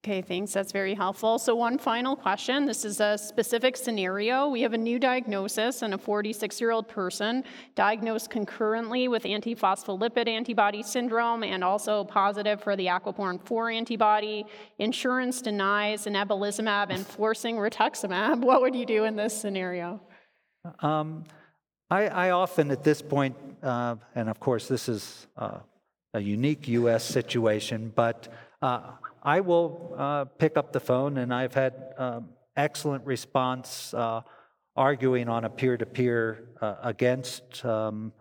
Okay, 0.04 0.22
thanks. 0.22 0.52
That's 0.52 0.70
very 0.70 0.94
helpful. 0.94 1.40
So, 1.40 1.56
one 1.56 1.76
final 1.76 2.14
question. 2.14 2.66
This 2.66 2.84
is 2.84 3.00
a 3.00 3.18
specific 3.18 3.76
scenario. 3.76 4.48
We 4.48 4.60
have 4.62 4.72
a 4.72 4.78
new 4.78 5.00
diagnosis 5.00 5.82
in 5.82 5.92
a 5.92 5.98
46 5.98 6.60
year 6.60 6.70
old 6.70 6.86
person 6.86 7.42
diagnosed 7.74 8.30
concurrently 8.30 9.08
with 9.08 9.24
antiphospholipid 9.24 10.28
antibody 10.28 10.84
syndrome 10.84 11.42
and 11.42 11.64
also 11.64 12.04
positive 12.04 12.62
for 12.62 12.76
the 12.76 12.86
aquaporin 12.86 13.44
4 13.44 13.70
antibody. 13.70 14.46
Insurance 14.78 15.42
denies 15.42 16.06
inebilizumab 16.06 16.90
and 16.90 17.04
forcing 17.04 17.56
rituximab. 17.56 18.40
What 18.48 18.62
would 18.62 18.76
you 18.76 18.86
do 18.86 19.04
in 19.04 19.16
this 19.16 19.38
scenario? 19.38 20.00
Um, 20.78 21.24
I, 21.90 22.06
I, 22.06 22.30
often, 22.30 22.70
at 22.70 22.84
this 22.84 23.02
point, 23.02 23.34
uh, 23.62 23.96
and 24.14 24.28
of 24.28 24.38
course, 24.38 24.68
this 24.68 24.88
is 24.88 25.26
uh, 25.36 25.58
a 26.14 26.20
unique 26.20 26.68
US 26.68 27.04
situation, 27.04 27.92
but 27.94 28.28
uh, 28.62 28.92
I 29.28 29.40
will 29.40 29.94
uh, 29.98 30.24
pick 30.24 30.56
up 30.56 30.72
the 30.72 30.80
phone, 30.80 31.18
and 31.18 31.34
I've 31.34 31.52
had 31.52 31.74
um, 31.98 32.30
excellent 32.56 33.04
response, 33.04 33.92
uh, 33.92 34.22
arguing 34.74 35.28
on 35.28 35.44
a 35.44 35.50
peer 35.50 35.76
to 35.76 35.84
peer 35.84 36.48
against 36.82 37.62
um, 37.62 38.14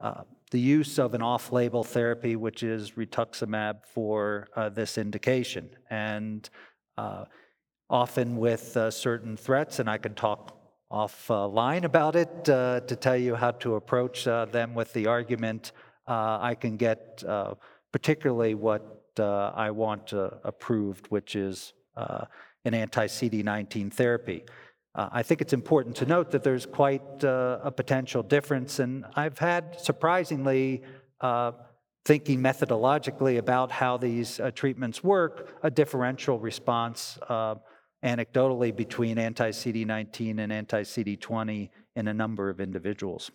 uh, 0.00 0.22
the 0.52 0.60
use 0.60 1.00
of 1.00 1.14
an 1.14 1.22
off 1.22 1.50
label 1.50 1.82
therapy, 1.82 2.36
which 2.36 2.62
is 2.62 2.92
rituximab 2.92 3.84
for 3.92 4.46
uh, 4.54 4.68
this 4.68 4.98
indication. 4.98 5.68
And 5.90 6.48
uh, 6.96 7.24
often 7.90 8.36
with 8.36 8.78
certain 8.90 9.36
threats, 9.36 9.80
and 9.80 9.90
I 9.90 9.98
can 9.98 10.14
talk 10.14 10.56
offline 10.92 11.82
about 11.82 12.14
it 12.14 12.44
to 12.44 12.96
tell 13.00 13.16
you 13.16 13.34
how 13.34 13.50
to 13.62 13.74
approach 13.74 14.26
them 14.26 14.74
with 14.74 14.92
the 14.92 15.08
argument. 15.08 15.72
I 16.06 16.54
can 16.54 16.76
get 16.76 17.24
particularly 17.90 18.54
what 18.54 19.01
I 19.20 19.70
want 19.70 20.12
uh, 20.12 20.30
approved, 20.44 21.06
which 21.08 21.36
is 21.36 21.72
uh, 21.96 22.24
an 22.64 22.74
anti 22.74 23.06
CD19 23.06 23.92
therapy. 23.92 24.44
Uh, 24.94 25.08
I 25.10 25.22
think 25.22 25.40
it's 25.40 25.52
important 25.52 25.96
to 25.96 26.06
note 26.06 26.30
that 26.32 26.42
there's 26.42 26.66
quite 26.66 27.24
uh, 27.24 27.58
a 27.62 27.70
potential 27.70 28.22
difference, 28.22 28.78
and 28.78 29.04
I've 29.14 29.38
had 29.38 29.80
surprisingly, 29.80 30.82
uh, 31.20 31.52
thinking 32.04 32.40
methodologically 32.40 33.38
about 33.38 33.70
how 33.70 33.96
these 33.96 34.40
treatments 34.54 35.04
work, 35.04 35.56
a 35.62 35.70
differential 35.70 36.38
response 36.38 37.18
anecdotally 38.04 38.74
between 38.74 39.18
anti 39.18 39.50
CD19 39.50 40.40
and 40.40 40.52
anti 40.52 40.82
CD20 40.82 41.70
in 41.96 42.08
a 42.08 42.14
number 42.14 42.50
of 42.50 42.60
individuals. 42.60 43.30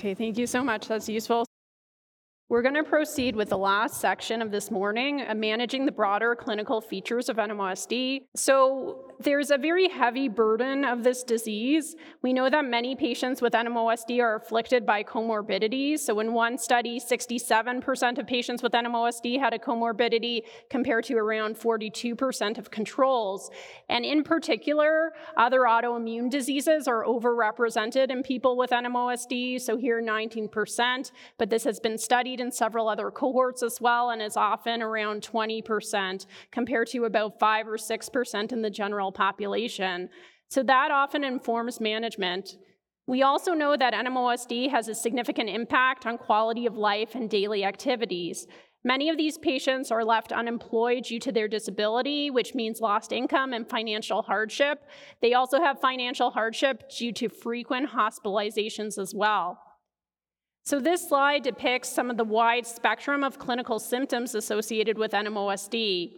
Okay, 0.00 0.14
thank 0.14 0.38
you 0.38 0.46
so 0.46 0.64
much. 0.64 0.88
That's 0.88 1.08
useful. 1.08 1.44
We're 2.52 2.60
going 2.60 2.74
to 2.74 2.84
proceed 2.84 3.34
with 3.34 3.48
the 3.48 3.56
last 3.56 3.98
section 3.98 4.42
of 4.42 4.50
this 4.50 4.70
morning, 4.70 5.24
uh, 5.26 5.34
managing 5.34 5.86
the 5.86 5.90
broader 5.90 6.34
clinical 6.34 6.82
features 6.82 7.30
of 7.30 7.38
NMOSD. 7.38 8.24
So 8.36 9.14
there's 9.20 9.50
a 9.50 9.56
very 9.56 9.88
heavy 9.88 10.28
burden 10.28 10.84
of 10.84 11.02
this 11.02 11.22
disease. 11.22 11.96
We 12.20 12.34
know 12.34 12.50
that 12.50 12.66
many 12.66 12.94
patients 12.94 13.40
with 13.40 13.54
NMOSD 13.54 14.20
are 14.20 14.34
afflicted 14.34 14.84
by 14.84 15.02
comorbidities. 15.02 16.00
So 16.00 16.20
in 16.20 16.34
one 16.34 16.58
study, 16.58 17.00
67% 17.00 18.18
of 18.18 18.26
patients 18.26 18.62
with 18.62 18.72
NMOSD 18.72 19.38
had 19.38 19.54
a 19.54 19.58
comorbidity 19.58 20.42
compared 20.68 21.04
to 21.04 21.16
around 21.16 21.56
42% 21.56 22.58
of 22.58 22.70
controls. 22.70 23.50
And 23.88 24.04
in 24.04 24.22
particular, 24.22 25.14
other 25.38 25.60
autoimmune 25.60 26.28
diseases 26.28 26.86
are 26.86 27.02
overrepresented 27.06 28.10
in 28.10 28.22
people 28.22 28.58
with 28.58 28.72
NMOSD. 28.72 29.58
So 29.58 29.78
here 29.78 30.02
19%, 30.02 31.12
but 31.38 31.48
this 31.48 31.64
has 31.64 31.80
been 31.80 31.96
studied 31.96 32.41
in 32.42 32.52
several 32.52 32.88
other 32.88 33.10
cohorts 33.10 33.62
as 33.62 33.80
well 33.80 34.10
and 34.10 34.20
is 34.20 34.36
often 34.36 34.82
around 34.82 35.22
20% 35.22 36.26
compared 36.50 36.88
to 36.88 37.04
about 37.04 37.38
5 37.38 37.68
or 37.68 37.78
6% 37.78 38.52
in 38.52 38.60
the 38.60 38.68
general 38.68 39.10
population. 39.10 40.10
So 40.50 40.62
that 40.64 40.90
often 40.90 41.24
informs 41.24 41.80
management. 41.80 42.58
We 43.06 43.22
also 43.22 43.54
know 43.54 43.74
that 43.76 43.94
NMOSD 43.94 44.70
has 44.70 44.88
a 44.88 44.94
significant 44.94 45.48
impact 45.48 46.04
on 46.04 46.18
quality 46.18 46.66
of 46.66 46.76
life 46.76 47.14
and 47.14 47.30
daily 47.30 47.64
activities. 47.64 48.46
Many 48.84 49.08
of 49.10 49.16
these 49.16 49.38
patients 49.38 49.90
are 49.92 50.04
left 50.04 50.32
unemployed 50.32 51.04
due 51.04 51.20
to 51.20 51.32
their 51.32 51.46
disability, 51.46 52.30
which 52.30 52.54
means 52.54 52.80
lost 52.80 53.12
income 53.12 53.52
and 53.52 53.68
financial 53.68 54.22
hardship. 54.22 54.82
They 55.20 55.34
also 55.34 55.60
have 55.60 55.80
financial 55.80 56.30
hardship 56.30 56.90
due 56.90 57.12
to 57.12 57.28
frequent 57.28 57.90
hospitalizations 57.90 58.98
as 58.98 59.14
well. 59.14 59.58
So 60.64 60.78
this 60.78 61.08
slide 61.08 61.42
depicts 61.42 61.88
some 61.88 62.08
of 62.08 62.16
the 62.16 62.24
wide 62.24 62.66
spectrum 62.66 63.24
of 63.24 63.38
clinical 63.38 63.80
symptoms 63.80 64.34
associated 64.36 64.96
with 64.96 65.10
NMOSD. 65.10 66.14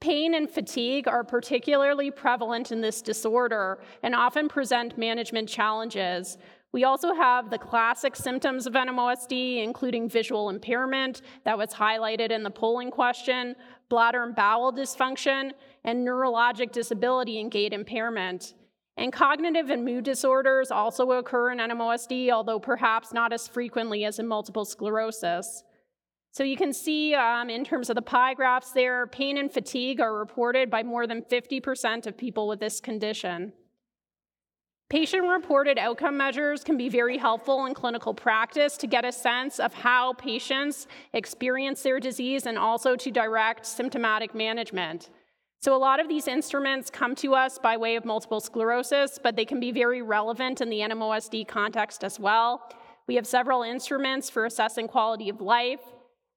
Pain 0.00 0.34
and 0.34 0.48
fatigue 0.48 1.08
are 1.08 1.24
particularly 1.24 2.12
prevalent 2.12 2.70
in 2.70 2.80
this 2.80 3.02
disorder 3.02 3.80
and 4.04 4.14
often 4.14 4.48
present 4.48 4.96
management 4.96 5.48
challenges. 5.48 6.38
We 6.70 6.84
also 6.84 7.12
have 7.12 7.50
the 7.50 7.58
classic 7.58 8.14
symptoms 8.14 8.68
of 8.68 8.74
NMOSD, 8.74 9.64
including 9.64 10.08
visual 10.08 10.50
impairment 10.50 11.22
that 11.44 11.58
was 11.58 11.70
highlighted 11.70 12.30
in 12.30 12.44
the 12.44 12.50
polling 12.50 12.92
question, 12.92 13.56
bladder 13.88 14.22
and 14.22 14.36
bowel 14.36 14.72
dysfunction, 14.72 15.50
and 15.82 16.06
neurologic 16.06 16.70
disability 16.70 17.40
and 17.40 17.50
gait 17.50 17.72
impairment. 17.72 18.54
And 18.98 19.12
cognitive 19.12 19.70
and 19.70 19.84
mood 19.84 20.02
disorders 20.02 20.72
also 20.72 21.12
occur 21.12 21.52
in 21.52 21.58
NMOSD, 21.58 22.32
although 22.32 22.58
perhaps 22.58 23.12
not 23.12 23.32
as 23.32 23.46
frequently 23.46 24.04
as 24.04 24.18
in 24.18 24.26
multiple 24.26 24.64
sclerosis. 24.64 25.62
So 26.32 26.42
you 26.42 26.56
can 26.56 26.72
see 26.72 27.14
um, 27.14 27.48
in 27.48 27.64
terms 27.64 27.90
of 27.90 27.94
the 27.94 28.02
pie 28.02 28.34
graphs 28.34 28.72
there, 28.72 29.06
pain 29.06 29.38
and 29.38 29.52
fatigue 29.52 30.00
are 30.00 30.18
reported 30.18 30.68
by 30.68 30.82
more 30.82 31.06
than 31.06 31.22
50% 31.22 32.08
of 32.08 32.18
people 32.18 32.48
with 32.48 32.58
this 32.58 32.80
condition. 32.80 33.52
Patient 34.90 35.28
reported 35.28 35.78
outcome 35.78 36.16
measures 36.16 36.64
can 36.64 36.76
be 36.76 36.88
very 36.88 37.18
helpful 37.18 37.66
in 37.66 37.74
clinical 37.74 38.14
practice 38.14 38.76
to 38.78 38.88
get 38.88 39.04
a 39.04 39.12
sense 39.12 39.60
of 39.60 39.74
how 39.74 40.14
patients 40.14 40.88
experience 41.12 41.82
their 41.82 42.00
disease 42.00 42.46
and 42.46 42.58
also 42.58 42.96
to 42.96 43.12
direct 43.12 43.64
symptomatic 43.64 44.34
management. 44.34 45.10
So, 45.60 45.74
a 45.74 45.76
lot 45.76 45.98
of 45.98 46.08
these 46.08 46.28
instruments 46.28 46.88
come 46.88 47.16
to 47.16 47.34
us 47.34 47.58
by 47.58 47.76
way 47.76 47.96
of 47.96 48.04
multiple 48.04 48.40
sclerosis, 48.40 49.18
but 49.20 49.34
they 49.34 49.44
can 49.44 49.58
be 49.58 49.72
very 49.72 50.02
relevant 50.02 50.60
in 50.60 50.70
the 50.70 50.78
NMOSD 50.78 51.48
context 51.48 52.04
as 52.04 52.20
well. 52.20 52.70
We 53.08 53.16
have 53.16 53.26
several 53.26 53.62
instruments 53.62 54.30
for 54.30 54.44
assessing 54.44 54.86
quality 54.86 55.28
of 55.28 55.40
life. 55.40 55.80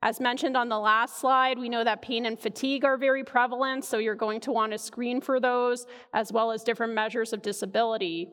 As 0.02 0.20
mentioned 0.20 0.58
on 0.58 0.70
the 0.70 0.80
last 0.80 1.20
slide, 1.20 1.60
we 1.60 1.70
know 1.70 1.84
that 1.84 2.02
pain 2.02 2.26
and 2.26 2.40
fatigue 2.40 2.84
are 2.84 2.98
very 2.98 3.24
prevalent, 3.24 3.86
so 3.86 4.00
you're 4.00 4.16
going 4.16 4.40
to 4.42 4.52
want 4.52 4.72
to 4.72 4.80
screen 4.80 5.22
for 5.22 5.40
those, 5.40 5.86
as 6.16 6.32
well 6.32 6.52
as 6.52 6.64
different 6.64 6.94
measures 6.94 7.32
of 7.32 7.44
disability. 7.44 8.28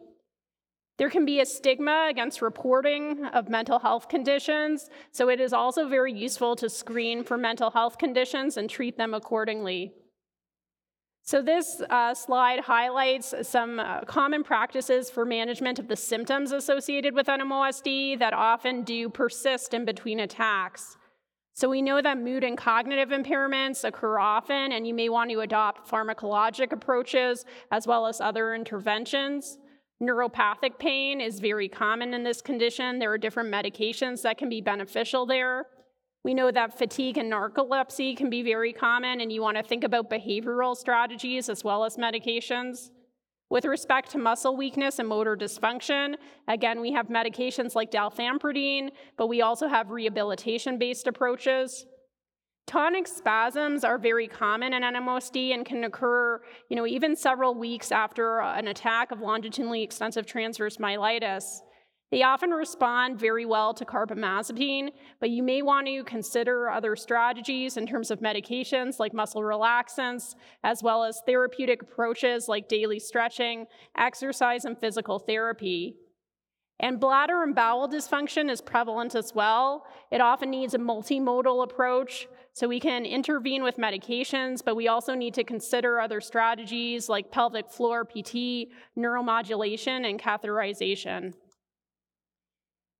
There 0.97 1.11
can 1.11 1.26
be 1.26 1.41
a 1.41 1.47
stigma 1.47 2.07
against 2.09 2.41
reporting 2.41 3.26
of 3.26 3.51
mental 3.51 3.78
health 3.78 4.09
conditions, 4.09 4.89
so 5.12 5.28
it 5.28 5.39
is 5.39 5.53
also 5.53 5.86
very 5.86 6.14
useful 6.14 6.57
to 6.57 6.70
screen 6.70 7.24
for 7.24 7.36
mental 7.36 7.70
health 7.70 7.99
conditions 7.99 8.57
and 8.57 8.70
treat 8.70 8.97
them 8.97 9.12
accordingly. 9.12 9.93
So, 11.28 11.42
this 11.42 11.82
uh, 11.90 12.14
slide 12.14 12.60
highlights 12.60 13.34
some 13.42 13.78
uh, 13.78 14.00
common 14.06 14.42
practices 14.42 15.10
for 15.10 15.26
management 15.26 15.78
of 15.78 15.86
the 15.86 15.94
symptoms 15.94 16.52
associated 16.52 17.14
with 17.14 17.26
NMOSD 17.26 18.18
that 18.18 18.32
often 18.32 18.82
do 18.82 19.10
persist 19.10 19.74
in 19.74 19.84
between 19.84 20.20
attacks. 20.20 20.96
So, 21.52 21.68
we 21.68 21.82
know 21.82 22.00
that 22.00 22.16
mood 22.16 22.44
and 22.44 22.56
cognitive 22.56 23.10
impairments 23.10 23.84
occur 23.84 24.18
often, 24.18 24.72
and 24.72 24.86
you 24.86 24.94
may 24.94 25.10
want 25.10 25.30
to 25.30 25.40
adopt 25.40 25.86
pharmacologic 25.86 26.72
approaches 26.72 27.44
as 27.70 27.86
well 27.86 28.06
as 28.06 28.22
other 28.22 28.54
interventions. 28.54 29.58
Neuropathic 30.02 30.78
pain 30.78 31.20
is 31.20 31.40
very 31.40 31.68
common 31.68 32.14
in 32.14 32.24
this 32.24 32.40
condition. 32.40 32.98
There 32.98 33.12
are 33.12 33.18
different 33.18 33.52
medications 33.52 34.22
that 34.22 34.38
can 34.38 34.48
be 34.48 34.62
beneficial 34.62 35.26
there. 35.26 35.66
We 36.28 36.34
know 36.34 36.50
that 36.50 36.76
fatigue 36.76 37.16
and 37.16 37.32
narcolepsy 37.32 38.14
can 38.14 38.28
be 38.28 38.42
very 38.42 38.74
common, 38.74 39.22
and 39.22 39.32
you 39.32 39.40
want 39.40 39.56
to 39.56 39.62
think 39.62 39.82
about 39.82 40.10
behavioral 40.10 40.76
strategies 40.76 41.48
as 41.48 41.64
well 41.64 41.86
as 41.86 41.96
medications. 41.96 42.90
With 43.48 43.64
respect 43.64 44.10
to 44.10 44.18
muscle 44.18 44.54
weakness 44.54 44.98
and 44.98 45.08
motor 45.08 45.38
dysfunction, 45.38 46.16
again, 46.46 46.82
we 46.82 46.92
have 46.92 47.08
medications 47.08 47.74
like 47.74 47.90
dalfampridine, 47.90 48.90
but 49.16 49.28
we 49.28 49.40
also 49.40 49.68
have 49.68 49.90
rehabilitation 49.90 50.78
based 50.78 51.06
approaches. 51.06 51.86
Tonic 52.66 53.08
spasms 53.08 53.82
are 53.82 53.96
very 53.96 54.28
common 54.28 54.74
in 54.74 54.82
NMOSD 54.82 55.54
and 55.54 55.64
can 55.64 55.84
occur, 55.84 56.42
you 56.68 56.76
know, 56.76 56.86
even 56.86 57.16
several 57.16 57.54
weeks 57.54 57.90
after 57.90 58.40
an 58.40 58.68
attack 58.68 59.12
of 59.12 59.22
longitudinally 59.22 59.82
extensive 59.82 60.26
transverse 60.26 60.76
myelitis. 60.76 61.62
They 62.11 62.22
often 62.22 62.50
respond 62.50 63.18
very 63.18 63.44
well 63.44 63.74
to 63.74 63.84
carbamazepine, 63.84 64.90
but 65.20 65.28
you 65.28 65.42
may 65.42 65.61
want 65.61 65.86
to 65.88 66.04
consider 66.04 66.70
other 66.70 66.96
strategies 66.96 67.76
in 67.76 67.86
terms 67.86 68.11
of 68.11 68.20
medications 68.20 68.98
like 68.98 69.12
muscle 69.12 69.42
relaxants, 69.42 70.34
as 70.64 70.82
well 70.82 71.04
as 71.04 71.20
therapeutic 71.26 71.82
approaches 71.82 72.48
like 72.48 72.66
daily 72.66 72.98
stretching, 72.98 73.66
exercise, 73.96 74.64
and 74.64 74.78
physical 74.78 75.18
therapy. 75.18 75.96
And 76.80 77.00
bladder 77.00 77.42
and 77.42 77.54
bowel 77.54 77.88
dysfunction 77.88 78.48
is 78.50 78.61
prevalent 78.62 79.14
as 79.14 79.34
well. 79.34 79.84
It 80.11 80.20
often 80.20 80.48
needs 80.48 80.74
a 80.74 80.78
multimodal 80.78 81.64
approach, 81.64 82.26
so 82.52 82.68
we 82.68 82.80
can 82.80 83.04
intervene 83.04 83.62
with 83.62 83.76
medications, 83.76 84.64
but 84.64 84.76
we 84.76 84.88
also 84.88 85.14
need 85.14 85.34
to 85.34 85.44
consider 85.44 86.00
other 86.00 86.20
strategies 86.20 87.09
like 87.09 87.32
pelvic 87.32 87.70
floor 87.70 88.04
PT, 88.04 88.68
neuromodulation, 88.96 90.09
and 90.09 90.18
catheterization. 90.20 91.34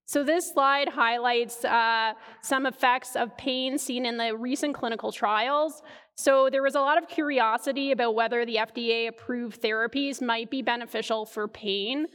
So 0.09 0.25
this 0.25 0.51
slide 0.51 0.89
highlights 0.89 1.67
uh, 1.67 2.15
some 2.41 2.65
effects 2.65 3.15
of 3.15 3.37
pain 3.37 3.77
seen 3.77 4.07
in 4.07 4.17
the 4.17 4.35
recent 4.35 4.75
clinical 4.75 5.13
trials. 5.13 5.83
So 6.15 6.49
there 6.51 6.63
was 6.63 6.75
a 6.75 6.81
lot 6.81 6.97
of 6.97 7.11
curiosity 7.11 7.93
about 7.93 8.15
whether 8.15 8.47
the 8.47 8.57
FDA-approved 8.57 9.61
therapies 9.61 10.23
might 10.23 10.51
be 10.51 10.63
beneficial 10.63 11.27
for 11.27 11.47
pain. 11.47 12.07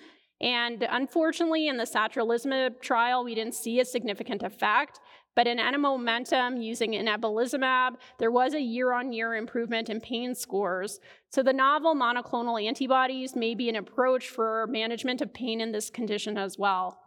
And 0.41 0.87
unfortunately, 0.89 1.67
in 1.67 1.77
the 1.77 1.83
satralizumab 1.83 2.81
trial, 2.81 3.23
we 3.23 3.35
didn't 3.35 3.53
see 3.53 3.79
a 3.79 3.85
significant 3.85 4.41
effect. 4.41 4.99
But 5.35 5.45
in 5.45 5.59
N-MOmentum, 5.59 6.63
using 6.63 6.93
inebilizumab, 6.93 7.97
there 8.17 8.31
was 8.31 8.55
a 8.55 8.59
year-on-year 8.59 9.35
improvement 9.35 9.91
in 9.91 10.01
pain 10.01 10.33
scores. 10.33 10.99
So 11.29 11.43
the 11.43 11.53
novel 11.53 11.93
monoclonal 11.93 12.59
antibodies 12.59 13.35
may 13.35 13.53
be 13.53 13.69
an 13.69 13.75
approach 13.75 14.29
for 14.29 14.65
management 14.65 15.21
of 15.21 15.31
pain 15.31 15.61
in 15.61 15.71
this 15.71 15.91
condition 15.91 16.39
as 16.39 16.57
well. 16.57 17.02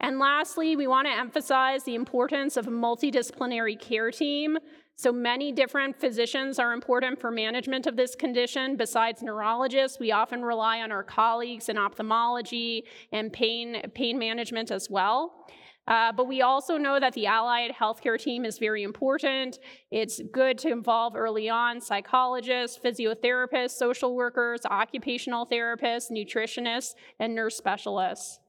And 0.00 0.18
lastly, 0.18 0.76
we 0.76 0.86
want 0.86 1.06
to 1.06 1.12
emphasize 1.12 1.84
the 1.84 1.94
importance 1.94 2.56
of 2.56 2.66
a 2.66 2.70
multidisciplinary 2.70 3.80
care 3.80 4.10
team. 4.10 4.58
So 4.98 5.12
many 5.12 5.52
different 5.52 5.98
physicians 5.98 6.58
are 6.58 6.72
important 6.72 7.20
for 7.20 7.30
management 7.30 7.86
of 7.86 7.96
this 7.96 8.14
condition. 8.14 8.76
Besides 8.76 9.22
neurologists, 9.22 9.98
we 9.98 10.12
often 10.12 10.42
rely 10.42 10.80
on 10.80 10.92
our 10.92 11.02
colleagues 11.02 11.68
in 11.68 11.76
ophthalmology 11.76 12.84
and 13.12 13.32
pain, 13.32 13.82
pain 13.94 14.18
management 14.18 14.70
as 14.70 14.88
well. 14.90 15.46
Uh, 15.86 16.12
but 16.12 16.26
we 16.26 16.42
also 16.42 16.76
know 16.76 16.98
that 16.98 17.12
the 17.12 17.26
allied 17.26 17.72
healthcare 17.72 18.20
team 18.20 18.44
is 18.44 18.58
very 18.58 18.82
important. 18.82 19.58
It's 19.90 20.20
good 20.32 20.58
to 20.58 20.68
involve 20.68 21.14
early 21.14 21.48
on 21.48 21.80
psychologists, 21.80 22.78
physiotherapists, 22.82 23.70
social 23.72 24.16
workers, 24.16 24.60
occupational 24.68 25.46
therapists, 25.46 26.10
nutritionists, 26.10 26.94
and 27.20 27.34
nurse 27.34 27.56
specialists 27.56 28.40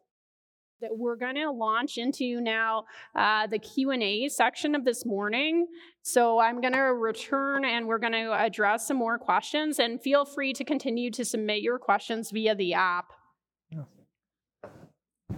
that 0.81 0.95
we're 0.95 1.15
going 1.15 1.35
to 1.35 1.49
launch 1.49 1.97
into 1.97 2.39
now 2.39 2.85
uh, 3.15 3.47
the 3.47 3.57
q&a 3.57 4.29
section 4.29 4.75
of 4.75 4.85
this 4.85 5.05
morning. 5.05 5.67
So 6.03 6.39
i'm 6.39 6.61
going 6.61 6.73
to 6.73 6.93
return 6.93 7.65
and 7.65 7.87
we're 7.87 7.97
going 7.97 8.13
to 8.13 8.31
address 8.33 8.87
some 8.87 8.97
more 8.97 9.17
questions 9.17 9.79
and 9.79 10.01
feel 10.01 10.25
free 10.25 10.53
to 10.53 10.63
continue 10.63 11.09
to 11.11 11.25
submit 11.25 11.61
your 11.61 11.79
questions 11.79 12.31
via 12.31 12.55
the 12.55 12.73
app. 12.73 13.13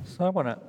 So 0.04 0.26
i 0.26 0.30
want 0.30 0.48
to 0.48 0.60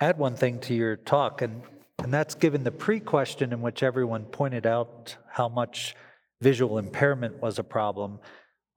add 0.00 0.18
one 0.18 0.36
thing 0.36 0.60
to 0.60 0.74
your 0.74 0.96
talk 0.96 1.42
and 1.42 1.62
and 2.02 2.12
that's 2.12 2.34
given 2.34 2.62
the 2.62 2.70
pre-question 2.70 3.52
in 3.52 3.62
which 3.62 3.82
everyone 3.82 4.24
pointed 4.24 4.66
out 4.66 5.16
how 5.28 5.48
much 5.48 5.94
visual 6.42 6.78
impairment 6.78 7.40
was 7.40 7.58
a 7.58 7.64
problem 7.64 8.18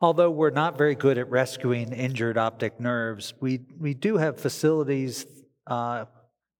Although 0.01 0.31
we're 0.31 0.49
not 0.49 0.77
very 0.77 0.95
good 0.95 1.17
at 1.17 1.29
rescuing 1.29 1.91
injured 1.91 2.37
optic 2.37 2.79
nerves, 2.79 3.33
we, 3.41 3.61
we 3.77 3.93
do 3.93 4.17
have 4.17 4.39
facilities 4.39 5.25
uh, 5.67 6.05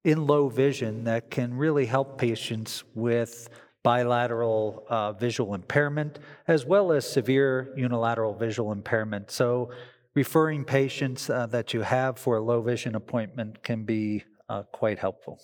in 0.03 0.27
low 0.27 0.49
vision 0.49 1.05
that 1.05 1.31
can 1.31 1.53
really 1.53 1.85
help 1.85 2.17
patients 2.17 2.83
with 2.95 3.49
bilateral 3.83 4.85
uh, 4.89 5.13
visual 5.13 5.53
impairment 5.53 6.19
as 6.47 6.65
well 6.65 6.91
as 6.91 7.09
severe 7.09 7.73
unilateral 7.77 8.33
visual 8.33 8.71
impairment. 8.71 9.31
So, 9.31 9.71
referring 10.15 10.65
patients 10.65 11.29
uh, 11.29 11.45
that 11.47 11.73
you 11.73 11.81
have 11.81 12.17
for 12.17 12.37
a 12.37 12.41
low 12.41 12.61
vision 12.61 12.95
appointment 12.95 13.63
can 13.63 13.85
be 13.85 14.23
uh, 14.49 14.63
quite 14.63 14.99
helpful. 14.99 15.39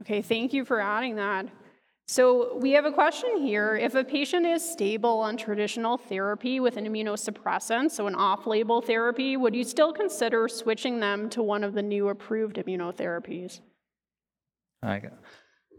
Okay, 0.00 0.22
thank 0.22 0.52
you 0.52 0.64
for 0.64 0.80
adding 0.80 1.16
that. 1.16 1.46
So 2.10 2.56
we 2.56 2.72
have 2.72 2.86
a 2.86 2.90
question 2.90 3.40
here. 3.40 3.76
If 3.76 3.94
a 3.94 4.02
patient 4.02 4.44
is 4.44 4.68
stable 4.68 5.20
on 5.20 5.36
traditional 5.36 5.96
therapy 5.96 6.58
with 6.58 6.76
an 6.76 6.84
immunosuppressant, 6.84 7.92
so 7.92 8.08
an 8.08 8.16
off-label 8.16 8.82
therapy, 8.82 9.36
would 9.36 9.54
you 9.54 9.62
still 9.62 9.92
consider 9.92 10.48
switching 10.48 10.98
them 10.98 11.30
to 11.30 11.40
one 11.40 11.62
of 11.62 11.72
the 11.72 11.82
new 11.82 12.08
approved 12.08 12.56
immunotherapies? 12.56 13.60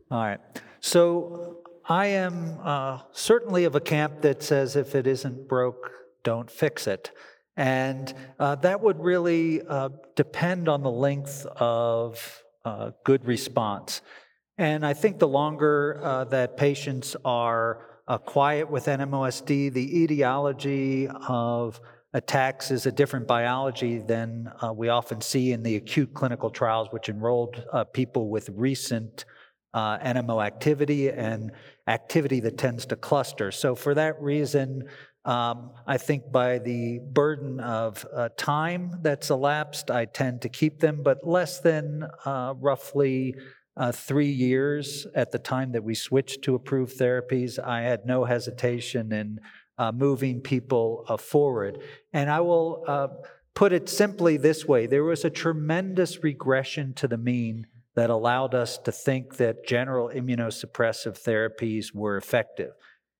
All 0.10 0.22
right. 0.22 0.40
So 0.80 1.58
I 1.90 2.06
am 2.06 2.58
uh, 2.64 3.00
certainly 3.12 3.66
of 3.66 3.76
a 3.76 3.82
camp 3.82 4.22
that 4.22 4.42
says 4.42 4.78
if 4.78 4.96
it 4.96 5.08
isn't 5.08 5.50
broke, 5.50 5.92
don't 6.24 6.50
fix 6.50 6.88
it. 6.88 7.12
And 7.58 8.14
uh, 8.40 8.56
that 8.56 8.80
would 8.80 9.02
really 9.02 9.64
uh, 9.64 9.90
depend 10.16 10.70
on 10.70 10.82
the 10.82 10.92
length 10.92 11.46
of 11.58 12.42
uh, 12.64 12.92
good 13.04 13.26
response. 13.26 14.02
And 14.62 14.86
I 14.86 14.94
think 14.94 15.18
the 15.18 15.28
longer 15.28 16.00
uh, 16.04 16.26
that 16.26 16.56
patients 16.56 17.16
are 17.26 17.84
uh, 18.08 18.20
quiet 18.20 18.70
with 18.70 18.86
NMOSD, 18.86 19.74
the 19.74 20.04
etiology 20.04 21.08
of 21.08 21.82
attacks 22.14 22.70
is 22.70 22.86
a 22.86 22.92
different 22.92 23.26
biology 23.26 23.98
than 23.98 24.52
uh, 24.62 24.72
we 24.72 24.90
often 24.90 25.20
see 25.20 25.52
in 25.52 25.64
the 25.64 25.78
acute 25.78 26.14
clinical 26.14 26.52
trials, 26.52 26.90
which 26.92 27.10
enrolled 27.10 27.66
uh, 27.74 27.86
people 27.86 28.30
with 28.30 28.50
recent 28.50 29.26
uh, 29.74 29.98
NMO 29.98 30.46
activity 30.46 31.10
and 31.10 31.54
activity 31.88 32.40
that 32.42 32.60
tends 32.60 32.86
to 32.86 32.96
cluster. 32.96 33.52
So, 33.52 33.74
for 33.74 33.96
that 33.96 34.22
reason, 34.22 34.84
um, 35.26 35.72
I 35.88 35.98
think 35.98 36.32
by 36.32 36.60
the 36.60 37.00
burden 37.00 37.60
of 37.62 38.06
uh, 38.14 38.30
time 38.38 39.00
that's 39.02 39.32
elapsed, 39.32 39.90
I 39.90 40.06
tend 40.06 40.44
to 40.44 40.50
keep 40.50 40.82
them, 40.82 41.02
but 41.02 41.26
less 41.26 41.62
than 41.62 42.08
roughly 42.28 43.34
uh, 43.78 43.92
three 43.92 44.30
years 44.30 45.08
at 45.16 45.32
the 45.32 45.40
time 45.40 45.72
that 45.72 45.84
we 45.84 45.96
switched 45.96 46.44
to 46.44 46.56
approved 46.56 46.98
therapies, 46.98 47.58
I 47.58 47.82
had 47.82 48.06
no 48.06 48.26
hesitation 48.26 49.12
in 49.14 49.40
uh, 49.78 49.92
moving 49.92 50.42
people 50.42 51.06
uh, 51.08 51.18
forward. 51.18 51.80
And 52.14 52.30
I 52.30 52.42
will 52.42 52.84
uh, 52.88 53.08
put 53.54 53.74
it 53.74 53.90
simply 53.90 54.38
this 54.38 54.66
way 54.66 54.88
there 54.88 55.04
was 55.04 55.26
a 55.26 55.30
tremendous 55.30 56.24
regression 56.24 56.94
to 56.96 57.08
the 57.08 57.18
mean 57.18 57.66
that 57.96 58.10
allowed 58.10 58.56
us 58.56 58.78
to 58.80 58.92
think 58.92 59.38
that 59.38 59.66
general 59.66 60.10
immunosuppressive 60.10 61.22
therapies 61.22 61.94
were 61.94 62.18
effective. 62.18 62.72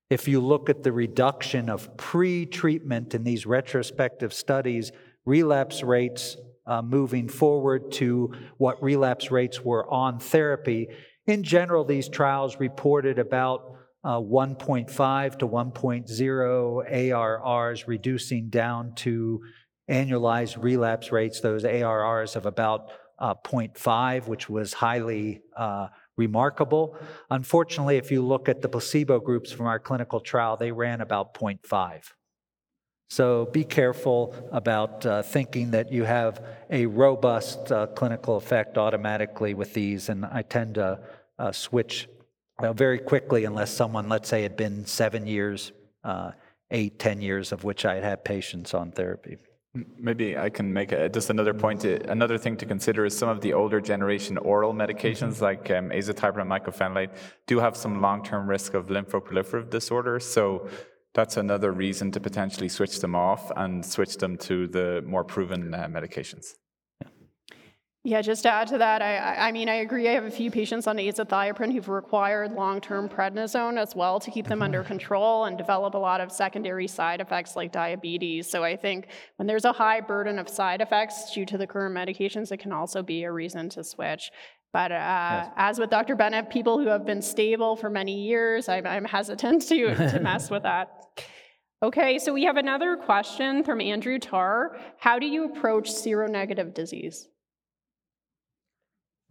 If 0.08 0.28
you 0.28 0.40
look 0.40 0.68
at 0.68 0.82
the 0.82 0.92
reduction 0.92 1.68
of 1.68 1.96
pre 1.96 2.46
treatment 2.46 3.14
in 3.14 3.24
these 3.24 3.46
retrospective 3.46 4.32
studies, 4.32 4.92
relapse 5.24 5.82
rates 5.82 6.36
uh, 6.66 6.82
moving 6.82 7.28
forward 7.28 7.92
to 7.92 8.32
what 8.58 8.82
relapse 8.82 9.30
rates 9.30 9.64
were 9.64 9.88
on 9.90 10.18
therapy. 10.18 10.88
In 11.26 11.42
general, 11.42 11.84
these 11.84 12.08
trials 12.08 12.58
reported 12.58 13.18
about 13.18 13.76
uh, 14.04 14.18
1.5 14.18 15.38
to 15.38 15.48
1.0 15.48 16.92
ARRs, 16.92 17.86
reducing 17.86 18.48
down 18.48 18.94
to 18.96 19.40
annualized 19.88 20.60
relapse 20.62 21.12
rates, 21.12 21.40
those 21.40 21.64
ARRs 21.64 22.36
of 22.36 22.46
about 22.46 22.90
uh, 23.18 23.34
0.5, 23.44 24.26
which 24.26 24.48
was 24.48 24.72
highly 24.72 25.42
uh, 25.56 25.86
remarkable. 26.16 26.96
Unfortunately, 27.30 27.96
if 27.96 28.10
you 28.10 28.22
look 28.22 28.48
at 28.48 28.62
the 28.62 28.68
placebo 28.68 29.20
groups 29.20 29.52
from 29.52 29.66
our 29.66 29.78
clinical 29.78 30.20
trial, 30.20 30.56
they 30.56 30.72
ran 30.72 31.00
about 31.00 31.34
0.5. 31.34 32.02
So 33.12 33.44
be 33.52 33.62
careful 33.62 34.34
about 34.52 35.04
uh, 35.04 35.20
thinking 35.20 35.72
that 35.72 35.92
you 35.92 36.04
have 36.04 36.42
a 36.70 36.86
robust 36.86 37.70
uh, 37.70 37.88
clinical 37.88 38.36
effect 38.38 38.78
automatically 38.78 39.52
with 39.52 39.74
these. 39.74 40.08
And 40.08 40.24
I 40.24 40.40
tend 40.40 40.76
to 40.76 40.98
uh, 41.38 41.52
switch 41.52 42.08
uh, 42.58 42.72
very 42.72 42.98
quickly 42.98 43.44
unless 43.44 43.70
someone, 43.70 44.08
let's 44.08 44.30
say, 44.30 44.40
had 44.40 44.56
been 44.56 44.86
seven 44.86 45.26
years, 45.26 45.72
uh, 46.04 46.30
eight, 46.70 46.98
ten 46.98 47.20
years 47.20 47.52
of 47.52 47.64
which 47.64 47.84
I 47.84 47.96
had 47.96 48.04
had 48.04 48.24
patients 48.24 48.72
on 48.72 48.92
therapy. 48.92 49.36
Maybe 49.98 50.38
I 50.38 50.48
can 50.48 50.72
make 50.72 50.92
a, 50.92 51.10
just 51.10 51.28
another 51.28 51.52
point. 51.52 51.84
Another 51.84 52.38
thing 52.38 52.56
to 52.56 52.64
consider 52.64 53.04
is 53.04 53.14
some 53.14 53.28
of 53.28 53.42
the 53.42 53.52
older 53.52 53.82
generation 53.82 54.38
oral 54.38 54.72
medications 54.72 55.34
mm-hmm. 55.34 55.44
like 55.50 55.70
um, 55.70 55.90
azathioprine 55.90 56.42
and 56.42 56.50
mycophenolate 56.50 57.10
do 57.46 57.58
have 57.58 57.76
some 57.76 58.00
long-term 58.00 58.48
risk 58.48 58.72
of 58.72 58.86
lymphoproliferative 58.86 59.68
disorder. 59.68 60.18
So 60.18 60.66
that's 61.14 61.36
another 61.36 61.72
reason 61.72 62.10
to 62.12 62.20
potentially 62.20 62.68
switch 62.68 63.00
them 63.00 63.14
off 63.14 63.50
and 63.56 63.84
switch 63.84 64.16
them 64.16 64.36
to 64.38 64.66
the 64.66 65.02
more 65.06 65.24
proven 65.24 65.74
uh, 65.74 65.88
medications. 65.88 66.54
Yeah, 68.04 68.20
just 68.20 68.42
to 68.42 68.50
add 68.50 68.66
to 68.68 68.78
that, 68.78 69.00
I, 69.00 69.48
I 69.48 69.52
mean, 69.52 69.68
I 69.68 69.76
agree. 69.76 70.08
I 70.08 70.12
have 70.14 70.24
a 70.24 70.30
few 70.30 70.50
patients 70.50 70.88
on 70.88 70.96
azathioprine 70.96 71.72
who've 71.72 71.88
required 71.88 72.50
long-term 72.50 73.08
prednisone 73.08 73.78
as 73.78 73.94
well 73.94 74.18
to 74.18 74.28
keep 74.28 74.48
them 74.48 74.60
under 74.60 74.80
mm-hmm. 74.80 74.88
control 74.88 75.44
and 75.44 75.56
develop 75.56 75.94
a 75.94 75.98
lot 75.98 76.20
of 76.20 76.32
secondary 76.32 76.88
side 76.88 77.20
effects 77.20 77.54
like 77.54 77.70
diabetes. 77.70 78.50
So 78.50 78.64
I 78.64 78.74
think 78.74 79.06
when 79.36 79.46
there's 79.46 79.64
a 79.64 79.72
high 79.72 80.00
burden 80.00 80.40
of 80.40 80.48
side 80.48 80.80
effects 80.80 81.32
due 81.32 81.46
to 81.46 81.56
the 81.56 81.66
current 81.66 81.94
medications, 81.94 82.50
it 82.50 82.56
can 82.56 82.72
also 82.72 83.04
be 83.04 83.22
a 83.22 83.30
reason 83.30 83.68
to 83.70 83.84
switch. 83.84 84.32
But 84.72 84.90
uh, 84.90 84.94
yes. 84.96 85.50
as 85.56 85.78
with 85.78 85.90
Dr. 85.90 86.16
Bennett, 86.16 86.50
people 86.50 86.80
who 86.80 86.88
have 86.88 87.06
been 87.06 87.22
stable 87.22 87.76
for 87.76 87.88
many 87.88 88.22
years, 88.22 88.68
I'm, 88.68 88.84
I'm 88.84 89.04
hesitant 89.04 89.62
to, 89.68 89.94
to 89.94 90.20
mess 90.22 90.50
with 90.50 90.64
that. 90.64 91.01
Okay, 91.82 92.20
so 92.20 92.32
we 92.32 92.44
have 92.44 92.56
another 92.56 92.96
question 92.96 93.64
from 93.64 93.80
Andrew 93.80 94.20
Tarr. 94.20 94.78
How 94.98 95.18
do 95.18 95.26
you 95.26 95.46
approach 95.46 95.90
seronegative 95.90 96.74
disease? 96.74 97.28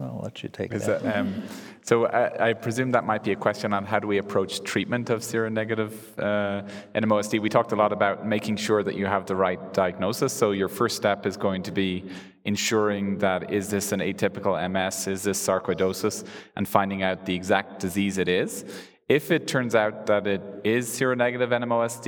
I'll 0.01 0.19
let 0.21 0.43
you 0.43 0.49
take 0.49 0.73
Is 0.73 0.87
that. 0.87 1.05
um, 1.15 1.43
so 1.83 2.07
I, 2.07 2.49
I, 2.49 2.53
presume 2.53 2.91
that 2.91 3.05
might 3.05 3.23
be 3.23 3.31
a 3.31 3.35
question 3.35 3.71
on 3.71 3.85
how 3.85 3.99
do 3.99 4.07
we 4.07 4.17
approach 4.17 4.63
treatment 4.63 5.09
of 5.09 5.21
seronegative 5.21 5.93
uh, 6.17 6.67
NMOSD. 6.95 7.39
We 7.39 7.49
talked 7.49 7.71
a 7.71 7.75
lot 7.75 7.93
about 7.93 8.27
making 8.27 8.57
sure 8.57 8.83
that 8.83 8.95
you 8.95 9.05
have 9.05 9.27
the 9.27 9.35
right 9.35 9.73
diagnosis. 9.73 10.33
So 10.33 10.51
your 10.51 10.67
first 10.67 10.97
step 10.97 11.25
is 11.25 11.37
going 11.37 11.63
to 11.63 11.71
be 11.71 12.03
ensuring 12.45 13.19
that 13.19 13.53
is 13.53 13.69
this 13.69 13.91
an 13.91 13.99
atypical 13.99 14.57
MS, 14.71 15.07
is 15.07 15.23
this 15.23 15.47
sarcoidosis, 15.47 16.25
and 16.55 16.67
finding 16.67 17.03
out 17.03 17.25
the 17.25 17.35
exact 17.35 17.79
disease 17.79 18.17
it 18.17 18.27
is. 18.27 18.65
If 19.11 19.29
it 19.29 19.45
turns 19.45 19.75
out 19.75 20.05
that 20.05 20.25
it 20.25 20.41
is 20.63 20.87
seronegative 20.87 21.51
NMOSD, 21.61 22.07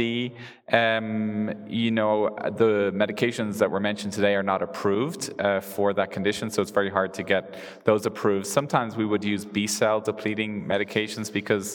Um, 0.71 1.51
you 1.67 1.91
know, 1.91 2.13
the 2.63 2.91
medications 3.03 3.57
that 3.59 3.69
were 3.69 3.81
mentioned 3.81 4.13
today 4.13 4.33
are 4.33 4.47
not 4.53 4.61
approved 4.63 5.21
uh, 5.39 5.59
for 5.59 5.93
that 5.93 6.09
condition, 6.09 6.49
so 6.49 6.61
it's 6.63 6.71
very 6.71 6.89
hard 6.89 7.13
to 7.19 7.23
get 7.33 7.43
those 7.83 8.03
approved. 8.05 8.47
Sometimes 8.47 8.95
we 8.95 9.05
would 9.05 9.23
use 9.33 9.43
B 9.45 9.67
cell 9.67 9.99
depleting 9.99 10.51
medications 10.65 11.27
because, 11.39 11.67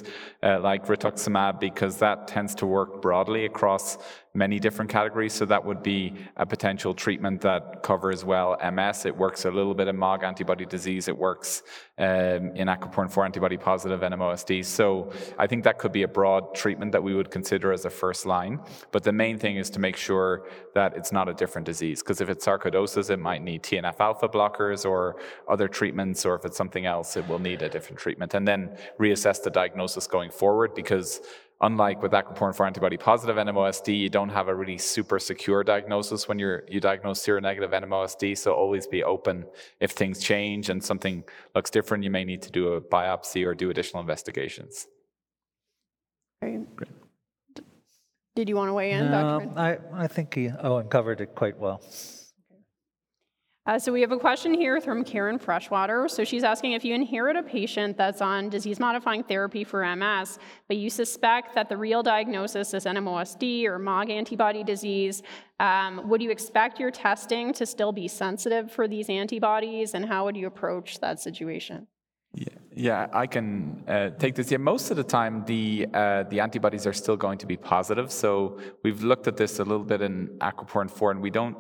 uh, 0.43 0.59
like 0.71 0.83
rituximab, 0.87 1.61
because 1.61 1.99
that 1.99 2.19
tends 2.35 2.55
to 2.61 2.67
work 2.67 2.91
broadly 3.03 3.45
across 3.45 3.99
many 4.39 4.59
different 4.61 4.91
categories. 4.91 5.35
So 5.35 5.45
that 5.47 5.63
would 5.65 5.83
be 5.83 6.15
a 6.37 6.47
potential 6.47 6.95
treatment 6.95 7.41
that 7.43 7.83
covers 7.83 8.25
well 8.25 8.57
MS. 8.73 9.05
It 9.05 9.17
works 9.17 9.45
a 9.45 9.51
little 9.51 9.75
bit 9.75 9.89
in 9.89 9.97
MOG 9.97 10.23
antibody 10.23 10.65
disease. 10.65 11.09
It 11.09 11.19
works 11.19 11.63
um, 11.99 12.55
in 12.55 12.69
aquaporin 12.69 13.11
4 13.11 13.25
antibody 13.25 13.57
positive 13.57 14.01
NMOSD. 14.01 14.65
So 14.65 15.13
I 15.37 15.47
think 15.49 15.65
that 15.65 15.79
could 15.79 15.93
be 15.93 16.05
a 16.05 16.09
broad 16.09 16.55
treatment 16.55 16.93
that 16.93 17.03
we 17.03 17.15
would 17.15 17.31
consider 17.31 17.73
as 17.73 17.85
a 17.85 17.91
first 17.91 18.25
line. 18.25 18.61
But 18.93 19.03
the 19.03 19.13
main 19.13 19.37
thing 19.39 19.57
is 19.57 19.69
to 19.71 19.81
make 19.81 19.97
sure 19.97 20.49
that 20.75 20.97
it's 20.97 21.13
not 21.13 21.29
a 21.29 21.35
different 21.35 21.67
disease. 21.67 22.01
Because 22.03 22.21
if 22.21 22.29
it's 22.29 22.47
sarcoidosis, 22.47 23.11
it 23.11 23.19
might 23.19 23.43
need 23.43 23.63
TNF 23.65 23.99
alpha 23.99 24.29
blockers 24.29 24.89
or 24.89 25.17
other 25.49 25.67
treatments. 25.67 26.25
Or 26.25 26.37
if 26.37 26.45
it's 26.45 26.57
something 26.57 26.87
else, 26.87 27.17
it 27.17 27.27
will 27.29 27.41
need 27.41 27.63
a 27.63 27.69
different 27.69 27.99
treatment. 27.99 28.35
And 28.35 28.47
then 28.47 28.77
reassess 29.01 29.43
the 29.43 29.51
diagnosis 29.51 30.07
going 30.07 30.31
forward 30.31 30.75
because 30.75 31.21
unlike 31.61 32.03
with 32.03 32.13
aquaporin 32.13 32.55
4 32.55 32.67
antibody 32.67 32.97
positive 32.97 33.37
NMOSD, 33.37 33.99
you 33.99 34.09
don't 34.09 34.29
have 34.29 34.49
a 34.49 34.55
really 34.55 34.79
super 34.79 35.19
secure 35.19 35.65
diagnosis 35.65 36.29
when 36.29 36.39
you're 36.39 36.65
you 36.69 36.81
diagnose 36.81 37.25
seronegative 37.25 37.71
NMOSD. 37.71 38.37
So 38.39 38.53
always 38.53 38.87
be 38.87 39.03
open 39.03 39.45
if 39.81 39.93
things 39.93 40.21
change 40.21 40.71
and 40.71 40.83
something 40.83 41.25
looks 41.55 41.71
different. 41.71 42.05
You 42.05 42.11
may 42.11 42.25
need 42.25 42.43
to 42.43 42.51
do 42.51 42.75
a 42.75 42.81
biopsy 42.81 43.47
or 43.47 43.55
do 43.55 43.71
additional 43.71 44.01
investigations. 44.01 44.87
Great. 46.41 46.61
Did 48.37 48.49
you 48.49 48.55
want 48.55 48.69
to 48.69 48.73
weigh 48.73 48.93
in, 48.93 49.11
No, 49.11 49.41
Dr. 49.41 49.59
I, 49.59 50.05
I 50.05 50.07
think 50.07 50.35
he, 50.35 50.49
oh, 50.49 50.81
Eoin 50.81 50.89
covered 50.89 51.21
it 51.21 51.35
quite 51.35 51.59
well. 51.59 51.83
Uh, 53.69 53.79
so 53.79 53.93
we 53.93 54.01
have 54.01 54.13
a 54.13 54.19
question 54.19 54.55
here 54.55 54.81
from 54.81 55.05
Karen 55.05 55.39
Freshwater. 55.39 56.09
So 56.09 56.25
she's 56.25 56.43
asking 56.43 56.73
if 56.73 56.87
you 56.87 56.95
inherit 56.95 57.37
a 57.37 57.43
patient 57.43 57.99
that's 57.99 58.23
on 58.23 58.49
disease-modifying 58.49 59.25
therapy 59.25 59.63
for 59.63 59.85
MS, 59.95 60.39
but 60.69 60.79
you 60.79 60.89
suspect 60.89 61.55
that 61.55 61.69
the 61.69 61.77
real 61.77 62.03
diagnosis 62.03 62.73
is 62.73 62.87
NMOSD 62.87 63.67
or 63.67 63.79
MOG 63.79 64.09
antibody 64.09 64.65
disease, 64.65 65.23
um, 65.61 66.09
would 66.09 66.23
you 66.23 66.31
expect 66.31 66.81
your 66.81 66.91
testing 66.91 67.53
to 67.53 67.67
still 67.67 67.93
be 67.93 68.09
sensitive 68.09 68.73
for 68.73 68.89
these 68.89 69.11
antibodies, 69.11 69.93
and 69.93 70.07
how 70.07 70.25
would 70.25 70.37
you 70.37 70.47
approach 70.47 70.99
that 71.01 71.21
situation? 71.21 71.87
Yeah, 72.33 72.47
yeah, 72.75 73.07
I 73.13 73.27
can 73.27 73.85
uh, 73.87 74.11
take 74.11 74.35
this. 74.35 74.51
Yeah, 74.51 74.59
most 74.59 74.91
of 74.91 74.97
the 74.97 75.05
time 75.05 75.45
the 75.45 75.87
uh, 75.93 76.23
the 76.25 76.41
antibodies 76.41 76.87
are 76.87 76.93
still 76.93 77.17
going 77.17 77.39
to 77.39 77.47
be 77.47 77.57
positive. 77.57 78.13
So 78.13 78.59
we've 78.85 79.03
looked 79.03 79.27
at 79.27 79.37
this 79.37 79.59
a 79.59 79.65
little 79.65 79.85
bit 79.85 80.01
in 80.03 80.29
aquaporin 80.41 80.91
four, 80.91 81.11
and 81.11 81.21
we 81.21 81.31
don't 81.31 81.57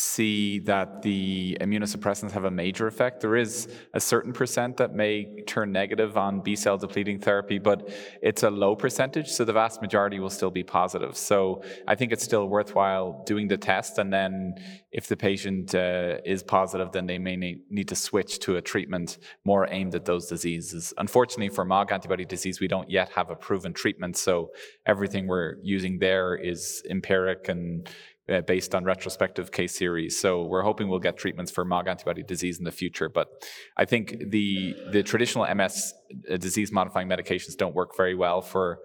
see 0.00 0.58
that 0.60 1.02
the 1.02 1.56
immunosuppressants 1.60 2.30
have 2.32 2.44
a 2.44 2.50
major 2.50 2.86
effect. 2.86 3.20
There 3.20 3.36
is 3.36 3.68
a 3.94 4.00
certain 4.00 4.32
percent 4.32 4.76
that 4.78 4.94
may 4.94 5.42
turn 5.46 5.72
negative 5.72 6.16
on 6.16 6.40
B 6.40 6.56
cell 6.56 6.78
depleting 6.78 7.20
therapy, 7.20 7.58
but 7.58 7.88
it's 8.22 8.42
a 8.42 8.50
low 8.50 8.74
percentage, 8.74 9.28
so 9.28 9.44
the 9.44 9.52
vast 9.52 9.82
majority 9.82 10.18
will 10.18 10.30
still 10.30 10.50
be 10.50 10.62
positive. 10.62 11.16
So 11.16 11.62
I 11.86 11.94
think 11.94 12.12
it's 12.12 12.24
still 12.24 12.46
worthwhile 12.46 13.22
doing 13.26 13.48
the 13.48 13.56
test, 13.56 13.98
and 13.98 14.12
then 14.12 14.54
if 14.92 15.06
the 15.06 15.16
patient 15.16 15.74
uh, 15.74 16.18
is 16.24 16.42
positive, 16.42 16.92
then 16.92 17.06
they 17.06 17.18
may 17.18 17.36
need 17.36 17.88
to 17.88 17.96
switch 17.96 18.40
to 18.40 18.56
a 18.56 18.62
treatment 18.62 19.18
more 19.44 19.68
aimed 19.70 19.94
at 19.94 20.04
those 20.04 20.26
diseases. 20.26 20.92
Unfortunately, 20.98 21.48
for 21.48 21.64
MOG 21.64 21.92
antibody 21.92 22.24
disease, 22.24 22.60
we 22.60 22.68
don't 22.68 22.90
yet 22.90 23.10
have 23.10 23.30
a 23.30 23.36
proven 23.36 23.72
treatment, 23.72 24.16
so 24.16 24.50
everything 24.86 25.26
we're 25.26 25.56
using 25.62 25.98
there 25.98 26.34
is 26.34 26.82
empiric 26.88 27.48
and 27.48 27.88
uh, 28.28 28.40
based 28.42 28.74
on 28.74 28.84
retrospective 28.84 29.50
case 29.50 29.76
series. 29.76 30.20
So 30.20 30.44
we're 30.44 30.62
hoping 30.62 30.88
we'll 30.88 31.00
get 31.00 31.16
treatments 31.16 31.50
for 31.50 31.64
MOG 31.64 31.88
antibody 31.88 32.22
disease 32.22 32.58
in 32.58 32.64
the 32.64 32.72
future. 32.72 33.08
But 33.08 33.28
I 33.76 33.84
think 33.84 34.16
the 34.30 34.74
the 34.90 35.02
traditional 35.02 35.52
MS 35.54 35.94
uh, 36.30 36.36
disease 36.36 36.72
modifying 36.72 37.08
medications 37.08 37.56
don't 37.56 37.74
work 37.74 37.96
very 37.96 38.14
well 38.14 38.40
for 38.40 38.80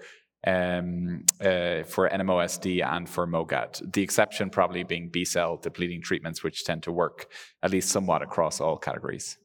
um, 0.46 1.26
uh, 1.42 1.84
for 1.84 2.10
NMOSD 2.10 2.86
and 2.86 3.10
for 3.10 3.26
MOGAD. 3.28 3.94
The 3.94 4.04
exception 4.04 4.50
probably 4.50 4.84
being 4.84 5.10
B 5.10 5.26
cell 5.26 5.58
depleting 5.58 6.02
treatments, 6.02 6.44
which 6.44 6.64
tend 6.64 6.84
to 6.84 6.92
work 6.92 7.28
at 7.64 7.72
least 7.72 7.90
somewhat 7.90 8.22
across 8.22 8.62
all 8.62 8.78
categories. 8.78 9.38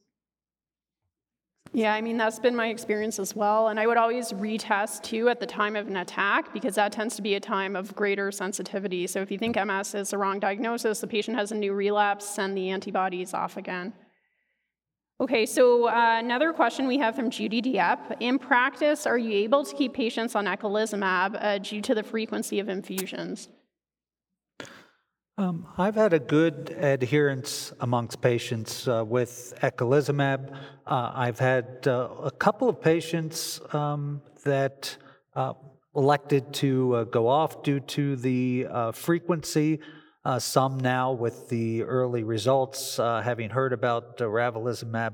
Yeah, 1.73 1.93
I 1.93 2.01
mean, 2.01 2.17
that's 2.17 2.37
been 2.37 2.55
my 2.55 2.67
experience 2.67 3.17
as 3.17 3.33
well. 3.33 3.69
And 3.69 3.79
I 3.79 3.87
would 3.87 3.95
always 3.95 4.33
retest 4.33 5.03
too 5.03 5.29
at 5.29 5.39
the 5.39 5.45
time 5.45 5.77
of 5.77 5.87
an 5.87 5.97
attack 5.97 6.53
because 6.53 6.75
that 6.75 6.91
tends 6.91 7.15
to 7.15 7.21
be 7.21 7.35
a 7.35 7.39
time 7.39 7.77
of 7.77 7.95
greater 7.95 8.29
sensitivity. 8.29 9.07
So 9.07 9.21
if 9.21 9.31
you 9.31 9.37
think 9.37 9.55
MS 9.55 9.95
is 9.95 10.09
the 10.09 10.17
wrong 10.17 10.39
diagnosis, 10.39 10.99
the 10.99 11.07
patient 11.07 11.37
has 11.37 11.53
a 11.53 11.55
new 11.55 11.71
relapse, 11.71 12.25
send 12.25 12.57
the 12.57 12.69
antibodies 12.71 13.33
off 13.33 13.55
again. 13.55 13.93
Okay, 15.21 15.45
so 15.45 15.87
uh, 15.87 16.17
another 16.19 16.51
question 16.51 16.87
we 16.87 16.97
have 16.97 17.15
from 17.15 17.29
Judy 17.29 17.61
Dieppe. 17.61 18.15
In 18.19 18.37
practice, 18.37 19.05
are 19.05 19.19
you 19.19 19.31
able 19.43 19.63
to 19.63 19.75
keep 19.75 19.93
patients 19.93 20.35
on 20.35 20.47
eculizumab 20.47 21.37
uh, 21.39 21.57
due 21.59 21.79
to 21.81 21.95
the 21.95 22.03
frequency 22.03 22.59
of 22.59 22.67
infusions? 22.67 23.47
Um, 25.41 25.65
I've 25.75 25.95
had 25.95 26.13
a 26.13 26.19
good 26.19 26.69
adherence 26.77 27.73
amongst 27.79 28.21
patients 28.21 28.87
uh, 28.87 29.03
with 29.03 29.55
eculizumab. 29.63 30.55
Uh, 30.85 31.11
I've 31.15 31.39
had 31.39 31.87
uh, 31.87 32.09
a 32.23 32.29
couple 32.29 32.69
of 32.69 32.79
patients 32.79 33.59
um, 33.73 34.21
that 34.45 34.95
uh, 35.35 35.53
elected 35.95 36.53
to 36.53 36.93
uh, 36.93 37.03
go 37.05 37.27
off 37.27 37.63
due 37.63 37.79
to 37.79 38.15
the 38.17 38.67
uh, 38.69 38.91
frequency. 38.91 39.79
some 40.37 40.79
now, 40.79 41.11
with 41.11 41.49
the 41.49 41.81
early 41.81 42.23
results, 42.23 42.97
having 42.97 43.49
heard 43.49 43.73
about 43.73 44.21
uh, 44.21 44.29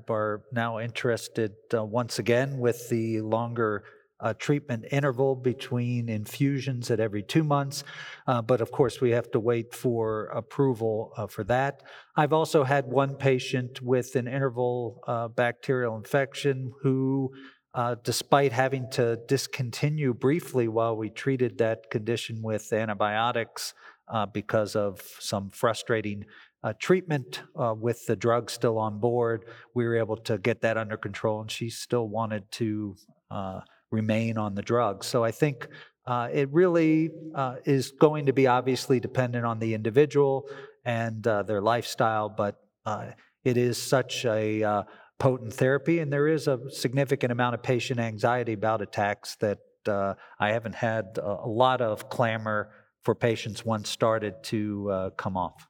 are 0.09 0.41
now 0.51 0.77
interested 0.77 1.53
once 1.71 2.19
again 2.19 2.59
with 2.59 2.89
the 2.89 3.21
longer 3.21 3.85
a 4.19 4.33
treatment 4.33 4.85
interval 4.91 5.35
between 5.35 6.09
infusions 6.09 6.89
at 6.89 6.99
every 6.99 7.23
two 7.23 7.43
months. 7.43 7.83
Uh, 8.25 8.41
but 8.41 8.61
of 8.61 8.71
course, 8.71 8.99
we 8.99 9.11
have 9.11 9.29
to 9.31 9.39
wait 9.39 9.73
for 9.73 10.25
approval 10.25 11.13
uh, 11.17 11.27
for 11.27 11.43
that. 11.43 11.83
I've 12.15 12.33
also 12.33 12.63
had 12.63 12.87
one 12.87 13.15
patient 13.15 13.81
with 13.81 14.15
an 14.15 14.27
interval 14.27 15.03
uh, 15.07 15.27
bacterial 15.27 15.95
infection 15.95 16.71
who, 16.81 17.31
uh, 17.73 17.95
despite 18.03 18.51
having 18.51 18.89
to 18.91 19.19
discontinue 19.27 20.13
briefly 20.13 20.67
while 20.67 20.97
we 20.97 21.09
treated 21.09 21.59
that 21.59 21.91
condition 21.91 22.41
with 22.41 22.73
antibiotics 22.73 23.73
uh, 24.07 24.25
because 24.25 24.75
of 24.75 25.01
some 25.19 25.49
frustrating 25.49 26.25
uh, 26.63 26.73
treatment 26.79 27.43
uh, 27.55 27.73
with 27.77 28.05
the 28.07 28.15
drug 28.15 28.49
still 28.49 28.77
on 28.77 28.99
board. 28.99 29.45
We 29.73 29.85
were 29.85 29.97
able 29.97 30.17
to 30.17 30.37
get 30.37 30.61
that 30.61 30.77
under 30.77 30.97
control, 30.97 31.41
and 31.41 31.51
she 31.51 31.69
still 31.69 32.07
wanted 32.07 32.51
to 32.53 32.95
uh, 33.29 33.61
remain 33.91 34.37
on 34.37 34.55
the 34.55 34.61
drug. 34.61 35.03
So 35.03 35.23
I 35.23 35.31
think 35.31 35.67
uh, 36.07 36.29
it 36.31 36.49
really 36.53 37.11
uh, 37.35 37.55
is 37.65 37.91
going 37.91 38.27
to 38.27 38.33
be 38.33 38.47
obviously 38.47 38.99
dependent 38.99 39.45
on 39.45 39.59
the 39.59 39.73
individual 39.73 40.47
and 40.85 41.27
uh, 41.27 41.43
their 41.43 41.61
lifestyle, 41.61 42.29
but 42.29 42.55
uh, 42.85 43.07
it 43.43 43.57
is 43.57 43.81
such 43.81 44.23
a 44.23 44.63
uh, 44.63 44.83
potent 45.19 45.53
therapy, 45.53 45.99
and 45.99 46.11
there 46.11 46.27
is 46.27 46.47
a 46.47 46.59
significant 46.69 47.33
amount 47.33 47.55
of 47.55 47.61
patient 47.61 47.99
anxiety 47.99 48.53
about 48.53 48.81
attacks 48.81 49.35
that 49.41 49.59
uh, 49.85 50.13
I 50.39 50.51
haven't 50.51 50.75
had 50.75 51.17
a, 51.17 51.43
a, 51.43 51.49
lot 51.49 51.81
of 51.81 52.09
clamor 52.09 52.71
for 53.03 53.13
patients 53.13 53.65
once 53.65 53.89
started 53.89 54.41
to 54.43 55.11
come 55.17 55.35
off. 55.35 55.67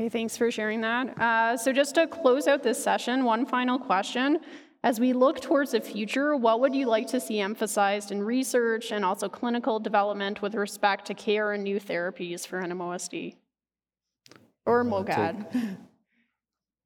Okay, 0.00 0.08
thanks 0.08 0.36
for 0.36 0.50
sharing 0.50 0.80
that. 0.80 1.60
so, 1.60 1.72
just 1.72 1.96
to 1.96 2.06
close 2.06 2.46
out 2.46 2.62
this 2.62 2.82
session, 2.82 3.24
one 3.24 3.44
final 3.44 3.78
question. 3.78 4.40
As 4.82 4.98
we 4.98 5.12
look 5.12 5.40
towards 5.40 5.72
the 5.72 5.80
future, 5.80 6.34
what 6.34 6.60
would 6.60 6.74
you 6.74 6.86
like 6.86 7.06
to 7.08 7.20
see 7.20 7.38
emphasized 7.38 8.10
in 8.12 8.22
research 8.22 8.92
and 8.92 9.04
also 9.04 9.28
clinical 9.28 9.78
development 9.78 10.40
with 10.40 10.54
respect 10.54 11.06
to 11.06 11.14
care 11.14 11.52
and 11.52 11.62
new 11.62 11.78
therapies 11.78 12.46
for 12.46 12.62
NMOSD 12.62 13.34
or 14.64 14.82
MOGAD? 14.82 15.76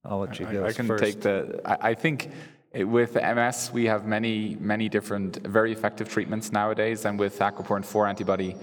I'll 0.04 0.18
let 0.18 0.40
you 0.40 0.46
go. 0.46 0.64
I, 0.64 0.68
I 0.68 0.72
can 0.72 0.88
first. 0.88 1.04
take 1.04 1.20
the. 1.20 1.60
I, 1.64 1.90
I 1.90 1.94
think 1.94 2.30
with 2.74 3.14
MS, 3.14 3.70
we 3.72 3.84
have 3.86 4.06
many, 4.06 4.56
many 4.58 4.88
different, 4.88 5.36
very 5.46 5.70
effective 5.70 6.08
treatments 6.08 6.50
nowadays, 6.50 7.04
and 7.04 7.16
with 7.18 7.38
aquaporin 7.38 7.84
4 7.84 8.08
antibody 8.08 8.56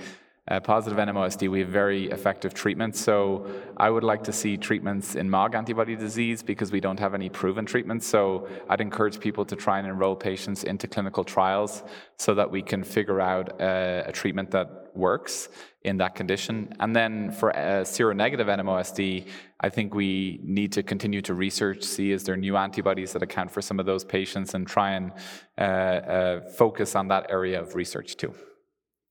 uh, 0.47 0.59
positive 0.59 0.97
NMOSD, 0.97 1.49
we 1.49 1.59
have 1.59 1.69
very 1.69 2.09
effective 2.09 2.53
treatments. 2.53 2.99
So 2.99 3.45
I 3.77 3.89
would 3.89 4.03
like 4.03 4.23
to 4.23 4.33
see 4.33 4.57
treatments 4.57 5.15
in 5.15 5.29
MOG 5.29 5.53
antibody 5.53 5.95
disease 5.95 6.41
because 6.41 6.71
we 6.71 6.79
don't 6.79 6.99
have 6.99 7.13
any 7.13 7.29
proven 7.29 7.65
treatments. 7.65 8.07
So 8.07 8.47
I'd 8.67 8.81
encourage 8.81 9.19
people 9.19 9.45
to 9.45 9.55
try 9.55 9.77
and 9.77 9.87
enroll 9.87 10.15
patients 10.15 10.63
into 10.63 10.87
clinical 10.87 11.23
trials 11.23 11.83
so 12.17 12.33
that 12.33 12.49
we 12.49 12.63
can 12.63 12.83
figure 12.83 13.21
out 13.21 13.61
uh, 13.61 14.03
a 14.07 14.11
treatment 14.11 14.49
that 14.51 14.91
works 14.95 15.49
in 15.83 15.97
that 15.97 16.15
condition. 16.15 16.73
And 16.79 16.95
then 16.95 17.31
for 17.31 17.55
uh, 17.55 17.83
seronegative 17.83 18.47
NMOSD, 18.47 19.27
I 19.59 19.69
think 19.69 19.93
we 19.93 20.39
need 20.43 20.71
to 20.73 20.83
continue 20.83 21.21
to 21.21 21.35
research, 21.35 21.83
see 21.83 22.11
is 22.11 22.23
there 22.23 22.35
new 22.35 22.57
antibodies 22.57 23.13
that 23.13 23.21
account 23.21 23.51
for 23.51 23.61
some 23.61 23.79
of 23.79 23.85
those 23.85 24.03
patients, 24.03 24.53
and 24.55 24.67
try 24.67 24.91
and 24.91 25.11
uh, 25.57 25.61
uh, 25.61 26.41
focus 26.49 26.95
on 26.95 27.07
that 27.09 27.27
area 27.29 27.61
of 27.61 27.75
research 27.75 28.17
too. 28.17 28.33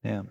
Yeah. 0.02 0.22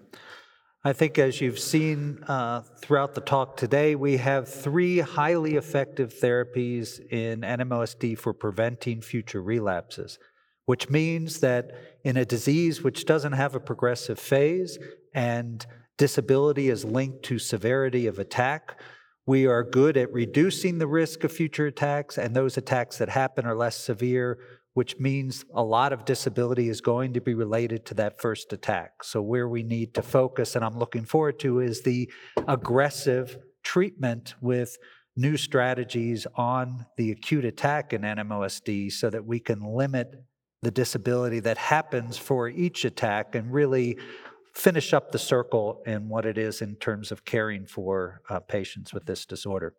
I 0.81 0.93
think, 0.93 1.19
as 1.19 1.41
you've 1.41 1.59
seen 1.59 2.23
uh, 2.25 2.61
throughout 2.77 3.13
the 3.13 3.19
talk 3.19 3.57
today, 3.57 3.95
we 3.95 4.15
have 4.15 4.47
three 4.47 4.99
highly 4.99 5.57
effective 5.57 6.13
therapies 6.13 7.01
in 7.11 7.41
NMOSD 7.41 8.17
for 8.17 8.33
preventing 8.33 9.01
future 9.01 9.41
relapses, 9.41 10.19
which 10.67 10.89
means 10.89 11.41
that 11.41 11.71
in 12.05 12.15
a 12.15 12.23
disease 12.23 12.81
which 12.81 13.03
doesn't 13.03 13.33
have 13.33 13.55
a 13.55 13.59
progressive 13.59 14.17
phase 14.17 14.79
and 15.13 15.65
disability 15.97 16.69
is 16.69 16.85
linked 16.85 17.23
to 17.23 17.39
severity 17.39 18.07
of 18.07 18.17
attack, 18.17 18.79
we 19.25 19.45
are 19.45 19.65
good 19.65 19.97
at 19.97 20.13
reducing 20.13 20.77
the 20.77 20.87
risk 20.87 21.25
of 21.25 21.31
future 21.33 21.67
attacks, 21.67 22.17
and 22.17 22.33
those 22.33 22.55
attacks 22.55 22.97
that 22.99 23.09
happen 23.09 23.45
are 23.45 23.53
less 23.53 23.75
severe 23.75 24.39
which 24.73 24.99
means 24.99 25.45
a 25.53 25.63
lot 25.63 25.91
of 25.93 26.05
disability 26.05 26.69
is 26.69 26.81
going 26.81 27.13
to 27.13 27.21
be 27.21 27.33
related 27.33 27.85
to 27.87 27.93
that 27.95 28.21
first 28.21 28.53
attack. 28.53 29.03
So, 29.03 29.21
where 29.21 29.47
we 29.47 29.63
need 29.63 29.93
to 29.95 30.01
focus, 30.01 30.55
and 30.55 30.63
I'm 30.63 30.77
looking 30.77 31.05
forward 31.05 31.39
to, 31.39 31.59
is 31.59 31.81
the 31.81 32.11
aggressive 32.47 33.37
treatment 33.63 34.35
with 34.41 34.77
new 35.15 35.35
strategies 35.35 36.25
on 36.35 36.85
the 36.97 37.11
acute 37.11 37.45
attack 37.45 37.93
in 37.93 38.01
NMOSD 38.01 38.91
so 38.91 39.09
that 39.09 39.25
we 39.25 39.39
can 39.39 39.61
limit 39.61 40.23
the 40.61 40.71
disability 40.71 41.39
that 41.39 41.57
happens 41.57 42.17
for 42.17 42.47
each 42.47 42.85
attack 42.85 43.35
and 43.35 43.51
really 43.51 43.97
finish 44.53 44.93
up 44.93 45.11
the 45.11 45.19
circle 45.19 45.81
in 45.85 46.09
what 46.09 46.25
it 46.25 46.37
is 46.37 46.61
in 46.61 46.75
terms 46.75 47.11
of 47.11 47.23
caring 47.23 47.65
for 47.65 48.21
uh, 48.29 48.39
patients 48.39 48.93
with 48.93 49.05
this 49.05 49.25
disorder. 49.25 49.73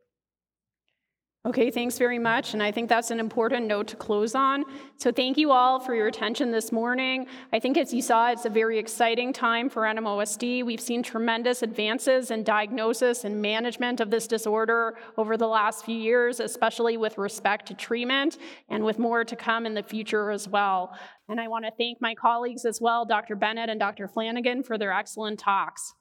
Okay, 1.47 1.71
thanks 1.71 1.97
very 1.97 2.19
much. 2.19 2.53
And 2.53 2.63
I 2.63 2.71
think 2.71 2.91
that's 2.91 3.11
an 3.11 3.19
important 3.19 3.67
note 3.67 3.89
to 3.89 3.97
close 3.97 4.35
on. 4.35 4.63
So, 4.99 5.11
thank 5.11 5.39
you 5.39 5.53
all 5.53 5.81
for 5.81 5.95
your 5.95 6.07
attention 6.07 6.51
this 6.51 6.71
morning. 6.71 7.27
I 7.51 7.59
think, 7.59 7.79
as 7.79 7.95
you 7.95 8.03
saw, 8.03 8.31
it's 8.31 8.45
a 8.45 8.51
very 8.51 8.79
exciting 8.79 9.33
time 9.33 9.71
for 9.71 9.85
NMOSD. 9.85 10.67
We've 10.67 10.83
seen 10.83 11.03
tremendous 11.03 11.63
advances 11.63 12.31
in 12.31 12.45
diagnosis 12.45 13.25
and 13.25 13.41
management 13.41 14.01
of 14.01 14.11
this 14.11 14.27
disorder 14.27 14.99
over 15.17 15.39
the 15.39 15.49
last 15.49 15.87
few 15.87 15.97
years, 15.97 16.41
especially 16.41 16.99
with 16.99 17.17
respect 17.17 17.65
to 17.69 17.75
treatment, 17.75 18.37
and 18.69 18.85
with 18.85 18.99
more 18.99 19.25
to 19.25 19.35
come 19.35 19.65
in 19.65 19.73
the 19.73 19.83
future 19.83 20.31
as 20.31 20.47
well. 20.47 20.95
And 21.31 21.41
I 21.41 21.49
want 21.49 21.65
to 21.65 21.71
thank 21.79 22.03
my 22.03 22.15
colleagues 22.15 22.67
as 22.67 22.83
well, 22.83 23.07
Dr. 23.07 23.35
Bennett 23.35 23.71
and 23.71 23.81
Dr. 23.81 24.09
Flanagan, 24.09 24.63
for 24.63 24.77
their 24.77 24.93
excellent 24.93 25.39
talks. 25.39 25.95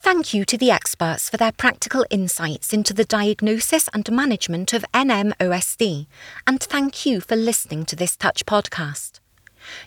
Thank 0.00 0.32
you 0.32 0.44
to 0.46 0.56
the 0.56 0.70
experts 0.70 1.28
for 1.28 1.36
their 1.36 1.52
practical 1.52 2.06
insights 2.08 2.72
into 2.72 2.94
the 2.94 3.04
diagnosis 3.04 3.88
and 3.92 4.10
management 4.10 4.72
of 4.72 4.84
NMOSD, 4.94 6.06
and 6.46 6.60
thank 6.60 7.04
you 7.04 7.20
for 7.20 7.36
listening 7.36 7.84
to 7.86 7.96
this 7.96 8.16
Touch 8.16 8.46
podcast. 8.46 9.20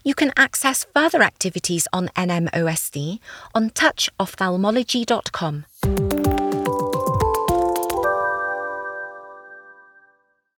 You 0.04 0.14
can 0.14 0.32
access 0.38 0.86
further 0.94 1.24
activities 1.24 1.88
on 1.94 2.10
NMOSD 2.10 3.20
on 3.56 3.72
touchophthalmology.com. 3.72 6.21